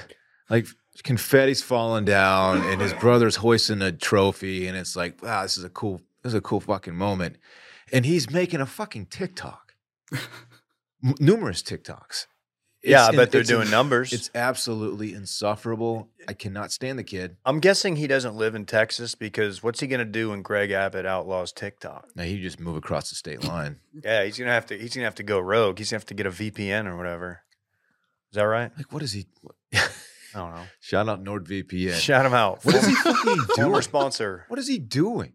like 0.49 0.67
confetti's 1.05 1.63
falling 1.63 2.05
down, 2.05 2.63
and 2.63 2.81
his 2.81 2.93
brother's 2.95 3.37
hoisting 3.37 3.83
a 3.83 3.93
trophy, 3.93 4.67
and 4.67 4.77
it's 4.77 4.95
like, 4.97 5.23
wow, 5.23 5.43
this 5.43 5.59
is 5.59 5.65
a 5.65 5.71
cool, 5.71 6.01
this 6.23 6.31
is 6.31 6.35
a 6.35 6.41
cool 6.41 6.61
fucking 6.61 6.95
moment, 6.95 7.37
and 7.93 8.07
he's 8.07 8.31
making 8.31 8.61
a 8.61 8.67
fucking 8.67 9.07
TikTok, 9.07 9.75
M- 10.13 11.15
numerous 11.21 11.63
TikToks. 11.63 12.27
Yeah, 12.85 13.07
I 13.07 13.11
bet 13.17 13.33
they're 13.33 13.43
doing 13.43 13.71
numbers. 13.71 14.13
It's 14.13 14.31
absolutely 14.35 15.13
insufferable. 15.13 16.09
I 16.29 16.33
cannot 16.33 16.71
stand 16.71 16.99
the 16.99 17.05
kid. 17.05 17.37
I'm 17.45 17.59
guessing 17.59 17.97
he 17.97 18.07
doesn't 18.07 18.37
live 18.37 18.55
in 18.55 18.67
Texas 18.67 19.15
because 19.17 19.63
what's 19.63 19.81
he 19.81 19.87
going 19.89 19.99
to 19.99 20.05
do 20.05 20.31
when 20.31 20.43
Greg 20.43 20.71
Abbott 20.71 21.05
outlaws 21.05 21.51
TikTok? 21.53 22.09
Now 22.15 22.23
he 22.23 22.41
just 22.41 22.61
move 22.61 22.77
across 22.77 23.09
the 23.11 23.17
state 23.17 23.43
line. 23.45 23.79
Yeah, 24.05 24.23
he's 24.25 24.39
gonna 24.39 24.53
have 24.53 24.67
to. 24.67 24.79
He's 24.79 24.95
gonna 24.95 25.07
have 25.07 25.17
to 25.17 25.25
go 25.25 25.41
rogue. 25.41 25.79
He's 25.79 25.91
gonna 25.91 25.99
have 25.99 26.07
to 26.07 26.15
get 26.15 26.27
a 26.27 26.31
VPN 26.31 26.87
or 26.87 26.97
whatever. 26.97 27.41
Is 28.31 28.37
that 28.37 28.45
right? 28.45 28.71
Like, 28.77 28.93
what 28.93 29.03
is 29.03 29.11
he? 29.13 29.27
I 29.75 29.81
don't 30.35 30.55
know. 30.55 30.63
Shout 30.79 31.09
out 31.09 31.25
NordVPN. 31.25 31.95
Shout 31.95 32.25
him 32.25 32.35
out. 32.35 32.65
What 32.65 32.77
is 32.77 32.87
he 32.87 32.95
Former- 32.95 33.17
fucking 33.19 33.39
Former 33.57 33.71
doing? 33.73 33.83
sponsor. 33.83 34.45
What 34.47 34.61
is 34.61 34.69
he 34.69 34.79
doing? 34.79 35.33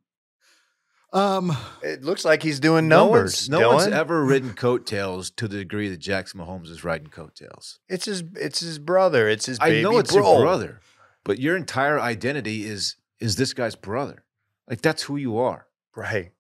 Um, 1.14 1.56
It 1.82 2.04
looks 2.04 2.26
like 2.26 2.42
he's 2.44 2.60
doing 2.60 2.88
No 2.88 3.04
numbers. 3.06 3.48
one's, 3.48 3.50
no 3.50 3.70
one's 3.74 3.88
ever 3.88 4.24
ridden 4.26 4.54
coattails 4.54 5.30
to 5.32 5.48
the 5.48 5.58
degree 5.58 5.90
that 5.90 5.98
Jackson 5.98 6.40
Mahomes 6.40 6.70
is 6.70 6.84
riding 6.84 7.08
coattails. 7.08 7.80
It's 7.88 8.06
his. 8.06 8.24
It's 8.36 8.60
his 8.60 8.80
brother. 8.80 9.28
It's 9.30 9.46
his. 9.46 9.60
I 9.60 9.70
Baby 9.70 9.84
know 9.84 9.98
it's 10.00 10.12
bro. 10.12 10.34
your 10.34 10.42
brother, 10.42 10.82
but 11.24 11.40
your 11.40 11.56
entire 11.56 12.00
identity 12.00 12.66
is 12.66 12.96
is 13.20 13.36
this 13.36 13.54
guy's 13.54 13.76
brother. 13.76 14.24
Like 14.70 14.82
that's 14.82 15.04
who 15.04 15.16
you 15.18 15.38
are. 15.38 15.68
Right. 15.96 16.32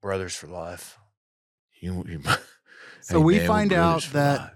Brothers 0.00 0.34
for 0.34 0.46
life. 0.48 0.98
You, 1.80 2.04
you- 2.08 2.22
So 3.04 3.18
Hey, 3.18 3.24
we 3.24 3.36
man, 3.38 3.46
find 3.48 3.72
out 3.72 4.02
that- 4.12 4.54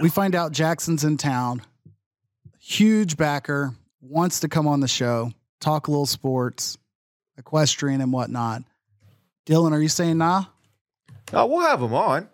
we 0.00 0.08
find 0.08 0.34
out 0.34 0.50
Jackson's 0.52 1.04
in 1.04 1.16
town. 1.18 1.62
Huge 2.58 3.16
backer, 3.16 3.74
wants 4.00 4.40
to 4.40 4.48
come 4.48 4.66
on 4.66 4.80
the 4.80 4.88
show, 4.88 5.30
talk 5.60 5.86
a 5.86 5.90
little 5.90 6.06
sports, 6.06 6.76
equestrian 7.38 8.00
and 8.00 8.12
whatnot. 8.12 8.62
Dylan, 9.46 9.72
are 9.72 9.80
you 9.80 9.88
saying 9.88 10.18
nah? 10.18 10.46
Oh, 11.32 11.46
we'll 11.46 11.60
have 11.60 11.80
them 11.80 11.94
on. 11.94 12.28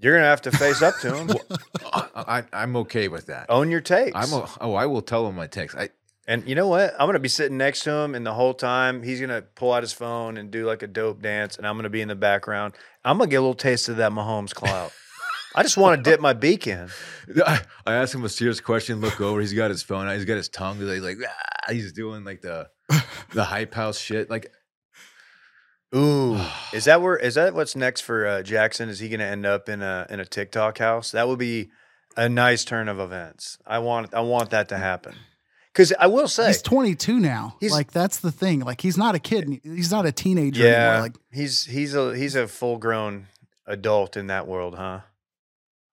You're 0.00 0.14
gonna 0.14 0.26
have 0.26 0.42
to 0.42 0.52
face 0.52 0.82
up 0.82 0.98
to 1.00 1.14
him. 1.14 1.30
I, 1.92 2.44
I, 2.52 2.62
am 2.62 2.76
okay 2.76 3.08
with 3.08 3.26
that. 3.26 3.46
Own 3.50 3.70
your 3.70 3.82
takes. 3.82 4.12
I'm 4.14 4.32
a, 4.32 4.48
oh, 4.60 4.74
I 4.74 4.86
will 4.86 5.02
tell 5.02 5.26
him 5.26 5.36
my 5.36 5.46
text. 5.46 5.76
I 5.76 5.90
And 6.26 6.48
you 6.48 6.54
know 6.54 6.68
what? 6.68 6.94
I'm 6.98 7.06
gonna 7.06 7.18
be 7.18 7.28
sitting 7.28 7.58
next 7.58 7.84
to 7.84 7.92
him, 7.92 8.14
and 8.14 8.24
the 8.24 8.32
whole 8.32 8.54
time 8.54 9.02
he's 9.02 9.20
gonna 9.20 9.42
pull 9.42 9.72
out 9.72 9.82
his 9.82 9.92
phone 9.92 10.38
and 10.38 10.50
do 10.50 10.64
like 10.64 10.82
a 10.82 10.86
dope 10.86 11.20
dance, 11.20 11.58
and 11.58 11.66
I'm 11.66 11.76
gonna 11.76 11.90
be 11.90 12.00
in 12.00 12.08
the 12.08 12.14
background. 12.14 12.74
I'm 13.04 13.18
gonna 13.18 13.28
get 13.28 13.36
a 13.36 13.40
little 13.40 13.54
taste 13.54 13.88
of 13.90 13.98
that 13.98 14.12
Mahomes 14.12 14.54
clout. 14.54 14.92
I 15.54 15.62
just 15.62 15.76
want 15.76 16.02
to 16.02 16.10
dip 16.10 16.20
my 16.20 16.32
beak 16.32 16.66
in. 16.66 16.88
I 17.46 17.60
I 17.84 17.94
asked 17.94 18.14
him 18.14 18.24
a 18.24 18.28
serious 18.28 18.60
question. 18.60 19.00
Look 19.02 19.20
over. 19.20 19.40
He's 19.40 19.52
got 19.52 19.70
his 19.70 19.82
phone. 19.82 20.08
He's 20.14 20.24
got 20.24 20.36
his 20.36 20.48
tongue. 20.48 20.78
He's 20.78 21.02
like, 21.02 21.18
"Ah," 21.26 21.72
he's 21.72 21.92
doing 21.92 22.24
like 22.24 22.40
the 22.40 22.68
the 23.32 23.44
hype 23.44 23.74
house 23.74 23.98
shit. 23.98 24.30
Like, 24.30 24.52
Ooh, 25.94 26.38
is 26.72 26.84
that 26.84 27.02
where? 27.02 27.16
Is 27.16 27.34
that 27.34 27.54
what's 27.54 27.76
next 27.76 28.02
for 28.02 28.26
uh, 28.26 28.42
Jackson? 28.42 28.88
Is 28.88 28.98
he 28.98 29.08
gonna 29.08 29.24
end 29.24 29.46
up 29.46 29.68
in 29.68 29.82
a 29.82 30.06
in 30.10 30.20
a 30.20 30.24
TikTok 30.24 30.78
house? 30.78 31.12
That 31.12 31.28
would 31.28 31.38
be 31.38 31.70
a 32.16 32.28
nice 32.28 32.64
turn 32.64 32.88
of 32.88 32.98
events. 33.00 33.58
I 33.66 33.78
want 33.78 34.14
I 34.14 34.20
want 34.20 34.50
that 34.50 34.68
to 34.70 34.76
happen. 34.76 35.14
Because 35.72 35.92
I 36.00 36.08
will 36.08 36.26
say, 36.26 36.48
He's 36.48 36.62
22 36.62 37.20
now. 37.20 37.56
He's- 37.60 37.70
like 37.72 37.92
that's 37.92 38.18
the 38.18 38.32
thing. 38.32 38.60
Like 38.60 38.80
he's 38.80 38.96
not 38.98 39.14
a 39.14 39.20
kid. 39.20 39.60
He's 39.62 39.92
not 39.92 40.04
a 40.04 40.12
teenager 40.12 40.64
yeah, 40.64 40.68
anymore. 40.68 41.00
Like 41.02 41.16
he's 41.32 41.64
he's 41.64 41.94
a 41.94 42.16
he's 42.16 42.34
a 42.34 42.48
full 42.48 42.76
grown 42.78 43.26
adult 43.66 44.16
in 44.16 44.26
that 44.28 44.46
world, 44.46 44.74
huh? 44.76 45.00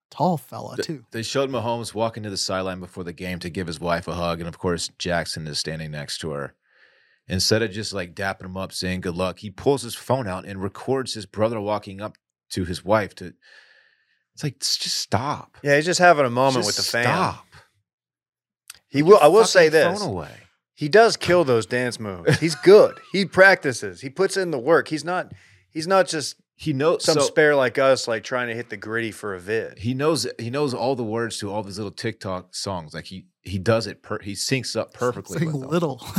tall 0.09 0.37
fella 0.37 0.77
too. 0.77 1.03
they 1.11 1.21
showed 1.21 1.49
Mahomes 1.49 1.93
walking 1.93 2.23
to 2.23 2.29
the 2.29 2.37
sideline 2.37 2.79
before 2.79 3.03
the 3.03 3.13
game 3.13 3.39
to 3.39 3.49
give 3.49 3.67
his 3.67 3.79
wife 3.79 4.07
a 4.07 4.13
hug, 4.13 4.39
and 4.39 4.47
of 4.47 4.57
course 4.57 4.89
Jackson 4.97 5.45
is 5.47 5.59
standing 5.59 5.91
next 5.91 6.19
to 6.19 6.31
her. 6.31 6.53
Instead 7.29 7.61
of 7.61 7.71
just 7.71 7.93
like 7.93 8.15
dapping 8.15 8.45
him 8.45 8.55
up, 8.57 8.71
saying 8.71 9.01
good 9.01 9.15
luck, 9.15 9.39
he 9.39 9.49
pulls 9.51 9.81
his 9.81 9.95
phone 9.95 10.27
out 10.27 10.45
and 10.45 10.61
records 10.63 11.13
his 11.13 11.25
brother 11.25 11.59
walking 11.59 11.99
up 12.01 12.15
to 12.51 12.63
his 12.63 12.85
wife. 12.85 13.13
To 13.15 13.33
it's 14.33 14.43
like 14.43 14.59
just 14.59 14.95
stop. 14.97 15.57
Yeah, 15.61 15.75
he's 15.75 15.85
just 15.85 15.99
having 15.99 16.25
a 16.25 16.29
moment 16.29 16.65
with 16.65 16.75
the 16.75 16.81
Just 16.83 16.91
fam. 16.91 17.03
Stop. 17.03 17.45
He 18.87 19.03
will. 19.03 19.19
I 19.21 19.27
will 19.27 19.43
say 19.45 19.67
this: 19.69 19.99
Phone 19.99 20.09
away. 20.09 20.31
he 20.73 20.87
does 20.87 21.17
kill 21.17 21.43
those 21.43 21.65
dance 21.65 21.99
moves. 21.99 22.39
He's 22.39 22.55
good. 22.55 22.97
he 23.11 23.25
practices. 23.25 23.99
He 24.01 24.09
puts 24.09 24.37
in 24.37 24.51
the 24.51 24.59
work. 24.59 24.87
He's 24.87 25.03
not. 25.03 25.33
He's 25.69 25.85
not 25.87 26.07
just 26.07 26.35
He 26.55 26.71
knows 26.71 27.03
some 27.03 27.15
so- 27.15 27.21
spare 27.25 27.55
like 27.55 27.77
us, 27.77 28.07
like 28.07 28.23
trying 28.23 28.47
to 28.47 28.55
hit 28.55 28.69
the 28.69 28.77
griddy 28.77 29.11
for 29.11 29.35
a 29.35 29.39
vid. 29.39 29.77
he 29.79 29.93
knows 29.93 30.25
he 30.39 30.49
knows 30.49 30.73
all 30.73 30.95
the 30.95 31.03
words 31.03 31.37
to 31.39 31.51
all 31.51 31.61
these 31.61 31.77
little 31.77 31.91
TikTok 31.91 32.55
songs. 32.55 32.93
Like 32.93 33.05
he 33.05 33.25
he 33.41 33.59
does 33.59 33.85
it. 33.85 34.01
Per, 34.01 34.19
he 34.19 34.31
syncs 34.31 34.79
up 34.79 34.93
perfectly. 34.93 35.39
Saying 35.39 35.51
with 35.51 35.61
them. 35.61 35.69
little. 35.69 36.01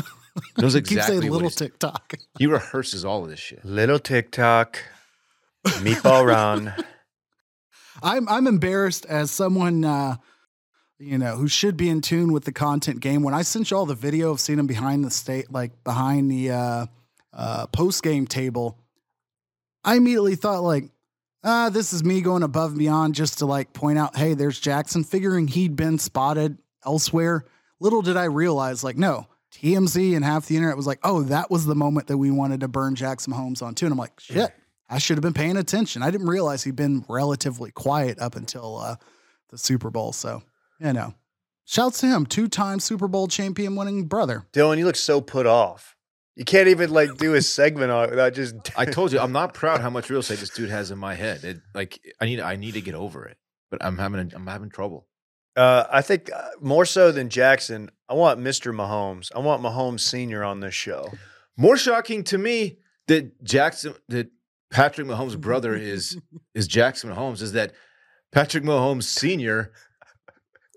Knows 0.58 0.74
Keep 0.74 0.82
exactly 0.82 1.18
saying 1.18 1.32
little 1.32 1.48
he's- 1.48 1.54
TikTok. 1.56 2.14
He 2.38 2.46
rehearses 2.46 3.04
all 3.04 3.24
of 3.24 3.30
this 3.30 3.40
shit. 3.40 3.64
Little 3.64 3.98
TikTok, 3.98 4.78
meatball 5.66 6.26
run. 6.26 6.74
I'm 8.02 8.28
I'm 8.28 8.46
embarrassed 8.46 9.06
as 9.06 9.30
someone 9.30 9.84
uh 9.84 10.16
you 10.98 11.18
know 11.18 11.36
who 11.36 11.48
should 11.48 11.76
be 11.76 11.88
in 11.88 12.00
tune 12.00 12.32
with 12.32 12.44
the 12.44 12.52
content 12.52 13.00
game. 13.00 13.22
When 13.22 13.34
I 13.34 13.42
sent 13.42 13.70
you 13.70 13.76
all 13.76 13.86
the 13.86 13.94
video 13.94 14.30
of 14.30 14.40
seeing 14.40 14.58
him 14.58 14.66
behind 14.66 15.04
the 15.04 15.10
state, 15.10 15.50
like 15.50 15.84
behind 15.84 16.30
the 16.30 16.50
uh, 16.50 16.86
uh, 17.32 17.66
post 17.68 18.02
game 18.02 18.26
table, 18.26 18.78
I 19.84 19.96
immediately 19.96 20.34
thought 20.34 20.62
like, 20.62 20.84
ah, 21.44 21.70
this 21.70 21.92
is 21.92 22.02
me 22.02 22.20
going 22.20 22.42
above 22.42 22.70
and 22.70 22.78
beyond 22.78 23.14
just 23.14 23.38
to 23.38 23.46
like 23.46 23.72
point 23.72 23.98
out, 23.98 24.16
hey, 24.16 24.34
there's 24.34 24.58
Jackson, 24.58 25.04
figuring 25.04 25.46
he'd 25.46 25.76
been 25.76 25.98
spotted 25.98 26.58
elsewhere. 26.84 27.44
Little 27.80 28.02
did 28.02 28.16
I 28.16 28.24
realize, 28.24 28.82
like, 28.82 28.96
no, 28.96 29.28
TMZ 29.62 30.14
and 30.14 30.24
half 30.24 30.46
the 30.46 30.56
internet 30.56 30.76
was 30.76 30.86
like, 30.86 31.00
oh, 31.02 31.22
that 31.24 31.50
was 31.50 31.66
the 31.66 31.74
moment 31.74 32.06
that 32.06 32.18
we 32.18 32.30
wanted 32.30 32.60
to 32.60 32.68
burn 32.68 32.94
Jackson 32.94 33.32
Holmes 33.32 33.60
on 33.60 33.74
too. 33.74 33.86
And 33.86 33.92
I'm 33.92 33.98
like, 33.98 34.18
shit, 34.20 34.52
I 34.88 34.98
should 34.98 35.16
have 35.16 35.22
been 35.22 35.34
paying 35.34 35.56
attention. 35.56 36.02
I 36.02 36.10
didn't 36.10 36.28
realize 36.28 36.62
he'd 36.62 36.76
been 36.76 37.04
relatively 37.08 37.70
quiet 37.72 38.20
up 38.20 38.36
until 38.36 38.78
uh, 38.78 38.96
the 39.50 39.58
Super 39.58 39.90
Bowl. 39.90 40.12
So, 40.12 40.42
you 40.78 40.92
know, 40.92 41.14
shouts 41.64 42.00
to 42.00 42.06
him, 42.06 42.24
two 42.24 42.46
time 42.46 42.78
Super 42.78 43.08
Bowl 43.08 43.26
champion 43.26 43.74
winning 43.74 44.06
brother. 44.06 44.46
Dylan, 44.52 44.78
you 44.78 44.84
look 44.84 44.96
so 44.96 45.20
put 45.20 45.46
off. 45.46 45.96
You 46.36 46.44
can't 46.44 46.68
even 46.68 46.90
like 46.90 47.16
do 47.16 47.34
a 47.34 47.42
segment 47.42 47.90
on 47.90 48.04
it 48.04 48.10
without 48.10 48.32
just. 48.32 48.54
I 48.78 48.84
told 48.84 49.12
you 49.12 49.18
I'm 49.18 49.32
not 49.32 49.54
proud 49.54 49.80
how 49.80 49.90
much 49.90 50.08
real 50.08 50.20
estate 50.20 50.38
this 50.38 50.50
dude 50.50 50.70
has 50.70 50.92
in 50.92 50.98
my 50.98 51.14
head. 51.14 51.42
It, 51.42 51.60
like 51.74 52.00
I 52.20 52.26
need 52.26 52.38
I 52.38 52.54
need 52.54 52.74
to 52.74 52.80
get 52.80 52.94
over 52.94 53.26
it, 53.26 53.38
but 53.72 53.84
I'm 53.84 53.98
having 53.98 54.20
a, 54.20 54.36
I'm 54.36 54.46
having 54.46 54.70
trouble. 54.70 55.08
Uh, 55.58 55.88
I 55.90 56.02
think 56.02 56.30
uh, 56.32 56.50
more 56.60 56.84
so 56.84 57.10
than 57.10 57.28
Jackson, 57.28 57.90
I 58.08 58.14
want 58.14 58.38
Mr. 58.38 58.72
Mahomes. 58.72 59.32
I 59.34 59.40
want 59.40 59.60
Mahomes 59.60 60.00
Senior 60.00 60.44
on 60.44 60.60
this 60.60 60.72
show. 60.72 61.10
More 61.56 61.76
shocking 61.76 62.22
to 62.24 62.38
me 62.38 62.78
that 63.08 63.42
Jackson 63.42 63.94
that 64.08 64.30
Patrick 64.70 65.08
Mahomes' 65.08 65.38
brother 65.38 65.74
is 65.94 66.16
is 66.54 66.68
Jackson 66.68 67.10
Mahomes 67.10 67.42
is 67.42 67.52
that 67.52 67.72
Patrick 68.30 68.62
Mahomes 68.62 69.02
Senior, 69.02 69.72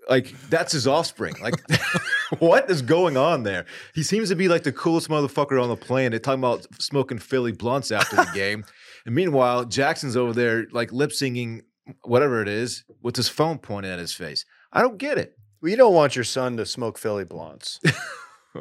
like 0.08 0.34
that's 0.50 0.72
his 0.72 0.88
offspring. 0.88 1.36
Like, 1.40 1.54
what 2.40 2.68
is 2.68 2.82
going 2.82 3.16
on 3.16 3.44
there? 3.44 3.66
He 3.94 4.02
seems 4.02 4.30
to 4.30 4.34
be 4.34 4.48
like 4.48 4.64
the 4.64 4.72
coolest 4.72 5.08
motherfucker 5.08 5.62
on 5.62 5.68
the 5.68 5.76
planet. 5.76 6.24
Talking 6.24 6.40
about 6.40 6.66
smoking 6.82 7.18
Philly 7.18 7.52
blunts 7.52 7.92
after 7.92 8.16
the 8.16 8.28
game, 8.34 8.64
and 9.06 9.14
meanwhile 9.14 9.64
Jackson's 9.64 10.16
over 10.16 10.32
there 10.32 10.66
like 10.72 10.90
lip 10.90 11.12
singing 11.12 11.62
whatever 12.02 12.42
it 12.42 12.48
is 12.48 12.82
with 13.00 13.14
his 13.14 13.28
phone 13.28 13.58
pointed 13.58 13.92
at 13.92 14.00
his 14.00 14.12
face. 14.12 14.44
I 14.72 14.82
don't 14.82 14.98
get 14.98 15.18
it. 15.18 15.36
Well, 15.60 15.70
you 15.70 15.76
don't 15.76 15.94
want 15.94 16.16
your 16.16 16.24
son 16.24 16.56
to 16.56 16.66
smoke 16.66 16.98
Philly 16.98 17.24
blunts. 17.24 17.78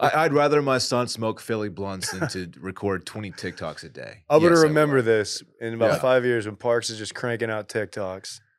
I, 0.00 0.24
I'd 0.24 0.32
rather 0.32 0.60
my 0.62 0.78
son 0.78 1.06
smoke 1.06 1.40
Philly 1.40 1.68
blunts 1.68 2.10
than 2.10 2.28
to 2.28 2.50
record 2.60 3.06
20 3.06 3.30
TikToks 3.32 3.84
a 3.84 3.88
day. 3.88 4.18
I'm 4.28 4.40
gonna 4.42 4.54
Yes, 4.54 4.62
remember 4.64 5.00
this 5.02 5.42
in 5.60 5.74
about 5.74 5.92
Yeah. 5.92 5.98
five 6.00 6.24
years 6.24 6.46
when 6.46 6.56
Parks 6.56 6.90
is 6.90 6.98
just 6.98 7.14
cranking 7.14 7.50
out 7.50 7.68
TikToks. 7.68 8.40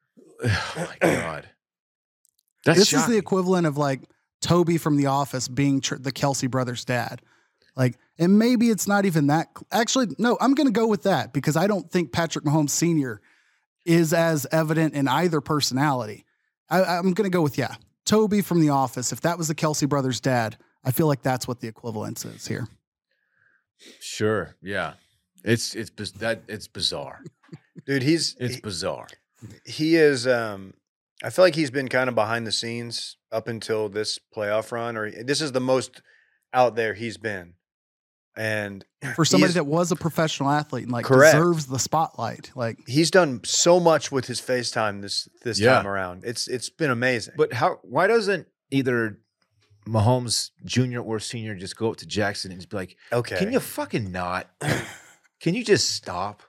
Oh 0.46 0.74
my 0.78 0.98
god. 1.10 1.50
That's 2.66 2.80
this 2.80 2.94
is 2.94 3.08
the 3.08 3.18
equivalent 3.18 3.66
of 3.68 3.78
like 3.78 4.02
Toby 4.42 4.78
from 4.78 4.96
The 4.98 5.06
Office 5.08 5.48
being 5.48 5.80
tr- 5.82 5.96
the 5.96 6.12
Kelce 6.12 6.50
brothers' 6.50 6.84
dad. 6.86 7.22
Like, 7.76 7.98
and 8.20 8.38
maybe 8.38 8.70
it's 8.70 8.88
not 8.88 9.06
even 9.06 9.28
that. 9.28 9.48
cl- 9.58 9.68
Actually, 9.72 10.08
no, 10.18 10.38
I'm 10.40 10.54
going 10.54 10.68
to 10.68 10.74
go 10.74 10.86
with 10.88 11.04
that 11.04 11.34
because 11.34 11.56
I 11.58 11.68
don't 11.68 11.90
think 11.92 12.12
Patrick 12.12 12.46
Mahomes 12.46 12.70
Sr. 12.70 13.22
is 13.86 14.14
as 14.14 14.46
evident 14.52 14.94
in 14.96 15.08
either 15.08 15.42
personality. 15.42 16.26
I, 16.70 16.84
I'm 16.98 17.14
going 17.14 17.30
to 17.30 17.36
go 17.36 17.42
with 17.42 17.58
yeah, 17.58 17.76
Toby 18.06 18.42
from 18.42 18.62
The 18.62 18.70
Office. 18.70 19.12
If 19.12 19.22
that 19.22 19.38
was 19.38 19.48
the 19.48 19.56
Kelce 19.56 19.88
brothers' 19.88 20.20
dad, 20.20 20.58
I 20.84 20.92
feel 20.92 21.08
like 21.08 21.22
that's 21.22 21.48
what 21.48 21.60
the 21.60 21.68
equivalence 21.68 22.26
is 22.26 22.48
here. 22.48 22.68
Sure. 24.00 24.56
Yeah. 24.62 24.94
It's 25.44 25.76
it's 25.76 26.12
that 26.14 26.44
it's 26.48 26.68
bizarre. 26.68 27.22
Dude, 27.86 28.04
he's 28.04 28.36
It's 28.40 28.56
he, 28.56 28.62
bizarre. 28.62 29.08
he 29.66 29.96
is 29.96 30.26
um 30.26 30.74
I 31.24 31.30
feel 31.30 31.44
like 31.46 31.56
he's 31.56 31.72
been 31.72 31.90
kind 31.90 32.08
of 32.10 32.16
behind 32.16 32.48
the 32.48 32.52
scenes 32.52 33.18
up 33.32 33.48
until 33.48 33.90
this 33.90 34.20
playoff 34.36 34.72
run 34.72 34.96
or 34.98 35.12
this 35.12 35.42
is 35.42 35.52
the 35.52 35.60
most 35.62 36.02
out 36.54 36.76
there 36.76 36.94
he's 36.94 37.18
been. 37.18 37.56
And 38.36 38.84
For 39.16 39.26
somebody 39.26 39.54
that 39.54 39.68
was 39.68 39.92
a 39.92 39.96
professional 39.96 40.50
athlete 40.50 40.84
and 40.86 40.92
like 40.92 41.06
Correct. 41.06 41.36
deserves 41.36 41.68
the 41.68 41.78
spotlight, 41.78 42.52
like 42.56 42.80
he's 42.88 43.12
done 43.12 43.42
so 43.44 43.80
much 43.80 44.12
with 44.12 44.26
his 44.26 44.42
FaceTime 44.42 45.02
this 45.04 45.28
this 45.44 45.60
Yeah. 45.60 45.76
time 45.76 45.88
around. 45.88 46.24
It's 46.26 46.48
it's 46.48 46.70
been 46.70 46.90
amazing. 46.90 47.36
But 47.38 47.54
how? 47.54 47.80
Why 47.84 48.08
doesn't 48.08 48.48
either 48.72 49.20
Mahomes 49.88 50.50
Jr. 50.66 51.00
or 51.00 51.20
Senior 51.20 51.54
just 51.56 51.76
go 51.78 51.92
up 51.92 51.98
to 51.98 52.08
Jackson 52.08 52.52
and 52.52 52.60
just 52.60 52.70
be 52.70 52.78
like, 52.78 52.98
okay. 53.12 53.38
"Can 53.38 53.52
you 53.54 53.60
fucking 53.60 54.12
not? 54.12 54.50
Can 55.40 55.54
you 55.54 55.64
just 55.64 55.92
stop? 55.92 56.42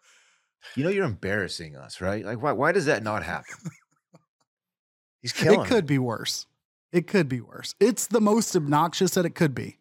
You 0.76 0.84
know 0.84 0.90
you're 0.90 1.04
embarrassing 1.04 1.76
us, 1.76 2.00
right? 2.00 2.24
Like 2.24 2.40
why? 2.40 2.52
Why 2.52 2.72
does 2.72 2.86
that 2.86 3.02
not 3.02 3.24
happen? 3.24 3.56
he's 5.20 5.32
killing 5.32 5.60
it 5.60 5.66
could 5.66 5.84
be 5.84 5.98
worse. 5.98 6.46
It 6.92 7.06
could 7.06 7.28
be 7.28 7.40
worse. 7.40 7.74
It's 7.80 8.06
the 8.06 8.20
most 8.20 8.54
obnoxious 8.56 9.10
that 9.14 9.26
it 9.26 9.34
could 9.34 9.54
be. 9.54 9.78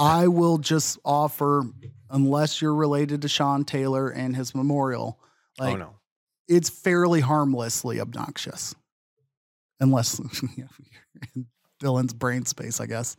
I 0.00 0.28
will 0.28 0.56
just 0.56 0.98
offer, 1.04 1.62
unless 2.08 2.62
you're 2.62 2.74
related 2.74 3.20
to 3.22 3.28
Sean 3.28 3.64
Taylor 3.64 4.08
and 4.08 4.34
his 4.34 4.54
memorial, 4.54 5.20
like 5.58 5.74
oh 5.74 5.78
no. 5.78 5.90
it's 6.48 6.70
fairly 6.70 7.20
harmlessly 7.20 8.00
obnoxious. 8.00 8.74
Unless 9.78 10.18
you 10.56 10.64
know, 10.64 10.68
you're 11.14 11.22
in 11.36 11.46
Dylan's 11.82 12.14
brain 12.14 12.46
space, 12.46 12.80
I 12.80 12.86
guess. 12.86 13.16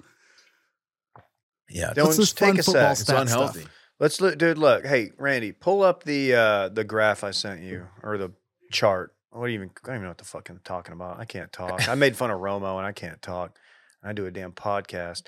Yeah, 1.69 1.93
Don't 1.93 2.13
take 2.13 2.57
a 2.57 2.63
sec. 2.63 2.91
it's 2.99 3.09
unhealthy. 3.09 3.61
stuff? 3.61 3.71
Let's 3.99 4.19
look 4.19 4.38
dude, 4.39 4.57
look. 4.57 4.84
Hey, 4.84 5.11
Randy, 5.17 5.51
pull 5.51 5.84
up 5.84 6.03
the 6.03 6.34
uh 6.34 6.69
the 6.69 6.84
graph 6.84 7.23
I 7.23 7.29
sent 7.32 7.61
you 7.61 7.88
or 8.01 8.17
the 8.17 8.32
chart. 8.71 9.13
What 9.29 9.45
do 9.45 9.51
you 9.53 9.59
even 9.59 9.69
I 9.84 9.88
don't 9.88 9.95
even 9.97 10.03
know 10.03 10.09
what 10.09 10.17
the 10.17 10.25
fuck 10.25 10.49
I'm 10.49 10.59
talking 10.63 10.93
about. 10.93 11.19
I 11.19 11.25
can't 11.25 11.53
talk. 11.53 11.88
I 11.88 11.93
made 11.93 12.17
fun 12.17 12.32
of 12.32 12.39
Romo 12.39 12.77
and 12.77 12.88
I 12.88 12.91
can't 12.91 13.21
talk. 13.21 13.57
I 14.03 14.13
do 14.13 14.25
a 14.25 14.32
damn 14.32 14.51
podcast. 14.51 15.23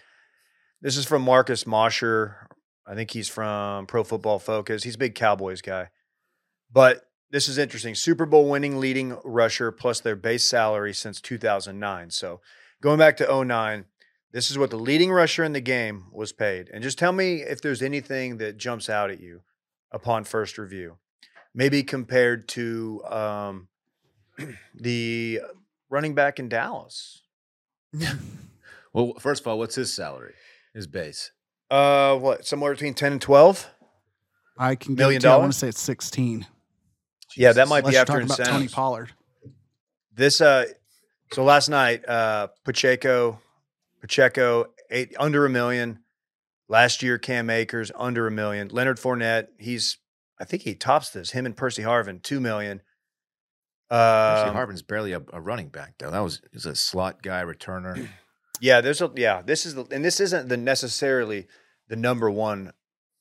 This 0.83 0.97
is 0.97 1.05
from 1.05 1.21
Marcus 1.21 1.65
Mosher. 1.65 2.45
I 2.85 2.93
think 2.93 3.11
he's 3.11 3.29
from 3.29 3.85
Pro 3.85 4.03
Football 4.03 4.37
Focus. 4.37 4.83
He's 4.83 4.95
a 4.95 4.97
big 4.97 5.15
Cowboys 5.15 5.61
guy. 5.61 5.87
But 6.69 7.05
this 7.31 7.47
is 7.47 7.57
interesting. 7.57 7.95
Super 7.95 8.25
Bowl 8.25 8.49
winning 8.49 8.81
leading 8.81 9.17
rusher 9.23 9.71
plus 9.71 10.01
their 10.01 10.17
base 10.17 10.43
salary 10.43 10.93
since 10.93 11.21
2009. 11.21 12.09
So 12.09 12.41
going 12.81 12.99
back 12.99 13.15
to 13.17 13.45
09, 13.45 13.85
this 14.33 14.51
is 14.51 14.57
what 14.57 14.71
the 14.71 14.77
leading 14.77 15.09
rusher 15.09 15.45
in 15.45 15.53
the 15.53 15.61
game 15.61 16.07
was 16.11 16.33
paid. 16.33 16.69
And 16.73 16.83
just 16.83 16.99
tell 16.99 17.13
me 17.13 17.43
if 17.43 17.61
there's 17.61 17.81
anything 17.81 18.35
that 18.39 18.57
jumps 18.57 18.89
out 18.89 19.09
at 19.09 19.21
you 19.21 19.43
upon 19.89 20.25
first 20.25 20.57
review. 20.57 20.97
Maybe 21.55 21.83
compared 21.83 22.49
to 22.49 23.01
um, 23.05 23.67
the 24.75 25.39
running 25.89 26.13
back 26.13 26.39
in 26.39 26.49
Dallas. 26.49 27.21
Well, 28.93 29.15
first 29.19 29.41
of 29.41 29.47
all, 29.47 29.57
what's 29.57 29.73
his 29.73 29.91
salary? 29.91 30.35
His 30.73 30.87
base. 30.87 31.31
Uh, 31.69 32.15
what? 32.17 32.45
Somewhere 32.45 32.71
between 32.73 32.93
10 32.93 33.13
and 33.13 33.21
12? 33.21 33.69
I 34.57 34.75
can 34.75 34.95
Million 34.95 35.21
go. 35.21 35.31
I 35.33 35.37
want 35.37 35.51
to 35.53 35.57
say 35.57 35.67
it's 35.69 35.81
16. 35.81 36.45
Yeah, 37.35 37.53
that 37.53 37.67
might 37.67 37.79
Unless 37.79 37.91
be 37.91 37.93
you're 37.93 38.01
after 38.01 38.13
talking 38.13 38.25
about 38.25 38.45
Tony. 38.45 38.67
Pollard. 38.67 39.11
This 40.15 40.39
uh 40.41 40.65
so 41.31 41.43
last 41.43 41.67
night, 41.69 42.07
uh 42.07 42.47
Pacheco, 42.63 43.39
Pacheco 44.01 44.67
eight 44.91 45.15
under 45.17 45.45
a 45.45 45.49
million. 45.49 45.99
Last 46.69 47.01
year, 47.01 47.17
Cam 47.17 47.49
Akers 47.49 47.91
under 47.95 48.27
a 48.27 48.31
million. 48.31 48.67
Leonard 48.67 48.97
Fournette, 48.99 49.47
he's 49.57 49.97
I 50.39 50.45
think 50.45 50.61
he 50.61 50.75
tops 50.75 51.09
this. 51.09 51.31
Him 51.31 51.47
and 51.47 51.57
Percy 51.57 51.81
Harvin, 51.81 52.21
two 52.21 52.39
million. 52.39 52.81
Actually, 53.89 54.49
Um, 54.49 54.55
Harvin's 54.55 54.81
barely 54.83 55.13
a, 55.13 55.21
a 55.33 55.41
running 55.41 55.69
back 55.69 55.95
though. 55.97 56.11
That 56.11 56.19
was 56.19 56.41
is 56.51 56.67
a 56.67 56.75
slot 56.75 57.23
guy 57.23 57.43
returner. 57.43 58.07
Yeah, 58.63 58.79
there's 58.79 59.01
a 59.01 59.11
yeah. 59.15 59.41
This 59.41 59.65
is 59.65 59.75
the 59.75 59.85
and 59.91 60.03
this 60.05 60.19
isn't 60.21 60.47
the 60.47 60.55
necessarily 60.55 61.47
the 61.89 61.97
number 61.97 62.31
one 62.31 62.71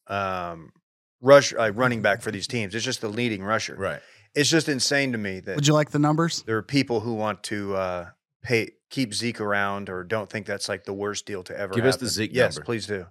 um 0.06 0.72
rush 1.20 1.52
uh, 1.52 1.72
running 1.72 2.00
back 2.00 2.22
for 2.22 2.30
these 2.30 2.46
teams. 2.46 2.74
It's 2.76 2.84
just 2.84 3.00
the 3.00 3.08
leading 3.08 3.42
rusher. 3.42 3.74
right. 3.76 4.00
It's 4.34 4.48
just 4.48 4.68
insane 4.68 5.12
to 5.12 5.18
me 5.18 5.40
that 5.40 5.56
Would 5.56 5.66
you 5.66 5.74
like 5.74 5.90
the 5.90 5.98
numbers? 5.98 6.42
there 6.46 6.56
are 6.56 6.62
people 6.62 7.00
who 7.00 7.14
want 7.14 7.42
to 7.44 7.74
uh, 7.74 8.06
pay 8.42 8.70
keep 8.88 9.12
Zeke 9.12 9.40
around 9.40 9.90
or 9.90 10.04
don't 10.04 10.30
think 10.30 10.46
that's 10.46 10.68
like 10.68 10.84
the 10.84 10.92
worst 10.94 11.26
deal 11.26 11.42
to 11.42 11.58
ever. 11.58 11.74
Give 11.74 11.84
us 11.84 11.96
the 11.96 12.06
happen. 12.06 12.08
Zeke 12.14 12.30
Yes, 12.32 12.54
number. 12.56 12.64
please 12.64 12.86
do. 12.86 13.06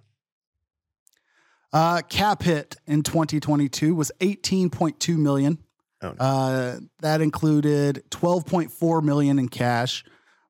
Uh, 1.72 2.00
cap 2.08 2.42
hit 2.42 2.76
in 2.86 3.02
2022 3.02 3.94
was 3.94 4.10
18.2 4.20 5.16
million. 5.16 5.58
Oh, 6.02 6.08
no. 6.08 6.16
Uh, 6.18 6.78
that 7.00 7.20
included 7.20 8.02
12.4 8.10 9.02
million 9.02 9.38
in 9.38 9.48
cash. 9.48 10.04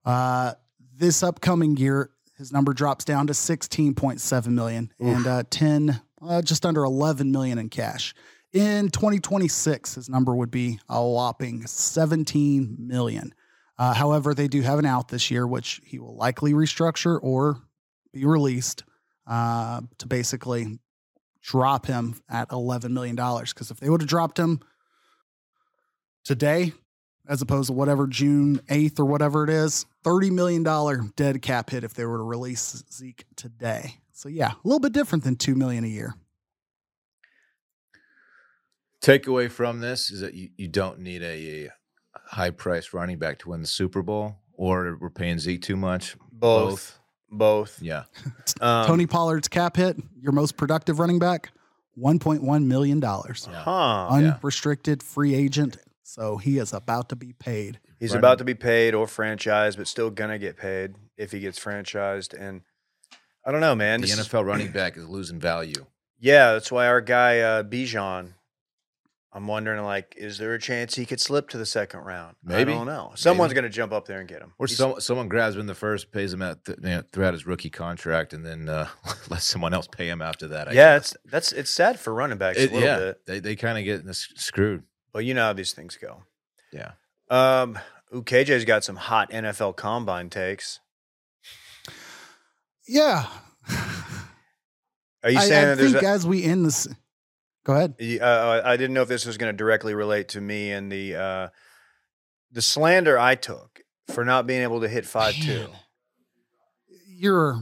Uh, 0.05 0.55
this 0.97 1.23
upcoming 1.23 1.77
year, 1.77 2.11
his 2.37 2.53
number 2.53 2.73
drops 2.73 3.05
down 3.05 3.27
to 3.29 3.33
16.7 3.33 4.47
million 4.49 4.93
and 4.99 5.27
uh, 5.27 5.43
10, 5.51 6.01
uh, 6.21 6.43
just 6.43 6.67
under 6.67 6.85
11 6.85 7.31
million 7.31 7.59
in 7.59 7.69
cash. 7.69 8.15
In 8.53 8.91
2026, 8.91 9.95
his 9.95 10.09
number 10.09 10.35
would 10.35 10.51
be 10.51 10.79
a 10.89 11.03
whopping 11.03 11.67
17 11.67 12.77
million. 12.79 13.35
Uh, 13.79 13.95
however, 13.95 14.35
they 14.35 14.49
do 14.49 14.61
have 14.61 14.79
an 14.79 14.87
out 14.87 15.09
this 15.09 15.31
year, 15.31 15.47
which 15.47 15.81
he 15.85 15.99
will 15.99 16.15
likely 16.17 16.53
restructure 16.53 17.19
or 17.23 17.63
be 18.13 18.27
released 18.27 18.85
uh, 19.27 19.81
to 19.99 20.07
basically 20.07 20.79
drop 21.43 21.87
him 21.87 22.21
at 22.29 22.49
$11 22.51 22.91
million. 22.91 23.17
Because 23.17 23.71
if 23.71 23.81
they 23.81 23.89
would 23.89 24.03
have 24.03 24.09
dropped 24.09 24.39
him 24.39 24.61
today, 26.25 26.73
as 27.29 27.43
opposed 27.43 27.69
to 27.69 27.73
whatever 27.73 28.07
June 28.07 28.59
8th 28.69 28.99
or 28.99 29.05
whatever 29.05 29.45
it 29.45 29.51
is, 29.51 29.87
$30 30.05 30.33
million 30.33 31.13
dead 31.17 31.43
cap 31.43 31.71
hit 31.71 31.85
if 31.85 31.95
they 31.95 32.05
were 32.05 32.19
to 32.19 32.25
release 32.25 32.83
Zeke 32.93 33.25
today. 33.37 33.99
So 34.13 34.29
yeah, 34.29 34.53
a 34.53 34.57
little 34.65 34.81
bit 34.81 34.93
different 34.93 35.25
than 35.25 35.37
2 35.37 35.55
million 35.55 35.85
a 35.85 35.89
year. 35.89 36.15
Takeaway 39.03 39.51
from 39.51 39.81
this 39.81 40.11
is 40.11 40.21
that 40.21 40.35
you, 40.35 40.51
you 40.57 40.69
don't 40.69 41.01
need 41.01 41.23
a, 41.23 41.71
high 42.27 42.51
priced 42.51 42.95
running 42.95 43.19
back 43.19 43.39
to 43.41 43.51
win 43.51 43.61
the 43.61 43.67
Super 43.67 44.01
Bowl, 44.01 44.37
or 44.55 44.97
we're 45.01 45.11
paying 45.11 45.39
Zeke 45.39 45.61
too 45.61 45.77
much. 45.77 46.17
Both, 46.31 46.99
both. 47.31 47.81
Yeah. 47.83 48.05
Um, 48.61 48.87
Tony 48.87 49.07
Pollard's 49.07 49.49
cap 49.49 49.77
hit, 49.77 49.97
your 50.21 50.31
most 50.31 50.57
productive 50.57 51.01
running 51.01 51.19
back, 51.19 51.51
$1.1 51.99 52.65
million. 52.65 53.01
Yeah. 53.01 53.33
huh? 53.51 54.09
yeah. 54.13 54.35
Unrestricted 54.35 55.03
free 55.03 55.35
agent. 55.35 55.79
So 56.13 56.37
he 56.37 56.59
is 56.59 56.75
about 56.75 57.09
to 57.09 57.17
be 57.17 57.33
paid. 57.33 57.81
He's 57.99 58.11
Running- 58.11 58.19
about 58.21 58.37
to 58.39 58.45
be 58.45 58.55
paid 58.55 58.95
or 58.95 59.07
franchised, 59.07 59.79
but 59.79 59.87
still 59.89 60.11
gonna 60.11 60.39
get 60.39 60.59
paid 60.59 60.95
if 61.17 61.33
he 61.33 61.41
gets 61.41 61.59
franchised. 61.59 62.35
And 62.39 62.61
I 63.47 63.51
don't 63.51 63.63
know, 63.63 63.75
man. 63.75 64.03
The 64.03 64.09
This 64.09 64.19
is- 64.19 64.29
NFL 64.29 64.45
running 64.45 64.73
back 64.73 64.99
is 64.99 65.09
losing 65.09 65.41
value. 65.41 65.87
yeah, 66.19 66.53
that's 66.53 66.71
why 66.71 66.87
our 66.87 67.01
guy 67.01 67.41
uh, 67.41 67.63
Bijan. 67.63 68.35
I'm 69.35 69.47
wondering, 69.47 69.83
like, 69.83 70.13
is 70.19 70.37
there 70.37 70.53
a 70.53 70.59
chance 70.59 70.95
he 70.97 71.07
could 71.07 71.19
slip 71.19 71.49
to 71.49 71.57
the 71.57 71.65
second 71.65 72.01
round? 72.01 72.37
Maybe. 72.45 72.73
I 72.73 72.75
don't 72.77 72.87
know. 72.87 73.13
Someone's 73.15 73.55
gonna 73.55 73.71
jump 73.71 73.91
up 73.91 74.05
there 74.05 74.21
and 74.21 74.29
get 74.29 74.43
him. 74.43 74.53
Or 74.59 74.67
some, 74.67 75.01
someone 75.01 75.29
grabs 75.29 75.55
him 75.55 75.63
in 75.63 75.67
the 75.67 75.75
first, 75.75 76.13
pays 76.13 76.35
him 76.35 76.43
out 76.43 76.67
th- 76.67 76.77
you 76.83 76.89
know, 76.91 77.03
throughout 77.15 77.33
his 77.33 77.47
rookie 77.47 77.71
contract, 77.71 78.35
and 78.35 78.45
then 78.45 78.69
uh, 78.69 78.89
lets 79.31 79.47
someone 79.47 79.73
else 79.73 79.89
pay 79.91 80.07
him 80.11 80.21
after 80.21 80.49
that. 80.49 80.69
I 80.69 80.73
yeah, 80.73 80.97
guess. 80.99 81.13
it's 81.13 81.17
that's 81.33 81.53
it's 81.53 81.71
sad 81.71 81.99
for 81.99 82.13
running 82.13 82.37
backs 82.37 82.59
It- 82.59 82.71
a 82.71 82.75
little 82.75 82.87
yeah. 82.87 82.99
bit, 82.99 83.27
They 83.27 83.41
they 83.41 83.57
kind 83.57 83.79
of 83.79 83.85
get 83.87 84.15
screwed. 84.15 84.83
But 85.13 85.25
you 85.25 85.35
know 85.35 85.43
how 85.43 85.53
these 85.53 85.73
things 85.73 85.97
go. 85.97 86.23
Yeah. 86.73 86.93
Um, 87.31 87.79
ooh, 88.15 88.23
KJ's 88.23 88.65
got 88.65 88.85
some 88.85 88.97
hot 88.97 89.31
NFL 89.31 89.77
combine 89.77 90.31
takes. 90.31 90.81
Yeah. 92.87 93.27
Are 95.25 95.31
you 95.31 95.39
I, 95.39 95.45
saying 95.45 95.65
I 95.65 95.69
that 95.69 95.79
there's 95.79 95.93
think 95.93 96.05
a, 96.05 96.09
as 96.09 96.27
we 96.27 96.43
end 96.43 96.67
this, 96.67 96.89
go 97.65 97.75
ahead. 97.75 97.95
Uh, 98.21 98.63
I 98.65 98.77
didn't 98.77 98.95
know 98.95 99.03
if 99.03 99.09
this 99.09 99.25
was 99.25 99.39
going 99.39 99.53
to 99.53 99.57
directly 99.57 99.95
relate 99.95 100.29
to 100.31 100.41
me 100.41 100.73
and 100.73 100.91
the 100.91 101.15
uh, 101.15 101.49
the 102.51 102.63
slander 102.63 103.19
I 103.19 103.37
took 103.37 103.83
for 104.09 104.25
not 104.25 104.47
being 104.47 104.63
able 104.63 104.81
to 104.81 104.89
hit 104.89 105.07
five 105.07 105.35
two. 105.35 105.69
You're 107.07 107.61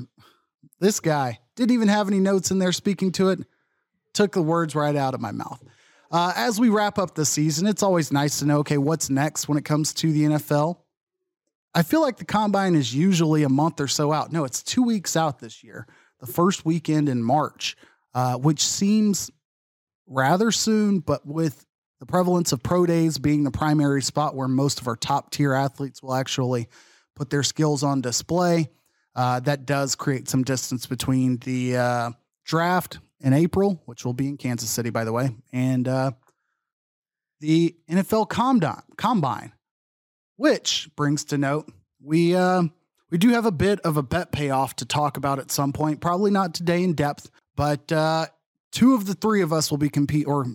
this 0.80 1.00
guy 1.00 1.40
didn't 1.54 1.72
even 1.72 1.88
have 1.88 2.08
any 2.08 2.18
notes 2.18 2.50
in 2.50 2.58
there 2.58 2.72
speaking 2.72 3.12
to 3.12 3.28
it. 3.28 3.40
Took 4.14 4.32
the 4.32 4.42
words 4.42 4.74
right 4.74 4.96
out 4.96 5.14
of 5.14 5.20
my 5.20 5.32
mouth. 5.32 5.62
Uh, 6.10 6.32
as 6.34 6.58
we 6.58 6.68
wrap 6.68 6.98
up 6.98 7.14
the 7.14 7.24
season, 7.24 7.66
it's 7.66 7.82
always 7.82 8.12
nice 8.12 8.40
to 8.40 8.46
know 8.46 8.58
okay 8.58 8.78
what's 8.78 9.10
next 9.10 9.48
when 9.48 9.56
it 9.56 9.64
comes 9.64 9.94
to 9.94 10.12
the 10.12 10.24
NFL. 10.24 10.78
I 11.72 11.84
feel 11.84 12.00
like 12.00 12.16
the 12.16 12.24
combine 12.24 12.74
is 12.74 12.92
usually 12.92 13.44
a 13.44 13.48
month 13.48 13.80
or 13.80 13.86
so 13.86 14.12
out. 14.12 14.32
No, 14.32 14.44
it's 14.44 14.62
two 14.62 14.82
weeks 14.82 15.16
out 15.16 15.38
this 15.38 15.62
year. 15.62 15.86
The 16.18 16.26
first 16.26 16.64
weekend 16.64 17.08
in 17.08 17.22
March, 17.22 17.76
uh, 18.12 18.36
which 18.36 18.60
seems 18.66 19.30
rather 20.08 20.50
soon, 20.50 20.98
but 20.98 21.24
with 21.24 21.64
the 22.00 22.06
prevalence 22.06 22.50
of 22.52 22.62
pro 22.62 22.86
days 22.86 23.18
being 23.18 23.44
the 23.44 23.50
primary 23.52 24.02
spot 24.02 24.34
where 24.34 24.48
most 24.48 24.80
of 24.80 24.88
our 24.88 24.96
top 24.96 25.30
tier 25.30 25.54
athletes 25.54 26.02
will 26.02 26.14
actually 26.14 26.66
put 27.14 27.30
their 27.30 27.44
skills 27.44 27.84
on 27.84 28.00
display. 28.00 28.68
Uh, 29.14 29.38
that 29.40 29.66
does 29.66 29.94
create 29.94 30.28
some 30.28 30.42
distance 30.42 30.86
between 30.86 31.36
the 31.38 31.76
uh, 31.76 32.10
draft 32.44 32.98
in 33.20 33.32
April, 33.32 33.82
which 33.86 34.04
will 34.04 34.12
be 34.12 34.28
in 34.28 34.36
Kansas 34.36 34.70
City, 34.70 34.90
by 34.90 35.04
the 35.04 35.12
way, 35.12 35.30
and 35.52 35.86
uh, 35.86 36.12
the 37.40 37.76
NFL 37.90 38.28
Combine, 38.96 39.52
which 40.36 40.88
brings 40.96 41.24
to 41.26 41.38
note 41.38 41.70
we 42.02 42.34
uh, 42.34 42.62
we 43.10 43.18
do 43.18 43.30
have 43.30 43.46
a 43.46 43.52
bit 43.52 43.80
of 43.80 43.96
a 43.96 44.02
bet 44.02 44.32
payoff 44.32 44.76
to 44.76 44.84
talk 44.84 45.16
about 45.16 45.38
at 45.38 45.50
some 45.50 45.72
point. 45.72 46.00
Probably 46.00 46.30
not 46.30 46.54
today 46.54 46.82
in 46.82 46.94
depth, 46.94 47.30
but 47.56 47.90
uh, 47.92 48.26
two 48.72 48.94
of 48.94 49.06
the 49.06 49.14
three 49.14 49.42
of 49.42 49.52
us 49.52 49.70
will 49.70 49.78
be 49.78 49.88
compete 49.88 50.26
or 50.26 50.46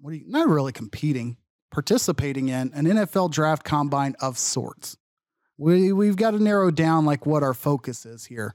what 0.00 0.12
do 0.12 0.16
you 0.16 0.24
not 0.26 0.48
really 0.48 0.72
competing, 0.72 1.36
participating 1.70 2.48
in 2.48 2.72
an 2.74 2.86
NFL 2.86 3.30
draft 3.30 3.64
combine 3.64 4.16
of 4.20 4.38
sorts. 4.38 4.96
We 5.58 5.92
we've 5.92 6.16
got 6.16 6.32
to 6.32 6.42
narrow 6.42 6.70
down 6.70 7.04
like 7.04 7.26
what 7.26 7.42
our 7.42 7.54
focus 7.54 8.06
is 8.06 8.24
here. 8.24 8.54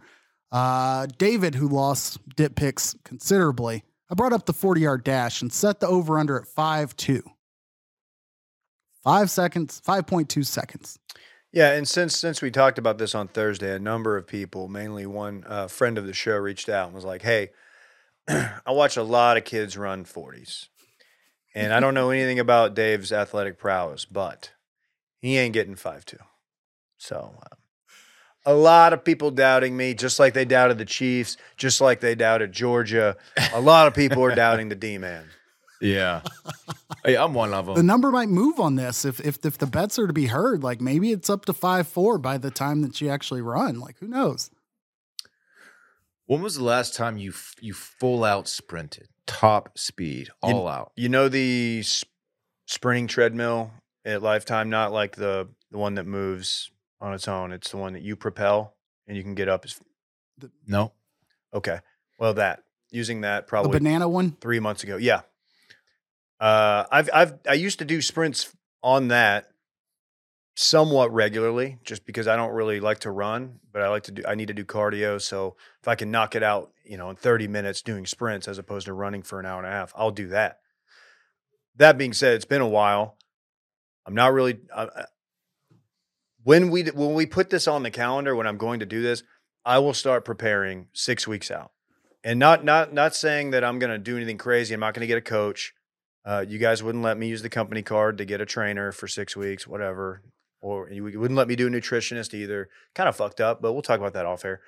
Uh, 0.52 1.08
David, 1.18 1.56
who 1.56 1.68
lost 1.68 2.20
dip 2.36 2.56
picks 2.56 2.96
considerably, 3.04 3.84
I 4.10 4.16
brought 4.16 4.34
up 4.34 4.46
the 4.46 4.54
40 4.54 4.82
yard 4.82 5.04
dash 5.04 5.42
and 5.42 5.52
set 5.52 5.80
the 5.80 5.88
over 5.88 6.18
under 6.18 6.40
at 6.40 6.48
5 6.48 6.96
2. 6.96 7.24
Five 9.04 9.30
seconds, 9.30 9.82
5.2 9.86 10.46
seconds. 10.46 11.00
Yeah, 11.54 11.72
and 11.72 11.88
since 11.88 12.16
since 12.16 12.42
we 12.42 12.52
talked 12.52 12.78
about 12.78 12.98
this 12.98 13.16
on 13.16 13.30
Thursday, 13.30 13.74
a 13.74 13.80
number 13.80 14.18
of 14.18 14.28
people, 14.28 14.68
mainly 14.68 15.06
one 15.06 15.46
uh, 15.48 15.68
friend 15.68 15.98
of 15.98 16.06
the 16.06 16.14
show, 16.14 16.36
reached 16.36 16.68
out 16.68 16.88
and 16.88 16.96
was 16.96 17.06
like, 17.06 17.22
"Hey, 17.22 17.52
I 18.28 18.60
watch 18.68 18.98
a 18.98 19.04
lot 19.04 19.38
of 19.38 19.46
kids 19.46 19.78
run 19.78 20.04
40s, 20.04 20.68
and 21.56 21.74
I 21.74 21.80
don't 21.80 21.94
know 21.94 22.10
anything 22.10 22.38
about 22.38 22.76
Dave's 22.76 23.14
athletic 23.14 23.58
prowess, 23.58 24.04
but 24.04 24.52
he 25.20 25.38
ain't 25.38 25.54
getting 25.54 25.76
five 25.76 26.06
two. 26.06 26.18
So, 26.98 27.36
um, 27.42 27.58
a 28.48 28.54
lot 28.54 28.94
of 28.94 29.04
people 29.04 29.30
doubting 29.30 29.76
me, 29.76 29.94
just 29.94 30.20
like 30.20 30.34
they 30.34 30.46
doubted 30.46 30.78
the 30.78 30.86
Chiefs, 30.86 31.36
just 31.58 31.82
like 31.82 32.00
they 32.00 32.16
doubted 32.16 32.54
Georgia. 32.54 33.18
A 33.54 33.60
lot 33.62 33.88
of 33.88 33.94
people 33.94 34.24
are 34.24 34.34
doubting 34.34 34.70
the 34.70 34.76
D 34.88 34.98
man. 34.98 35.26
Yeah. 35.82 36.22
hey, 37.06 37.16
I'm 37.18 37.34
one 37.36 37.54
of 37.54 37.66
them. 37.68 37.76
The 37.76 37.84
number 37.84 38.10
might 38.10 38.30
move 38.30 38.60
on 38.60 38.76
this 38.76 39.06
if 39.06 39.20
if 39.20 39.46
if 39.46 39.58
the 39.58 39.68
bets 39.68 40.00
are 40.00 40.08
to 40.08 40.14
be 40.14 40.28
heard. 40.28 40.64
Like 40.64 40.82
maybe 40.82 41.12
it's 41.12 41.30
up 41.30 41.46
to 41.46 41.54
five 41.54 41.88
four 41.88 42.18
by 42.18 42.38
the 42.40 42.50
time 42.50 42.82
that 42.82 43.00
you 43.02 43.10
actually 43.10 43.42
run. 43.42 43.80
Like 43.80 43.98
who 44.00 44.08
knows? 44.08 44.50
When 46.26 46.42
was 46.42 46.56
the 46.56 46.64
last 46.64 46.96
time 46.96 47.18
you 47.18 47.34
you 47.60 47.74
full 47.74 48.24
out 48.24 48.48
sprinted, 48.48 49.08
top 49.26 49.78
speed, 49.78 50.30
all 50.42 50.68
out? 50.68 50.94
You 50.96 51.10
know 51.10 51.30
the 51.30 51.80
s- 51.82 52.04
sprinting 52.66 53.08
treadmill 53.08 53.72
at 54.06 54.24
Lifetime, 54.24 54.70
not 54.70 54.92
like 54.92 55.16
the 55.16 55.50
the 55.70 55.78
one 55.78 55.96
that 55.96 56.08
moves 56.08 56.72
on 57.00 57.14
its 57.14 57.28
own. 57.28 57.52
It's 57.52 57.72
the 57.72 57.78
one 57.78 57.94
that 57.94 58.02
you 58.02 58.16
propel 58.16 58.76
and 59.08 59.16
you 59.16 59.24
can 59.24 59.36
get 59.36 59.48
up. 59.48 59.66
As, 59.66 59.80
No. 60.66 60.94
okay, 61.54 61.80
well 62.18 62.34
that 62.36 62.64
using 62.92 63.22
that 63.22 63.48
probably 63.48 63.72
banana 63.80 64.08
one. 64.08 64.32
three 64.40 64.60
months 64.60 64.84
ago. 64.84 64.98
Yeah, 64.98 65.22
uh, 66.40 66.86
I've 66.92 67.10
I've 67.14 67.34
I 67.48 67.54
used 67.54 67.80
to 67.80 67.86
do 67.86 68.02
sprints 68.02 68.56
on 68.84 69.10
that 69.10 69.50
somewhat 70.56 71.14
regularly, 71.14 71.78
just 71.84 72.06
because 72.06 72.28
I 72.28 72.36
don't 72.36 72.52
really 72.52 72.80
like 72.80 73.00
to 73.00 73.12
run, 73.12 73.60
but 73.72 73.82
I 73.82 73.90
like 73.90 74.04
to 74.04 74.12
do. 74.12 74.24
I 74.28 74.36
need 74.36 74.48
to 74.48 74.54
do 74.54 74.66
cardio, 74.66 75.22
so 75.22 75.56
if 75.82 75.88
I 75.88 75.96
can 75.96 76.10
knock 76.12 76.36
it 76.36 76.44
out, 76.44 76.72
you 76.84 76.98
know, 76.98 77.10
in 77.10 77.16
thirty 77.16 77.48
minutes 77.48 77.82
doing 77.82 78.06
sprints 78.06 78.48
as 78.48 78.58
opposed 78.58 78.86
to 78.86 78.94
running 78.94 79.22
for 79.24 79.40
an 79.40 79.46
hour 79.46 79.60
and 79.60 79.68
a 79.68 79.72
half, 79.72 79.94
I'll 79.96 80.12
do 80.12 80.28
that. 80.30 80.60
That 81.76 81.98
being 81.98 82.14
said, 82.14 82.34
it's 82.34 82.46
been 82.46 82.62
a 82.62 82.68
while. 82.68 83.18
I'm 84.06 84.16
not 84.16 84.34
really. 84.34 84.60
When 86.48 86.70
we 86.70 86.84
when 86.84 87.14
we 87.14 87.26
put 87.26 87.50
this 87.50 87.68
on 87.68 87.84
the 87.84 87.92
calendar, 87.92 88.34
when 88.34 88.48
I'm 88.48 88.56
going 88.56 88.80
to 88.80 88.86
do 88.86 89.02
this, 89.02 89.22
I 89.66 89.80
will 89.80 89.94
start 89.94 90.24
preparing 90.24 90.88
six 90.94 91.28
weeks 91.28 91.52
out 91.52 91.72
and 92.24 92.40
not 92.40 92.64
not 92.64 92.94
not 92.94 93.14
saying 93.14 93.52
that 93.52 93.66
I'm 93.66 93.80
going 93.80 93.92
to 93.92 93.98
do 93.98 94.16
anything 94.16 94.38
crazy. 94.38 94.74
I'm 94.74 94.80
not 94.80 94.94
going 94.94 95.02
to 95.02 95.08
get 95.08 95.18
a 95.18 95.22
coach. 95.22 95.74
Uh, 96.24 96.46
you 96.48 96.58
guys 96.58 96.82
wouldn't 96.82 97.04
let 97.04 97.18
me 97.18 97.28
use 97.28 97.42
the 97.42 97.50
company 97.50 97.82
card 97.82 98.18
to 98.20 98.24
get 98.24 98.40
a 98.40 98.46
trainer 98.46 98.94
for 98.94 99.10
six 99.10 99.36
weeks, 99.36 99.68
whatever, 99.68 100.22
or 100.62 100.90
you 100.90 101.04
wouldn't 101.04 101.36
let 101.36 101.50
me 101.50 101.58
do 101.58 101.68
a 101.68 101.70
nutritionist 101.70 102.34
either. 102.34 102.70
Kind 102.96 103.10
of 103.10 103.18
fucked 103.18 103.42
up, 103.42 103.62
but 103.62 103.74
we'll 103.74 103.82
talk 103.82 104.00
about 104.00 104.14
that 104.14 104.26
off 104.26 104.46
air. 104.46 104.62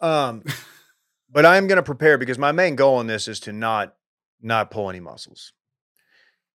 Um, 0.00 0.42
but 1.30 1.44
I'm 1.44 1.66
going 1.66 1.76
to 1.76 1.82
prepare 1.82 2.16
because 2.16 2.38
my 2.38 2.52
main 2.52 2.76
goal 2.76 2.98
in 2.98 3.08
this 3.08 3.28
is 3.28 3.40
to 3.40 3.52
not 3.52 3.94
not 4.40 4.70
pull 4.70 4.88
any 4.88 5.00
muscles. 5.00 5.52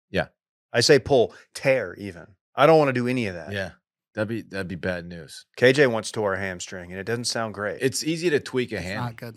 Yeah. 0.08 0.28
I 0.72 0.80
say 0.80 0.98
pull, 0.98 1.34
tear 1.52 1.94
even. 1.96 2.28
I 2.56 2.66
don't 2.66 2.78
want 2.78 2.88
to 2.88 2.94
do 2.94 3.08
any 3.08 3.26
of 3.26 3.34
that. 3.34 3.52
Yeah. 3.52 3.72
That'd 4.14 4.28
be 4.28 4.42
that'd 4.42 4.68
be 4.68 4.76
bad 4.76 5.06
news. 5.06 5.46
KJ 5.58 5.90
once 5.90 6.10
tore 6.12 6.34
a 6.34 6.38
hamstring, 6.38 6.90
and 6.92 7.00
it 7.00 7.04
doesn't 7.04 7.24
sound 7.24 7.54
great. 7.54 7.78
It's 7.80 8.04
easy 8.04 8.30
to 8.30 8.38
tweak 8.40 8.72
a 8.72 8.76
It's 8.76 8.84
hammy. 8.84 9.00
not 9.00 9.16
good. 9.16 9.36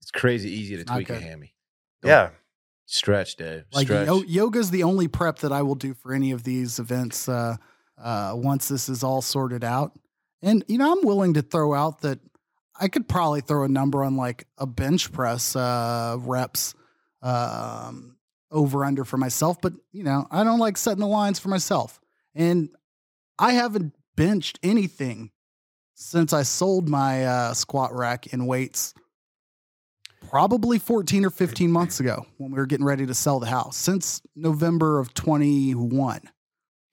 It's 0.00 0.10
crazy 0.10 0.50
easy 0.50 0.76
to 0.76 0.82
It's 0.82 0.90
tweak 0.90 1.10
a 1.10 1.14
good. 1.14 1.22
hammy. 1.22 1.54
yeah. 2.04 2.30
Stretch, 2.88 3.34
Dave. 3.36 3.64
Like 3.72 3.86
Stretch. 3.88 4.06
yo- 4.06 4.22
yoga's 4.22 4.70
the 4.70 4.84
only 4.84 5.08
prep 5.08 5.40
that 5.40 5.50
I 5.52 5.62
will 5.62 5.74
do 5.74 5.92
for 5.92 6.12
any 6.14 6.30
of 6.30 6.44
these 6.44 6.78
events. 6.78 7.28
Uh, 7.28 7.56
uh, 7.98 8.32
once 8.36 8.68
this 8.68 8.88
is 8.88 9.02
all 9.02 9.20
sorted 9.22 9.64
out, 9.64 9.98
and 10.42 10.64
you 10.68 10.78
know, 10.78 10.92
I'm 10.92 11.04
willing 11.04 11.34
to 11.34 11.42
throw 11.42 11.74
out 11.74 12.02
that 12.02 12.20
I 12.78 12.86
could 12.88 13.08
probably 13.08 13.40
throw 13.40 13.64
a 13.64 13.68
number 13.68 14.04
on 14.04 14.16
like 14.16 14.46
a 14.56 14.66
bench 14.66 15.10
press 15.12 15.56
uh, 15.56 16.16
reps 16.20 16.74
um, 17.22 18.16
over 18.50 18.84
under 18.84 19.04
for 19.04 19.16
myself, 19.16 19.60
but 19.60 19.72
you 19.92 20.04
know, 20.04 20.26
I 20.30 20.44
don't 20.44 20.58
like 20.60 20.76
setting 20.76 21.00
the 21.00 21.06
lines 21.08 21.38
for 21.38 21.48
myself, 21.48 21.98
and 22.34 22.68
I 23.38 23.52
haven't 23.52 23.94
benched 24.16 24.58
anything 24.62 25.30
since 25.94 26.32
I 26.32 26.42
sold 26.42 26.88
my 26.88 27.24
uh, 27.24 27.54
squat 27.54 27.94
rack 27.94 28.32
and 28.32 28.46
weights 28.46 28.94
probably 30.28 30.78
14 30.78 31.24
or 31.24 31.30
15 31.30 31.70
months 31.70 32.00
ago 32.00 32.26
when 32.38 32.50
we 32.50 32.56
were 32.58 32.66
getting 32.66 32.84
ready 32.86 33.06
to 33.06 33.14
sell 33.14 33.38
the 33.38 33.46
house 33.46 33.76
since 33.76 34.22
November 34.34 34.98
of 34.98 35.14
21. 35.14 36.22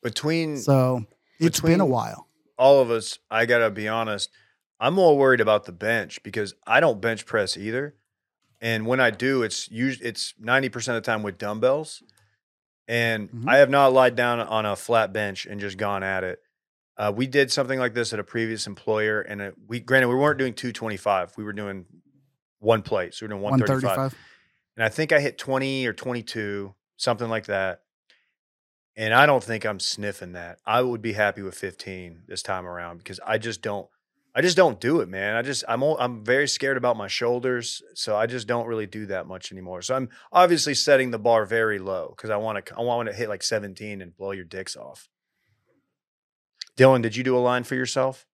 Between 0.02 0.58
So 0.58 1.06
it's 1.40 1.62
been 1.62 1.80
a 1.80 1.86
while. 1.86 2.28
all 2.58 2.82
of 2.82 2.92
us, 2.92 3.20
I 3.32 3.46
gotta 3.46 3.70
be 3.72 3.88
honest, 3.88 4.30
I'm 4.80 4.94
more 4.94 5.18
worried 5.18 5.42
about 5.42 5.66
the 5.66 5.72
bench 5.72 6.22
because 6.24 6.54
I 6.68 6.80
don't 6.80 7.02
bench 7.02 7.26
press 7.26 7.58
either. 7.58 7.96
And 8.62 8.86
when 8.86 9.00
I 9.00 9.12
do, 9.12 9.44
it's 9.44 9.70
usually 9.72 10.08
it's 10.08 10.34
90% 10.42 10.76
of 10.90 10.96
the 10.96 11.02
time 11.02 11.24
with 11.24 11.38
dumbbells. 11.38 12.04
And 12.88 13.30
Mhm. 13.32 13.48
I 13.48 13.58
have 13.58 13.70
not 13.70 13.94
lied 13.94 14.16
down 14.16 14.40
on 14.40 14.66
a 14.66 14.76
flat 14.76 15.14
bench 15.14 15.46
and 15.46 15.60
just 15.60 15.78
gone 15.78 16.04
at 16.04 16.24
it. 16.24 16.40
Uh, 16.98 17.12
we 17.16 17.26
did 17.26 17.52
something 17.52 17.80
like 17.80 17.94
this 17.94 18.14
at 18.14 18.20
a 18.20 18.24
previous 18.24 18.68
employer, 18.68 19.22
and 19.22 19.42
it, 19.42 19.56
we 19.68 19.80
granted 19.80 20.10
we 20.10 20.16
weren't 20.16 20.38
doing 20.38 20.54
225. 20.54 21.36
We 21.38 21.44
were 21.44 21.54
doing 21.54 21.86
one 22.60 22.82
plate, 22.82 23.14
so 23.14 23.26
we 23.26 23.28
were 23.28 23.34
doing 23.36 23.42
135. 23.42 23.84
135. 23.98 24.20
And 24.76 24.84
I 24.84 24.90
think 24.90 25.12
I 25.12 25.20
hit 25.20 25.38
20 25.38 25.86
or 25.88 25.94
22, 25.94 26.76
something 26.98 27.30
like 27.30 27.46
that. 27.46 27.82
And 28.96 29.14
I 29.14 29.26
don't 29.26 29.44
think 29.44 29.66
I'm 29.66 29.80
sniffing 29.80 30.34
that. 30.34 30.60
I 30.66 30.82
would 30.82 31.02
be 31.02 31.14
happy 31.14 31.42
with 31.42 31.56
15 31.56 32.24
this 32.28 32.44
time 32.44 32.66
around 32.68 33.00
because 33.00 33.20
I 33.26 33.38
just 33.40 33.62
don't 33.64 33.88
I 34.36 34.42
just 34.42 34.58
don't 34.58 34.80
do 34.82 35.02
it, 35.02 35.10
man. 35.10 35.36
I 35.36 35.42
just 35.44 35.64
I'm 35.68 35.84
I'm 35.84 36.24
very 36.24 36.48
scared 36.48 36.78
about 36.78 36.98
my 36.98 37.08
shoulders, 37.08 37.82
so 37.94 38.16
I 38.16 38.26
just 38.26 38.48
don't 38.48 38.66
really 38.66 38.88
do 38.88 39.06
that 39.08 39.28
much 39.28 39.52
anymore. 39.52 39.82
So 39.84 39.96
I'm 39.96 40.10
obviously 40.32 40.74
setting 40.74 41.12
the 41.12 41.20
bar 41.20 41.46
very 41.46 41.78
low 41.78 42.14
cuz 42.18 42.30
I 42.32 42.38
want 42.38 42.66
to 42.66 42.76
I 42.76 42.82
want 42.82 43.10
to 43.10 43.14
hit 43.16 43.30
like 43.30 43.44
17 43.44 44.02
and 44.02 44.16
blow 44.18 44.32
your 44.32 44.46
dicks 44.46 44.76
off. 44.76 45.08
Dylan, 46.78 47.04
did 47.04 47.16
you 47.16 47.24
do 47.24 47.38
a 47.38 47.40
line 47.40 47.64
for 47.64 47.76
yourself? 47.76 48.26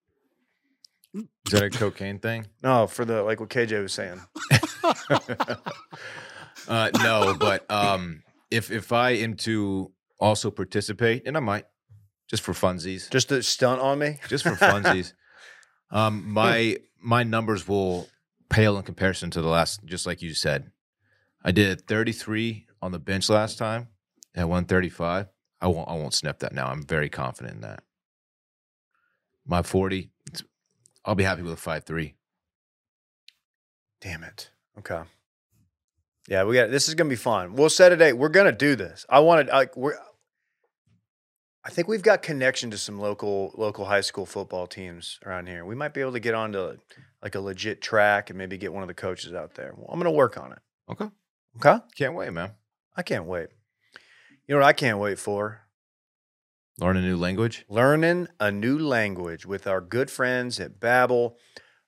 Is 1.13 1.51
that 1.51 1.63
a 1.63 1.69
cocaine 1.69 2.19
thing? 2.19 2.47
No, 2.63 2.87
for 2.87 3.03
the 3.03 3.23
like 3.23 3.39
what 3.39 3.49
KJ 3.49 3.81
was 3.81 3.93
saying. 3.93 4.21
uh, 6.67 6.89
no, 7.01 7.35
but 7.37 7.69
um, 7.69 8.23
if 8.51 8.71
if 8.71 8.93
I 8.93 9.11
am 9.11 9.35
to 9.37 9.91
also 10.19 10.51
participate, 10.51 11.23
and 11.25 11.35
I 11.35 11.39
might, 11.39 11.65
just 12.29 12.43
for 12.43 12.53
funsies, 12.53 13.09
Just 13.09 13.31
a 13.31 13.41
stunt 13.41 13.81
on 13.81 13.99
me? 13.99 14.19
just 14.27 14.43
for 14.43 14.51
funsies, 14.51 15.13
um, 15.91 16.31
my 16.31 16.77
my 17.01 17.23
numbers 17.23 17.67
will 17.67 18.07
pale 18.49 18.77
in 18.77 18.83
comparison 18.83 19.31
to 19.31 19.41
the 19.41 19.47
last. 19.47 19.83
Just 19.85 20.05
like 20.05 20.21
you 20.21 20.33
said, 20.33 20.71
I 21.43 21.51
did 21.51 21.87
33 21.87 22.67
on 22.81 22.91
the 22.91 22.99
bench 22.99 23.29
last 23.29 23.57
time 23.57 23.87
at 24.35 24.47
135. 24.49 25.27
I 25.61 25.67
won't 25.67 25.89
I 25.89 25.93
won't 25.93 26.13
sniff 26.13 26.39
that 26.39 26.53
now. 26.53 26.67
I'm 26.67 26.83
very 26.83 27.09
confident 27.09 27.55
in 27.55 27.61
that. 27.61 27.83
My 29.45 29.61
40, 29.63 30.11
it's- 30.27 30.43
I'll 31.05 31.15
be 31.15 31.23
happy 31.23 31.41
with 31.41 31.53
a 31.53 31.57
five 31.57 31.83
three. 31.85 32.15
Damn 34.01 34.23
it. 34.23 34.51
Okay. 34.77 35.01
Yeah, 36.27 36.43
we 36.43 36.55
got 36.55 36.69
this 36.71 36.87
is 36.87 36.95
gonna 36.95 37.09
be 37.09 37.15
fun. 37.15 37.53
We'll 37.53 37.69
set 37.69 37.91
a 37.91 37.97
date. 37.97 38.13
We're 38.13 38.29
gonna 38.29 38.51
do 38.51 38.75
this. 38.75 39.05
I 39.09 39.19
wanted 39.19 39.47
like 39.47 39.75
we're 39.75 39.97
I 41.65 41.69
think 41.69 41.87
we've 41.87 42.01
got 42.01 42.21
connection 42.21 42.71
to 42.71 42.77
some 42.77 42.99
local 42.99 43.51
local 43.57 43.85
high 43.85 44.01
school 44.01 44.25
football 44.25 44.65
teams 44.65 45.19
around 45.25 45.47
here. 45.47 45.65
We 45.65 45.75
might 45.75 45.93
be 45.93 46.01
able 46.01 46.13
to 46.13 46.19
get 46.19 46.33
onto 46.33 46.77
like 47.21 47.35
a 47.35 47.39
legit 47.41 47.81
track 47.81 48.29
and 48.29 48.37
maybe 48.37 48.57
get 48.57 48.71
one 48.73 48.81
of 48.81 48.87
the 48.87 48.93
coaches 48.93 49.33
out 49.33 49.55
there. 49.55 49.73
Well, 49.75 49.87
I'm 49.91 49.99
gonna 49.99 50.11
work 50.11 50.37
on 50.37 50.53
it. 50.53 50.59
Okay, 50.89 51.09
Okay. 51.57 51.83
can't 51.97 52.15
wait, 52.15 52.31
man. 52.31 52.51
I 52.95 53.03
can't 53.03 53.25
wait. 53.25 53.49
You 54.47 54.55
know 54.55 54.61
what 54.61 54.67
I 54.67 54.73
can't 54.73 54.99
wait 54.99 55.19
for? 55.19 55.61
Learn 56.79 56.95
a 56.97 57.01
new 57.01 57.17
language. 57.17 57.65
Learning 57.67 58.27
a 58.39 58.51
new 58.51 58.79
language 58.79 59.45
with 59.45 59.67
our 59.67 59.81
good 59.81 60.09
friends 60.09 60.59
at 60.59 60.79
Babbel. 60.79 61.35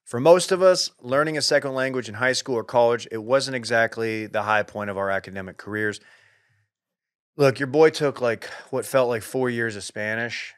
For 0.04 0.20
most 0.20 0.52
of 0.52 0.62
us, 0.62 0.92
learning 1.00 1.38
a 1.38 1.42
second 1.42 1.74
language 1.74 2.10
in 2.10 2.16
high 2.16 2.34
school 2.34 2.56
or 2.56 2.64
college, 2.66 3.08
it 3.10 3.24
wasn't 3.24 3.56
exactly 3.56 4.28
the 4.28 4.44
high 4.44 4.64
point 4.64 4.90
of 4.90 4.98
our 4.98 5.10
academic 5.10 5.56
careers. 5.58 6.02
Look, 7.38 7.60
your 7.60 7.68
boy 7.68 7.90
took 7.90 8.22
like 8.22 8.50
what 8.70 8.86
felt 8.86 9.10
like 9.10 9.24
four 9.24 9.50
years 9.50 9.76
of 9.76 9.84
Spanish. 9.84 10.54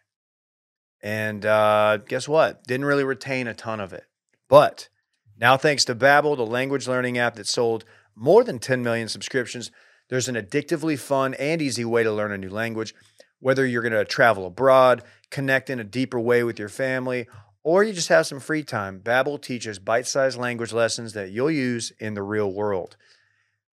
And 1.02 1.46
uh, 1.46 1.98
guess 1.98 2.28
what? 2.28 2.64
Didn't 2.64 2.86
really 2.86 3.04
retain 3.04 3.48
a 3.48 3.54
ton 3.54 3.80
of 3.80 3.94
it. 3.94 4.06
But 4.50 4.90
now, 5.38 5.58
thanks 5.58 5.86
to 5.86 5.96
Babbel, 5.96 6.38
the 6.38 6.46
language 6.46 6.88
learning 6.88 7.18
app 7.18 7.36
that 7.36 7.48
sold 7.48 7.86
more 8.16 8.44
than 8.44 8.60
10 8.60 8.84
million 8.84 9.08
subscriptions, 9.08 9.72
there's 10.10 10.28
an 10.28 10.36
addictively 10.36 10.98
fun 10.98 11.34
and 11.36 11.62
easy 11.62 11.86
way 11.86 12.04
to 12.04 12.12
learn 12.12 12.32
a 12.32 12.38
new 12.38 12.50
language. 12.50 12.94
Whether 13.40 13.66
you're 13.66 13.82
going 13.82 13.94
to 13.94 14.06
travel 14.06 14.46
abroad, 14.46 15.04
connect 15.30 15.70
in 15.70 15.80
a 15.80 15.84
deeper 15.84 16.20
way 16.20 16.44
with 16.44 16.60
your 16.60 16.70
family, 16.70 17.28
or 17.64 17.84
you 17.84 17.94
just 17.94 18.10
have 18.10 18.28
some 18.28 18.40
free 18.40 18.64
time, 18.64 19.00
Babbel 19.00 19.42
teaches 19.42 19.80
bite-sized 19.80 20.38
language 20.38 20.72
lessons 20.72 21.14
that 21.14 21.32
you'll 21.32 21.52
use 21.52 21.92
in 22.00 22.14
the 22.14 22.22
real 22.22 22.52
world. 22.52 22.96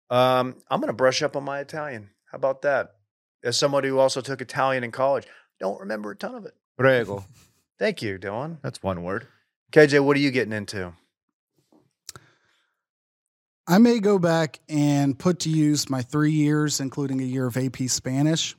Um, 0.09 0.55
I'm 0.69 0.79
going 0.79 0.87
to 0.87 0.93
brush 0.93 1.21
up 1.21 1.35
on 1.35 1.43
my 1.43 1.59
Italian. 1.59 2.09
How 2.31 2.35
about 2.35 2.61
that? 2.63 2.95
As 3.43 3.57
somebody 3.57 3.87
who 3.89 3.99
also 3.99 4.21
took 4.21 4.41
Italian 4.41 4.83
in 4.83 4.91
college, 4.91 5.25
don't 5.59 5.79
remember 5.79 6.11
a 6.11 6.15
ton 6.15 6.35
of 6.35 6.45
it. 6.45 6.55
Prego. 6.77 7.25
Thank 7.79 8.01
you, 8.01 8.19
Dylan. 8.19 8.57
That's 8.61 8.83
one 8.83 9.03
word. 9.03 9.27
KJ, 9.71 10.03
what 10.03 10.17
are 10.17 10.19
you 10.19 10.31
getting 10.31 10.53
into? 10.53 10.93
I 13.67 13.77
may 13.77 13.99
go 13.99 14.17
back 14.17 14.59
and 14.67 15.17
put 15.17 15.39
to 15.41 15.49
use 15.49 15.89
my 15.89 16.01
three 16.01 16.31
years, 16.31 16.79
including 16.79 17.21
a 17.21 17.25
year 17.25 17.45
of 17.45 17.55
AP 17.55 17.77
Spanish. 17.87 18.55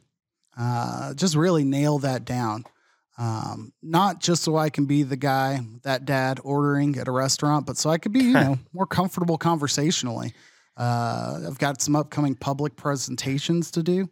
Uh, 0.57 1.15
just 1.15 1.35
really 1.35 1.65
nail 1.65 1.99
that 1.99 2.25
down. 2.25 2.65
Um, 3.19 3.73
not 3.83 4.21
just 4.21 4.43
so 4.43 4.57
I 4.57 4.71
can 4.71 4.87
be 4.87 5.03
the 5.03 5.17
guy, 5.17 5.61
that 5.83 6.05
dad 6.07 6.41
ordering 6.43 6.97
at 6.97 7.09
a 7.09 7.11
restaurant, 7.11 7.67
but 7.67 7.77
so 7.77 7.91
I 7.91 7.99
could 7.99 8.13
be, 8.13 8.21
you 8.21 8.33
know, 8.35 8.59
more 8.73 8.87
comfortable 8.87 9.37
conversationally. 9.37 10.33
Uh, 10.81 11.41
I've 11.47 11.59
got 11.59 11.83
some 11.83 11.95
upcoming 11.95 12.35
public 12.35 12.75
presentations 12.75 13.71
to 13.73 13.83
do. 13.83 14.09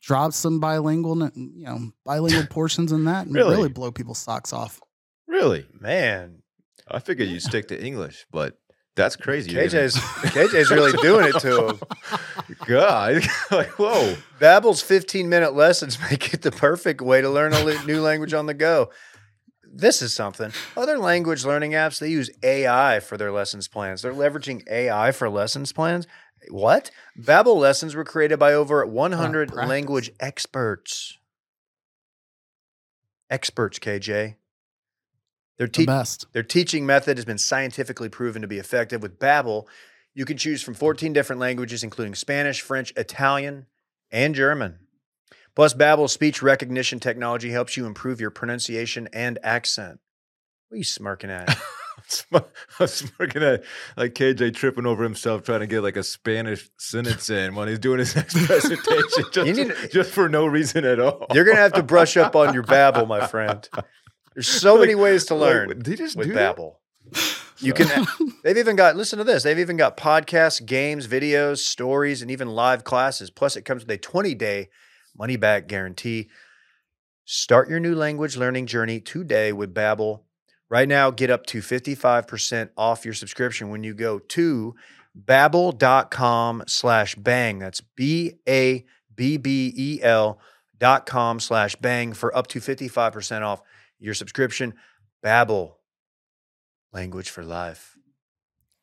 Drop 0.00 0.32
some 0.32 0.60
bilingual, 0.60 1.16
you 1.34 1.64
know, 1.64 1.92
bilingual 2.04 2.46
portions 2.50 2.92
in 2.92 3.04
that, 3.04 3.26
and 3.26 3.34
Really? 3.34 3.56
really 3.56 3.68
blow 3.68 3.90
people's 3.90 4.18
socks 4.18 4.52
off. 4.52 4.80
Really? 5.26 5.66
Man, 5.80 6.42
I 6.88 6.98
figured 7.00 7.28
you'd 7.28 7.42
stick 7.42 7.68
to 7.68 7.84
English, 7.84 8.26
but 8.30 8.58
that's 8.94 9.16
crazy. 9.16 9.50
KJ's 9.50 9.96
KJ's 10.34 10.70
really 10.70 10.92
doing 11.02 11.26
it 11.34 11.40
to 11.40 11.68
him. 11.68 11.80
God, 12.66 13.22
like 13.50 13.70
whoa. 13.78 14.16
Babbel's 14.38 14.82
15 14.82 15.28
minute 15.28 15.54
lessons 15.54 15.98
make 16.10 16.32
it 16.34 16.42
the 16.42 16.52
perfect 16.52 17.00
way 17.00 17.20
to 17.20 17.30
learn 17.30 17.52
a 17.54 17.84
new 17.86 18.00
language 18.00 18.34
on 18.34 18.46
the 18.46 18.54
go. 18.54 18.90
This 19.74 20.02
is 20.02 20.12
something. 20.12 20.52
Other 20.76 20.98
language 20.98 21.44
learning 21.44 21.72
apps, 21.72 21.98
they 21.98 22.08
use 22.10 22.30
AI 22.42 23.00
for 23.00 23.16
their 23.16 23.32
lessons 23.32 23.68
plans. 23.68 24.02
They're 24.02 24.12
leveraging 24.12 24.68
AI 24.70 25.12
for 25.12 25.30
lessons 25.30 25.72
plans. 25.72 26.06
What? 26.50 26.90
Babbel 27.18 27.56
lessons 27.56 27.94
were 27.94 28.04
created 28.04 28.38
by 28.38 28.52
over 28.52 28.84
100 28.84 29.48
practice. 29.52 29.68
language 29.68 30.10
experts. 30.20 31.16
Experts, 33.30 33.78
KJ. 33.78 34.34
They're 35.56 35.66
The 35.68 35.86
best. 35.86 36.26
their 36.32 36.42
teaching 36.42 36.84
method 36.84 37.16
has 37.16 37.24
been 37.24 37.38
scientifically 37.38 38.08
proven 38.08 38.42
to 38.42 38.48
be 38.48 38.58
effective. 38.58 39.00
With 39.00 39.18
Babbel, 39.18 39.66
you 40.14 40.24
can 40.24 40.36
choose 40.36 40.62
from 40.62 40.74
14 40.74 41.12
different 41.12 41.40
languages, 41.40 41.82
including 41.82 42.14
Spanish, 42.14 42.60
French, 42.60 42.92
Italian, 42.96 43.66
and 44.10 44.34
German. 44.34 44.80
Plus, 45.54 45.74
Babbel's 45.74 46.12
speech 46.12 46.42
recognition 46.42 46.98
technology 47.00 47.50
helps 47.50 47.76
you 47.76 47.86
improve 47.86 48.20
your 48.20 48.30
pronunciation 48.30 49.08
and 49.12 49.38
accent. 49.42 50.00
What 50.68 50.76
are 50.76 50.78
you 50.78 50.84
smirking 50.84 51.30
at? 51.30 51.56
I 52.32 52.42
was 52.80 53.10
looking 53.20 53.42
at 53.42 53.62
like 53.96 54.14
KJ 54.14 54.54
tripping 54.54 54.86
over 54.86 55.04
himself 55.04 55.42
trying 55.44 55.60
to 55.60 55.66
get 55.66 55.82
like 55.82 55.96
a 55.96 56.02
Spanish 56.02 56.68
sentence 56.78 57.30
in 57.30 57.54
when 57.54 57.68
he's 57.68 57.78
doing 57.78 57.98
his 57.98 58.16
next 58.16 58.34
presentation 58.46 59.24
just, 59.32 59.46
You 59.46 59.52
need 59.52 59.74
to- 59.74 59.88
just 59.88 60.10
for 60.10 60.28
no 60.28 60.46
reason 60.46 60.84
at 60.84 60.98
all. 60.98 61.26
You're 61.32 61.44
going 61.44 61.56
to 61.56 61.62
have 61.62 61.74
to 61.74 61.82
brush 61.82 62.16
up 62.16 62.34
on 62.34 62.54
your 62.54 62.62
Babbel, 62.64 63.06
my 63.06 63.26
friend. 63.26 63.68
There's 64.34 64.48
so 64.48 64.78
many 64.80 64.94
ways 64.94 65.26
to 65.26 65.34
Like, 65.34 65.50
learn 65.50 65.78
did 65.80 65.98
just 65.98 66.16
with? 66.16 66.28
Babbel. 66.28 66.76
You 67.58 67.72
can. 67.74 68.06
They've 68.42 68.56
even 68.58 68.74
got. 68.74 68.96
Listen 68.96 69.18
to 69.18 69.24
this. 69.24 69.42
They've 69.44 69.58
even 69.58 69.76
got 69.76 69.96
podcasts, 69.96 70.64
games, 70.64 71.06
videos, 71.06 71.58
stories, 71.58 72.20
and 72.22 72.30
even 72.30 72.48
live 72.48 72.82
classes. 72.84 73.30
Plus, 73.30 73.54
it 73.56 73.62
comes 73.62 73.82
with 73.82 73.90
a 73.90 73.98
20 73.98 74.34
day 74.34 74.68
money 75.16 75.36
back 75.36 75.68
guarantee. 75.68 76.28
Start 77.24 77.68
your 77.68 77.80
new 77.80 77.94
language 77.94 78.36
learning 78.36 78.66
journey 78.66 79.00
today 79.00 79.52
with 79.52 79.74
Babbel. 79.74 80.22
Right 80.68 80.88
now, 80.88 81.10
get 81.10 81.30
up 81.30 81.46
to 81.46 81.58
55% 81.58 82.70
off 82.76 83.04
your 83.04 83.14
subscription 83.14 83.68
when 83.68 83.84
you 83.84 83.94
go 83.94 84.18
to 84.18 84.74
babbel.com 85.18 86.64
slash 86.66 87.14
bang. 87.14 87.58
That's 87.58 87.80
B 87.80 88.38
A 88.48 88.84
B 89.14 89.36
B 89.36 89.72
E 89.76 90.00
L 90.02 90.40
dot 90.78 91.06
com 91.06 91.38
slash 91.40 91.76
bang 91.76 92.12
for 92.12 92.36
up 92.36 92.46
to 92.48 92.58
55% 92.58 93.42
off 93.42 93.62
your 93.98 94.14
subscription. 94.14 94.74
Babbel, 95.24 95.74
language 96.92 97.30
for 97.30 97.44
life. 97.44 97.96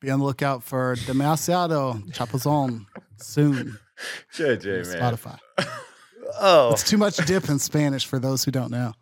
Be 0.00 0.10
on 0.10 0.20
the 0.20 0.24
lookout 0.24 0.62
for 0.62 0.96
Demasiado 0.96 2.02
Chapuzon 2.12 2.86
soon. 3.18 3.78
JJ, 4.34 4.86
man. 4.98 5.14
Spotify. 5.14 5.38
Oh, 6.38 6.72
It's 6.72 6.88
too 6.88 6.98
much 6.98 7.16
dip 7.26 7.48
in 7.48 7.58
Spanish 7.58 8.06
for 8.06 8.18
those 8.18 8.44
who 8.44 8.50
don't 8.50 8.70
know. 8.70 8.92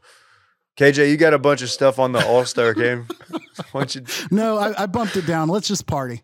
KJ, 0.78 1.10
you 1.10 1.16
got 1.16 1.34
a 1.34 1.38
bunch 1.38 1.60
of 1.62 1.70
stuff 1.70 1.98
on 1.98 2.12
the 2.12 2.24
All 2.24 2.44
Star 2.44 2.72
game. 2.84 3.06
Why 3.72 3.80
don't 3.80 3.94
you? 3.96 4.02
No, 4.30 4.56
I, 4.58 4.82
I 4.82 4.86
bumped 4.86 5.16
it 5.16 5.26
down. 5.26 5.48
Let's 5.48 5.66
just 5.68 5.86
party. 5.86 6.22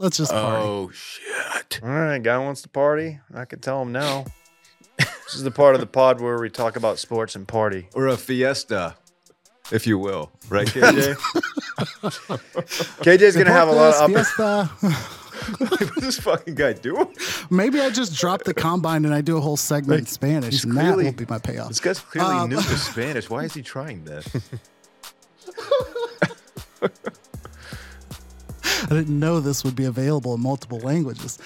Let's 0.00 0.16
just 0.16 0.32
party. 0.32 0.64
Oh 0.66 0.90
shit. 0.90 1.80
All 1.82 1.88
right, 1.88 2.20
guy 2.20 2.36
wants 2.38 2.62
to 2.62 2.68
party. 2.68 3.20
I 3.32 3.44
can 3.44 3.60
tell 3.60 3.80
him 3.82 3.92
no. 3.92 4.24
This 4.98 5.36
is 5.36 5.42
the 5.44 5.50
part 5.52 5.74
of 5.76 5.80
the 5.80 5.86
pod 5.86 6.20
where 6.20 6.38
we 6.40 6.50
talk 6.50 6.74
about 6.76 6.98
sports 6.98 7.36
and 7.36 7.46
party. 7.46 7.88
Or 7.94 8.08
a 8.08 8.16
fiesta, 8.16 8.96
if 9.72 9.86
you 9.86 9.96
will. 9.98 10.32
Right, 10.48 10.66
KJ? 10.66 11.14
KJ's 13.02 13.36
gonna 13.36 13.52
have 13.52 13.68
a 13.68 13.72
lot 13.72 13.94
of. 13.94 14.10
Deportes, 14.10 14.38
Upper- 14.40 14.68
fiesta. 14.88 15.10
What's 15.58 16.00
this 16.00 16.18
fucking 16.20 16.54
guy 16.54 16.72
doing? 16.74 17.08
Maybe 17.50 17.80
I 17.80 17.90
just 17.90 18.18
drop 18.18 18.44
the 18.44 18.54
combine 18.54 19.04
and 19.04 19.14
I 19.14 19.20
do 19.20 19.36
a 19.36 19.40
whole 19.40 19.56
segment 19.56 20.00
in 20.00 20.06
Spanish, 20.06 20.64
and 20.64 20.76
that 20.76 20.80
clearly- 20.80 21.04
will 21.04 21.12
be 21.12 21.26
my 21.28 21.38
payoff. 21.38 21.68
This 21.68 21.80
guy's 21.80 21.98
clearly 21.98 22.34
Um, 22.34 22.50
new 22.50 22.56
to 22.56 22.62
Spanish. 22.78 23.28
Why 23.30 23.44
is 23.44 23.54
he 23.54 23.62
trying 23.62 24.04
this? 24.04 24.26
I 26.82 26.88
didn't 28.88 29.18
know 29.18 29.40
this 29.40 29.64
would 29.64 29.76
be 29.76 29.84
available 29.86 30.34
in 30.34 30.40
multiple 30.40 30.78
languages. 30.80 31.38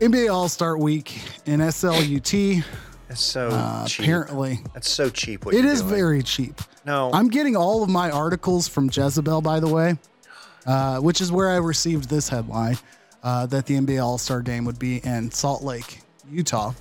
NBA 0.00 0.32
All 0.32 0.48
Star 0.48 0.76
Week 0.78 1.20
in 1.46 1.60
SLUT. 1.60 2.64
That's 3.08 3.20
so 3.20 3.48
Uh, 3.48 3.86
cheap. 3.86 4.04
apparently, 4.04 4.60
That's 4.72 4.90
so 4.90 5.10
cheap. 5.10 5.44
What 5.44 5.54
it 5.54 5.62
doing. 5.62 5.88
very 5.88 6.22
cheap. 6.22 6.60
No, 6.86 7.10
I'm 7.12 7.28
getting 7.28 7.56
all 7.56 7.82
of 7.82 7.88
my 7.88 8.10
articles 8.10 8.68
from 8.68 8.88
Jezebel, 8.92 9.40
by 9.42 9.60
the 9.60 9.68
way, 9.68 9.98
uh, 10.66 10.98
which 10.98 11.20
is 11.20 11.30
where 11.32 11.50
I 11.50 11.56
received 11.56 12.08
this 12.08 12.28
headline 12.28 12.78
uh, 13.24 13.46
that 13.46 13.66
the 13.66 13.74
NBA 13.74 14.00
All 14.02 14.18
Star 14.18 14.40
game 14.42 14.64
would 14.64 14.78
be 14.78 14.98
in 14.98 15.30
Salt 15.32 15.62
Lake, 15.62 16.00
Utah. 16.30 16.72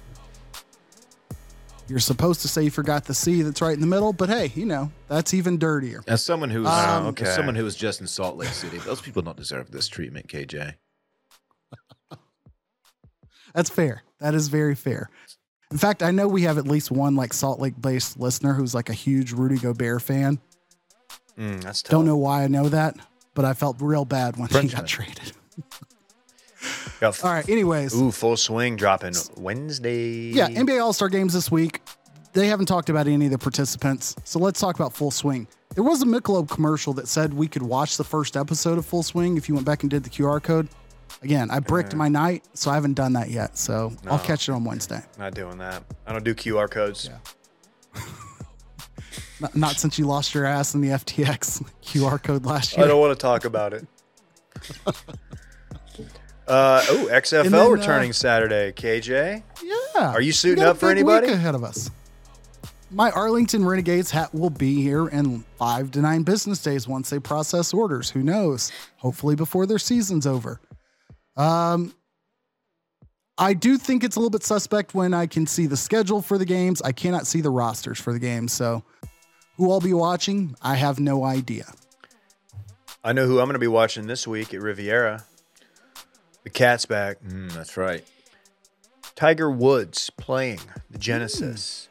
You're 1.89 1.99
supposed 1.99 2.41
to 2.41 2.47
say 2.47 2.63
you 2.63 2.71
forgot 2.71 3.05
the 3.05 3.13
C 3.13 3.41
that's 3.41 3.61
right 3.61 3.73
in 3.73 3.81
the 3.81 3.87
middle, 3.87 4.13
but 4.13 4.29
hey, 4.29 4.51
you 4.55 4.65
know, 4.65 4.89
that's 5.09 5.33
even 5.33 5.57
dirtier. 5.57 6.01
As 6.07 6.23
someone 6.23 6.49
who's 6.49 6.67
Um, 6.67 7.07
okay. 7.07 7.25
as 7.25 7.35
someone 7.35 7.55
who 7.55 7.63
was 7.65 7.75
just 7.75 7.99
in 7.99 8.07
Salt 8.07 8.37
Lake 8.37 8.49
City, 8.49 8.77
those 8.79 9.01
people 9.01 9.21
don't 9.21 9.35
deserve 9.35 9.69
this 9.71 9.87
treatment, 9.87 10.27
KJ. 10.27 10.75
That's 13.53 13.69
fair. 13.69 14.03
That 14.19 14.33
is 14.33 14.47
very 14.47 14.73
fair. 14.75 15.09
In 15.71 15.77
fact, 15.77 16.01
I 16.01 16.11
know 16.11 16.27
we 16.27 16.43
have 16.43 16.57
at 16.57 16.65
least 16.65 16.89
one 16.89 17.15
like 17.15 17.33
Salt 17.33 17.59
Lake 17.59 17.79
based 17.79 18.19
listener 18.19 18.53
who's 18.53 18.73
like 18.73 18.89
a 18.89 18.93
huge 18.93 19.31
Rudy 19.31 19.57
Gobert 19.57 20.01
fan. 20.01 20.39
Mm, 21.37 21.61
that's 21.63 21.81
tough. 21.83 21.91
Don't 21.91 22.05
know 22.05 22.17
why 22.17 22.43
I 22.43 22.47
know 22.47 22.69
that, 22.69 22.95
but 23.33 23.43
I 23.45 23.53
felt 23.53 23.77
real 23.81 24.05
bad 24.05 24.37
when 24.37 24.47
he 24.47 24.53
Frenchman. 24.53 24.81
got 24.81 24.87
traded. 24.87 25.31
Got 26.99 27.23
All 27.23 27.31
right. 27.31 27.47
Anyways, 27.49 27.93
Ooh, 27.95 28.11
full 28.11 28.37
swing 28.37 28.75
dropping 28.75 29.13
Wednesday. 29.37 30.31
yeah, 30.31 30.47
NBA 30.49 30.81
All 30.81 30.93
Star 30.93 31.09
games 31.09 31.33
this 31.33 31.51
week. 31.51 31.81
They 32.33 32.47
haven't 32.47 32.65
talked 32.65 32.89
about 32.89 33.07
any 33.07 33.25
of 33.25 33.31
the 33.31 33.37
participants, 33.37 34.15
so 34.23 34.39
let's 34.39 34.59
talk 34.59 34.75
about 34.75 34.93
Full 34.95 35.11
Swing. 35.11 35.47
There 35.75 35.83
was 35.83 36.01
a 36.01 36.05
Michelob 36.05 36.49
commercial 36.49 36.91
that 36.93 37.07
said 37.07 37.31
we 37.33 37.47
could 37.47 37.61
watch 37.61 37.97
the 37.97 38.03
first 38.03 38.35
episode 38.35 38.79
of 38.79 38.85
Full 38.87 39.03
Swing 39.03 39.37
if 39.37 39.47
you 39.47 39.53
went 39.53 39.67
back 39.67 39.83
and 39.83 39.89
did 39.89 40.03
the 40.03 40.09
QR 40.09 40.41
code. 40.41 40.67
Again, 41.21 41.51
I 41.51 41.59
bricked 41.59 41.89
uh-huh. 41.89 41.97
my 41.97 42.09
night, 42.09 42.43
so 42.53 42.71
I 42.71 42.73
haven't 42.73 42.95
done 42.95 43.13
that 43.13 43.29
yet. 43.29 43.55
So 43.57 43.93
I'll 44.07 44.17
No. 44.17 44.23
catch 44.23 44.49
it 44.49 44.51
on 44.51 44.63
Wednesday. 44.63 45.01
Not 45.19 45.35
doing 45.35 45.59
that. 45.59 45.83
I 46.07 46.11
don't 46.11 46.23
do 46.23 46.33
QR 46.33 46.69
codes. 46.69 47.09
Not, 49.39 49.55
not 49.55 49.75
since 49.75 49.99
you 49.99 50.05
lost 50.07 50.33
your 50.33 50.45
ass 50.45 50.73
in 50.73 50.79
the 50.79 50.89
FTX 50.89 51.65
QR 51.83 52.21
code 52.21 52.45
last 52.45 52.77
year. 52.77 52.85
I 52.85 52.87
don't 52.87 53.01
want 53.01 53.17
to 53.17 53.21
talk 53.21 53.43
about 53.43 53.73
it. 53.73 53.85
Uh, 56.47 56.83
oh, 56.89 57.07
XFL 57.11 57.43
then, 57.43 57.53
uh, 57.55 57.67
returning 57.69 58.13
Saturday. 58.13 58.71
KJ, 58.73 59.43
Yeah. 59.63 60.11
Are 60.11 60.21
you 60.21 60.31
suiting 60.31 60.63
up 60.63 60.77
for 60.77 60.89
anybody? 60.89 61.27
Week 61.27 61.35
ahead 61.35 61.55
of 61.55 61.63
us. 61.63 61.89
My 62.91 63.09
Arlington 63.11 63.65
Renegades 63.65 64.11
hat 64.11 64.33
will 64.35 64.49
be 64.51 64.81
here 64.81 65.07
in 65.07 65.43
five 65.57 65.91
to 65.91 65.99
nine 66.01 66.23
business 66.23 66.61
days 66.61 66.87
once 66.87 67.09
they 67.09 67.19
process 67.19 67.73
orders. 67.73 68.09
Who 68.11 68.21
knows? 68.21 68.71
Hopefully 68.97 69.35
before 69.35 69.65
their 69.65 69.79
season's 69.79 70.27
over. 70.27 70.59
Um, 71.35 71.95
I 73.37 73.53
do 73.53 73.77
think 73.79 74.03
it's 74.03 74.15
a 74.15 74.19
little 74.19 74.29
bit 74.29 74.43
suspect 74.43 74.93
when 74.93 75.13
I 75.13 75.25
can 75.25 75.47
see 75.47 75.65
the 75.65 75.77
schedule 75.77 76.21
for 76.21 76.37
the 76.37 76.45
games. 76.45 76.81
I 76.83 76.91
cannot 76.91 77.25
see 77.25 77.41
the 77.41 77.49
rosters 77.49 77.99
for 77.99 78.13
the 78.13 78.19
games. 78.19 78.53
So, 78.53 78.83
who 79.57 79.71
I'll 79.71 79.79
be 79.81 79.93
watching, 79.93 80.55
I 80.61 80.75
have 80.75 80.99
no 80.99 81.23
idea. 81.23 81.65
I 83.03 83.13
know 83.13 83.25
who 83.25 83.39
I'm 83.39 83.45
going 83.45 83.53
to 83.53 83.59
be 83.59 83.67
watching 83.67 84.05
this 84.05 84.27
week 84.27 84.53
at 84.53 84.61
Riviera. 84.61 85.23
The 86.43 86.49
Cat's 86.49 86.85
back. 86.85 87.21
Mm, 87.23 87.51
that's 87.53 87.77
right. 87.77 88.03
Tiger 89.15 89.49
Woods 89.49 90.09
playing 90.11 90.59
the 90.89 90.97
Genesis. 90.97 91.87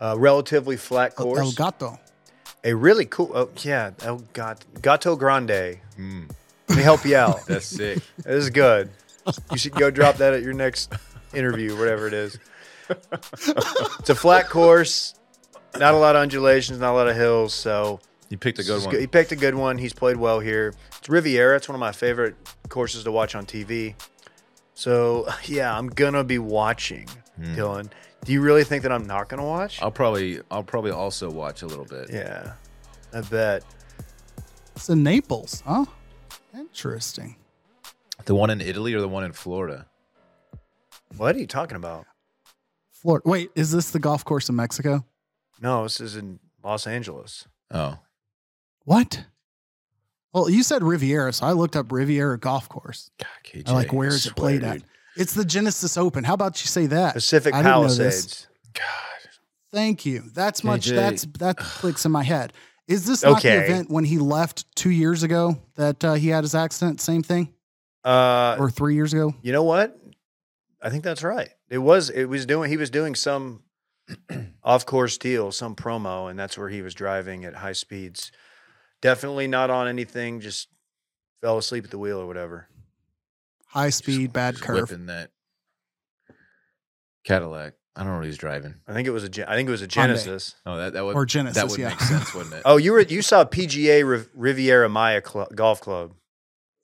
Uh, 0.00 0.16
relatively 0.18 0.76
flat 0.76 1.14
course. 1.14 1.38
El 1.40 1.52
Gato. 1.52 1.98
a 2.64 2.74
really 2.74 3.04
cool. 3.04 3.30
Oh 3.34 3.50
yeah, 3.62 3.90
El 4.02 4.18
Gat- 4.32 4.64
Gato 4.80 5.14
Grande. 5.14 5.78
Mm, 5.98 6.30
Let 6.68 6.78
me 6.78 6.82
help 6.82 7.04
you 7.04 7.16
out. 7.16 7.44
that's 7.46 7.66
sick. 7.66 7.98
This 8.16 8.44
is 8.44 8.50
good. 8.50 8.90
You 9.52 9.58
should 9.58 9.72
go 9.74 9.90
drop 9.90 10.16
that 10.16 10.32
at 10.32 10.42
your 10.42 10.54
next 10.54 10.92
interview, 11.34 11.76
whatever 11.78 12.06
it 12.06 12.14
is. 12.14 12.38
It's 12.88 14.08
a 14.10 14.14
flat 14.14 14.48
course, 14.48 15.14
not 15.78 15.92
a 15.94 15.98
lot 15.98 16.16
of 16.16 16.22
undulations, 16.22 16.80
not 16.80 16.92
a 16.92 16.96
lot 16.96 17.06
of 17.08 17.14
hills. 17.16 17.52
So 17.52 18.00
You 18.30 18.38
picked 18.38 18.60
a 18.60 18.62
good 18.62 18.78
is 18.78 18.86
one. 18.86 18.98
He 18.98 19.06
picked 19.06 19.32
a 19.32 19.36
good 19.36 19.56
one. 19.56 19.76
He's 19.76 19.92
played 19.92 20.16
well 20.16 20.38
here. 20.38 20.72
It's 20.98 21.08
Riviera. 21.08 21.56
It's 21.56 21.68
one 21.68 21.74
of 21.74 21.80
my 21.80 21.92
favorite 21.92 22.36
courses 22.68 23.04
to 23.04 23.12
watch 23.12 23.34
on 23.34 23.44
TV. 23.44 23.94
So 24.74 25.28
yeah, 25.44 25.76
I'm 25.76 25.88
gonna 25.88 26.24
be 26.24 26.38
watching. 26.38 27.08
Hmm. 27.36 27.54
Dylan, 27.54 27.90
do 28.24 28.32
you 28.32 28.40
really 28.40 28.64
think 28.64 28.84
that 28.84 28.92
I'm 28.92 29.06
not 29.06 29.28
gonna 29.28 29.44
watch? 29.44 29.82
I'll 29.82 29.90
probably 29.90 30.40
I'll 30.50 30.62
probably 30.62 30.92
also 30.92 31.28
watch 31.28 31.62
a 31.62 31.66
little 31.66 31.84
bit. 31.84 32.08
yeah, 32.10 32.52
I 33.12 33.20
bet. 33.22 33.64
It's 34.76 34.88
in 34.88 35.02
Naples. 35.02 35.62
Huh? 35.66 35.84
Interesting. 36.54 37.36
The 38.24 38.34
one 38.34 38.50
in 38.50 38.60
Italy 38.60 38.94
or 38.94 39.00
the 39.00 39.08
one 39.08 39.24
in 39.24 39.32
Florida? 39.32 39.86
What 41.16 41.34
are 41.34 41.38
you 41.38 41.46
talking 41.46 41.76
about? 41.76 42.06
Florida. 42.92 43.28
Wait, 43.28 43.50
is 43.54 43.72
this 43.72 43.90
the 43.90 43.98
golf 43.98 44.24
course 44.24 44.48
in 44.48 44.56
Mexico? 44.56 45.04
No, 45.60 45.82
this 45.82 46.00
is 46.00 46.16
in 46.16 46.38
Los 46.62 46.86
Angeles. 46.86 47.46
Oh, 47.70 47.98
What? 48.90 49.24
Well, 50.32 50.50
you 50.50 50.64
said 50.64 50.82
Riviera, 50.82 51.32
so 51.32 51.46
I 51.46 51.52
looked 51.52 51.76
up 51.76 51.92
Riviera 51.92 52.36
Golf 52.40 52.68
Course. 52.68 53.12
God, 53.20 53.28
KJ, 53.44 53.68
I 53.68 53.72
like 53.72 53.92
where 53.92 54.08
is 54.08 54.26
it 54.26 54.34
played 54.34 54.64
at? 54.64 54.82
It's 55.14 55.32
the 55.32 55.44
Genesis 55.44 55.96
Open. 55.96 56.24
How 56.24 56.34
about 56.34 56.60
you 56.60 56.66
say 56.66 56.86
that? 56.86 57.12
Pacific 57.14 57.54
I 57.54 57.58
didn't 57.58 57.70
know 57.82 57.82
this. 57.84 57.94
Palisades. 57.94 58.48
God, 58.74 59.30
Thank 59.70 60.04
you. 60.06 60.24
That's 60.34 60.64
much. 60.64 60.88
KJ. 60.88 60.96
That's 60.96 61.22
that 61.38 61.56
clicks 61.58 62.04
in 62.04 62.10
my 62.10 62.24
head. 62.24 62.52
Is 62.88 63.06
this 63.06 63.22
not 63.22 63.40
the 63.42 63.48
Okay. 63.50 63.64
event 63.64 63.90
when 63.90 64.02
he 64.02 64.18
left 64.18 64.64
two 64.74 64.90
years 64.90 65.22
ago 65.22 65.62
that 65.76 66.04
uh, 66.04 66.14
he 66.14 66.26
had 66.26 66.42
his 66.42 66.56
accident? 66.56 67.00
Same 67.00 67.22
thing, 67.22 67.54
Uh, 68.04 68.56
or 68.58 68.72
three 68.72 68.96
years 68.96 69.12
ago? 69.12 69.32
you 69.40 69.52
know 69.52 69.62
what? 69.62 69.96
I 70.82 70.90
think 70.90 71.04
that's 71.04 71.22
right. 71.22 71.50
It 71.68 71.78
was. 71.78 72.10
It 72.10 72.24
was 72.24 72.44
doing. 72.44 72.68
He 72.68 72.76
was 72.76 72.90
doing 72.90 73.14
some 73.14 73.62
off-course 74.64 75.16
deal, 75.18 75.52
some 75.52 75.76
promo, 75.76 76.28
and 76.28 76.36
that's 76.36 76.58
where 76.58 76.68
he 76.70 76.82
was 76.82 76.92
driving 76.92 77.44
at 77.44 77.54
high 77.54 77.70
speeds. 77.74 78.32
Definitely 79.02 79.46
not 79.48 79.70
on 79.70 79.88
anything. 79.88 80.40
Just 80.40 80.68
fell 81.40 81.58
asleep 81.58 81.84
at 81.84 81.90
the 81.90 81.98
wheel 81.98 82.18
or 82.20 82.26
whatever. 82.26 82.68
High 83.68 83.90
speed, 83.90 84.32
bad 84.32 84.54
just 84.54 84.64
curve. 84.64 84.90
Whipping 84.90 85.06
that 85.06 85.30
Cadillac. 87.24 87.74
I 87.96 88.02
don't 88.02 88.12
know 88.12 88.18
what 88.18 88.26
he's 88.26 88.38
driving. 88.38 88.76
I 88.86 88.92
think 88.94 89.08
it 89.08 89.10
was 89.10 89.24
a. 89.24 89.28
Gen- 89.28 89.48
I 89.48 89.54
think 89.56 89.68
it 89.68 89.72
was 89.72 89.82
a 89.82 89.86
Genesis. 89.86 90.54
Oh, 90.64 90.76
that 90.76 90.92
that 90.94 91.04
would 91.04 91.16
Or 91.16 91.26
Genesis, 91.26 91.60
That 91.60 91.70
would 91.70 91.78
yeah. 91.78 91.88
make 91.88 92.00
sense, 92.00 92.32
wouldn't 92.34 92.54
it? 92.54 92.62
Oh, 92.66 92.76
you 92.76 92.92
were. 92.92 93.00
You 93.00 93.20
saw 93.20 93.44
PGA 93.44 94.08
Riv- 94.08 94.30
Riviera 94.34 94.88
Maya 94.88 95.20
Cl- 95.26 95.48
Golf 95.54 95.80
Club. 95.80 96.14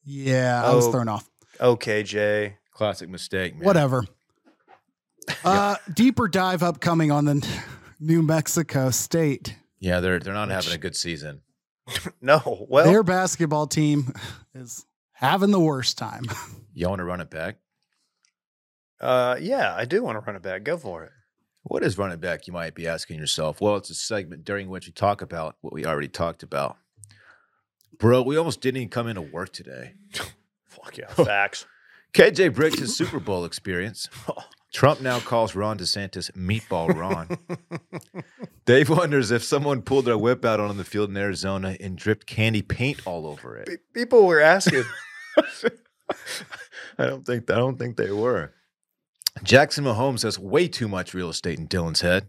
Yeah, 0.04 0.62
I 0.64 0.74
was 0.74 0.86
Oh. 0.86 0.92
thrown 0.92 1.08
off. 1.08 1.28
Okay, 1.60 2.02
Jay. 2.02 2.58
Classic 2.72 3.08
mistake, 3.08 3.54
man. 3.54 3.64
Whatever. 3.64 4.04
Uh, 5.44 5.74
deeper 5.92 6.28
dive 6.28 6.62
upcoming 6.62 7.10
on 7.10 7.24
the 7.24 7.44
New 8.00 8.22
Mexico 8.22 8.90
State. 8.90 9.56
Yeah, 9.80 9.98
they're 9.98 10.20
they're 10.20 10.32
not 10.34 10.50
having 10.50 10.72
a 10.72 10.78
good 10.78 10.94
season. 10.94 11.40
No. 12.20 12.66
Well, 12.68 12.86
Their 12.86 13.02
basketball 13.02 13.66
team 13.66 14.12
is 14.54 14.84
having 15.12 15.50
the 15.50 15.60
worst 15.60 15.98
time. 15.98 16.24
You 16.78 16.88
want 16.90 16.98
to 16.98 17.04
run 17.04 17.22
it 17.22 17.30
back? 17.30 17.56
uh, 19.00 19.36
yeah, 19.40 19.74
I 19.74 19.86
do 19.86 20.02
want 20.02 20.16
to 20.16 20.20
run 20.20 20.36
it 20.36 20.42
back. 20.42 20.62
Go 20.62 20.76
for 20.76 21.04
it. 21.04 21.12
What 21.62 21.82
is 21.82 21.96
running 21.96 22.18
back? 22.18 22.46
You 22.46 22.52
might 22.52 22.74
be 22.74 22.86
asking 22.86 23.18
yourself. 23.18 23.62
Well, 23.62 23.76
it's 23.76 23.88
a 23.88 23.94
segment 23.94 24.44
during 24.44 24.68
which 24.68 24.84
we 24.86 24.92
talk 24.92 25.22
about 25.22 25.56
what 25.62 25.72
we 25.72 25.86
already 25.86 26.08
talked 26.08 26.42
about. 26.42 26.76
Bro, 27.98 28.22
we 28.22 28.36
almost 28.36 28.60
didn't 28.60 28.76
even 28.76 28.88
come 28.90 29.08
into 29.08 29.22
work 29.22 29.54
today. 29.54 29.94
Fuck 30.68 30.98
yeah. 30.98 31.06
Facts. 31.08 31.64
KJ 32.12 32.54
breaks 32.54 32.78
his 32.78 32.94
Super 32.94 33.20
Bowl 33.20 33.46
experience. 33.46 34.08
Trump 34.72 35.00
now 35.00 35.20
calls 35.20 35.54
Ron 35.54 35.78
DeSantis 35.78 36.30
Meatball 36.32 36.94
Ron. 36.94 37.38
Dave 38.66 38.90
wonders 38.90 39.30
if 39.30 39.42
someone 39.42 39.80
pulled 39.82 40.04
their 40.04 40.18
whip 40.18 40.44
out 40.44 40.60
on 40.60 40.76
the 40.76 40.84
field 40.84 41.08
in 41.10 41.16
Arizona 41.16 41.76
and 41.80 41.96
dripped 41.96 42.26
candy 42.26 42.62
paint 42.62 43.06
all 43.06 43.26
over 43.26 43.56
it. 43.56 43.68
Pe- 43.68 43.76
People 43.94 44.26
were 44.26 44.40
asking. 44.40 44.84
I 46.98 47.06
don't 47.06 47.24
think 47.26 47.50
I 47.50 47.56
don't 47.56 47.78
think 47.78 47.96
they 47.96 48.10
were. 48.10 48.52
Jackson 49.42 49.84
Mahomes 49.84 50.22
has 50.22 50.38
way 50.38 50.66
too 50.68 50.88
much 50.88 51.14
real 51.14 51.28
estate 51.28 51.58
in 51.58 51.68
Dylan's 51.68 52.00
head. 52.00 52.28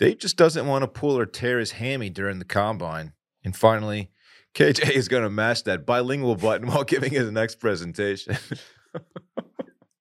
Dave 0.00 0.18
just 0.18 0.36
doesn't 0.36 0.66
want 0.66 0.82
to 0.82 0.88
pull 0.88 1.16
or 1.18 1.26
tear 1.26 1.58
his 1.60 1.72
hammy 1.72 2.10
during 2.10 2.38
the 2.40 2.44
combine. 2.44 3.12
And 3.44 3.54
finally, 3.56 4.10
KJ 4.54 4.90
is 4.90 5.08
going 5.08 5.22
to 5.22 5.30
mash 5.30 5.62
that 5.62 5.86
bilingual 5.86 6.34
button 6.36 6.66
while 6.68 6.84
giving 6.84 7.12
his 7.12 7.30
next 7.30 7.60
presentation. 7.60 8.36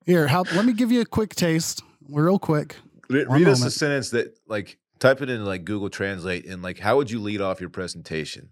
Here, 0.06 0.28
how, 0.28 0.43
let 0.54 0.66
me 0.66 0.74
give 0.74 0.91
you 0.91 1.01
a 1.01 1.06
quick 1.06 1.36
taste, 1.36 1.82
real 2.10 2.39
quick. 2.39 2.76
Read, 3.10 3.28
One 3.28 3.39
read 3.39 3.47
us 3.47 3.64
a 3.64 3.72
sentence 3.72 4.10
that, 4.12 4.38
like, 4.47 4.78
type 4.99 5.22
it 5.22 5.30
in 5.30 5.43
like 5.45 5.66
Google 5.66 5.89
Translate, 5.89 6.45
and 6.45 6.62
like, 6.62 6.80
how 6.80 6.97
would 6.97 7.12
you 7.12 7.20
lead 7.20 7.41
off 7.41 7.60
your 7.60 7.70
presentation? 7.70 8.49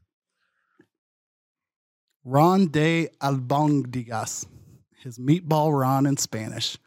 Ron 2.24 2.68
de 2.68 3.10
albondigas, 3.22 4.46
his 5.02 5.18
meatball 5.18 5.78
Ron 5.78 6.06
in 6.06 6.18
Spanish. 6.18 6.78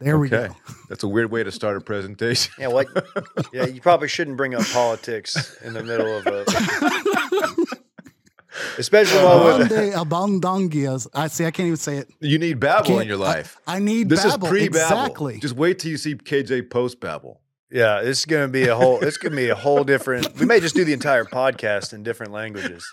There 0.00 0.18
we 0.18 0.30
go. 0.30 0.48
That's 0.88 1.04
a 1.04 1.08
weird 1.08 1.30
way 1.30 1.44
to 1.44 1.52
start 1.52 1.76
a 1.76 1.80
presentation. 1.80 2.52
Yeah, 2.58 2.68
like 2.68 2.88
yeah, 3.52 3.66
you 3.66 3.80
probably 3.80 4.08
shouldn't 4.08 4.36
bring 4.36 4.54
up 4.54 4.64
politics 4.72 5.56
in 5.62 5.74
the 5.74 5.82
middle 5.82 6.16
of 6.16 6.26
a 6.26 6.44
especially 8.78 9.18
while 9.18 9.48
Ron 9.48 9.58
with 9.60 9.68
de 9.68 9.92
albondigas. 9.92 11.06
I 11.14 11.28
see. 11.28 11.44
I 11.44 11.50
can't 11.50 11.66
even 11.66 11.76
say 11.76 11.98
it. 11.98 12.08
You 12.20 12.38
need 12.38 12.60
Babbel 12.60 13.00
in 13.00 13.08
your 13.08 13.16
life. 13.16 13.58
I 13.66 13.78
need 13.78 14.08
this 14.08 14.24
Babbel. 14.24 14.44
is 14.44 14.48
pre-Babbel. 14.48 14.66
Exactly. 14.66 15.38
Just 15.38 15.56
wait 15.56 15.78
till 15.78 15.90
you 15.90 15.96
see 15.96 16.14
KJ 16.14 16.70
post 16.70 17.00
Babbel. 17.00 17.38
Yeah, 17.70 18.02
this 18.02 18.20
is 18.20 18.26
gonna 18.26 18.48
be 18.48 18.68
a 18.68 18.76
whole 18.76 19.00
it's 19.00 19.16
gonna 19.16 19.34
be 19.34 19.48
a 19.48 19.54
whole 19.54 19.82
different 19.82 20.38
we 20.38 20.46
may 20.46 20.60
just 20.60 20.76
do 20.76 20.84
the 20.84 20.92
entire 20.92 21.24
podcast 21.24 21.92
in 21.92 22.02
different 22.04 22.32
languages. 22.32 22.88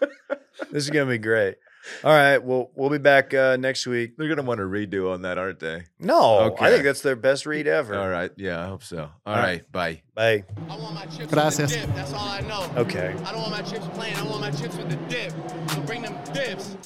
This 0.72 0.84
is 0.84 0.90
gonna 0.90 1.10
be 1.10 1.20
great. 1.20 1.58
All 2.04 2.14
right, 2.14 2.38
well 2.38 2.70
we'll 2.76 2.90
be 2.90 2.98
back 2.98 3.34
uh, 3.34 3.58
next 3.58 3.88
week. 3.88 4.16
They're 4.18 4.30
gonna 4.30 4.48
want 4.48 4.60
to 4.60 4.66
redo 4.66 5.12
on 5.14 5.24
that, 5.24 5.38
aren't 5.38 5.60
they? 5.60 5.84
No, 6.00 6.40
Okay. 6.42 6.66
I 6.66 6.70
think 6.70 6.84
that's 6.84 7.02
their 7.02 7.16
best 7.16 7.46
read 7.46 7.68
ever. 7.68 7.96
All 7.98 8.10
right. 8.10 8.32
Yeah, 8.38 8.62
I 8.64 8.68
hope 8.68 8.84
so. 8.84 9.00
All 9.00 9.10
All 9.26 9.36
right. 9.36 9.44
right. 9.44 9.72
Bye. 9.72 10.02
Bye. 10.14 10.44
I 10.70 10.78
want 10.78 10.96
my 10.96 11.06
chips 11.06 11.32
Gracias. 11.34 11.72
with 11.72 11.82
the 11.82 11.88
dip. 11.88 11.96
That's 11.96 12.14
all 12.14 12.28
I 12.28 12.42
know. 12.42 12.72
Okay. 12.82 13.16
I 13.26 13.32
don't 13.32 13.42
want 13.42 13.52
my 13.52 13.62
chips 13.62 13.88
plain. 13.90 14.16
I 14.16 14.24
want 14.24 14.42
my 14.42 14.52
chips 14.52 14.76
with 14.78 14.90
the 14.90 14.98
dip. 15.10 15.32
So 15.72 15.82
bring 15.82 16.02
them 16.04 16.16
dips. 16.34 16.78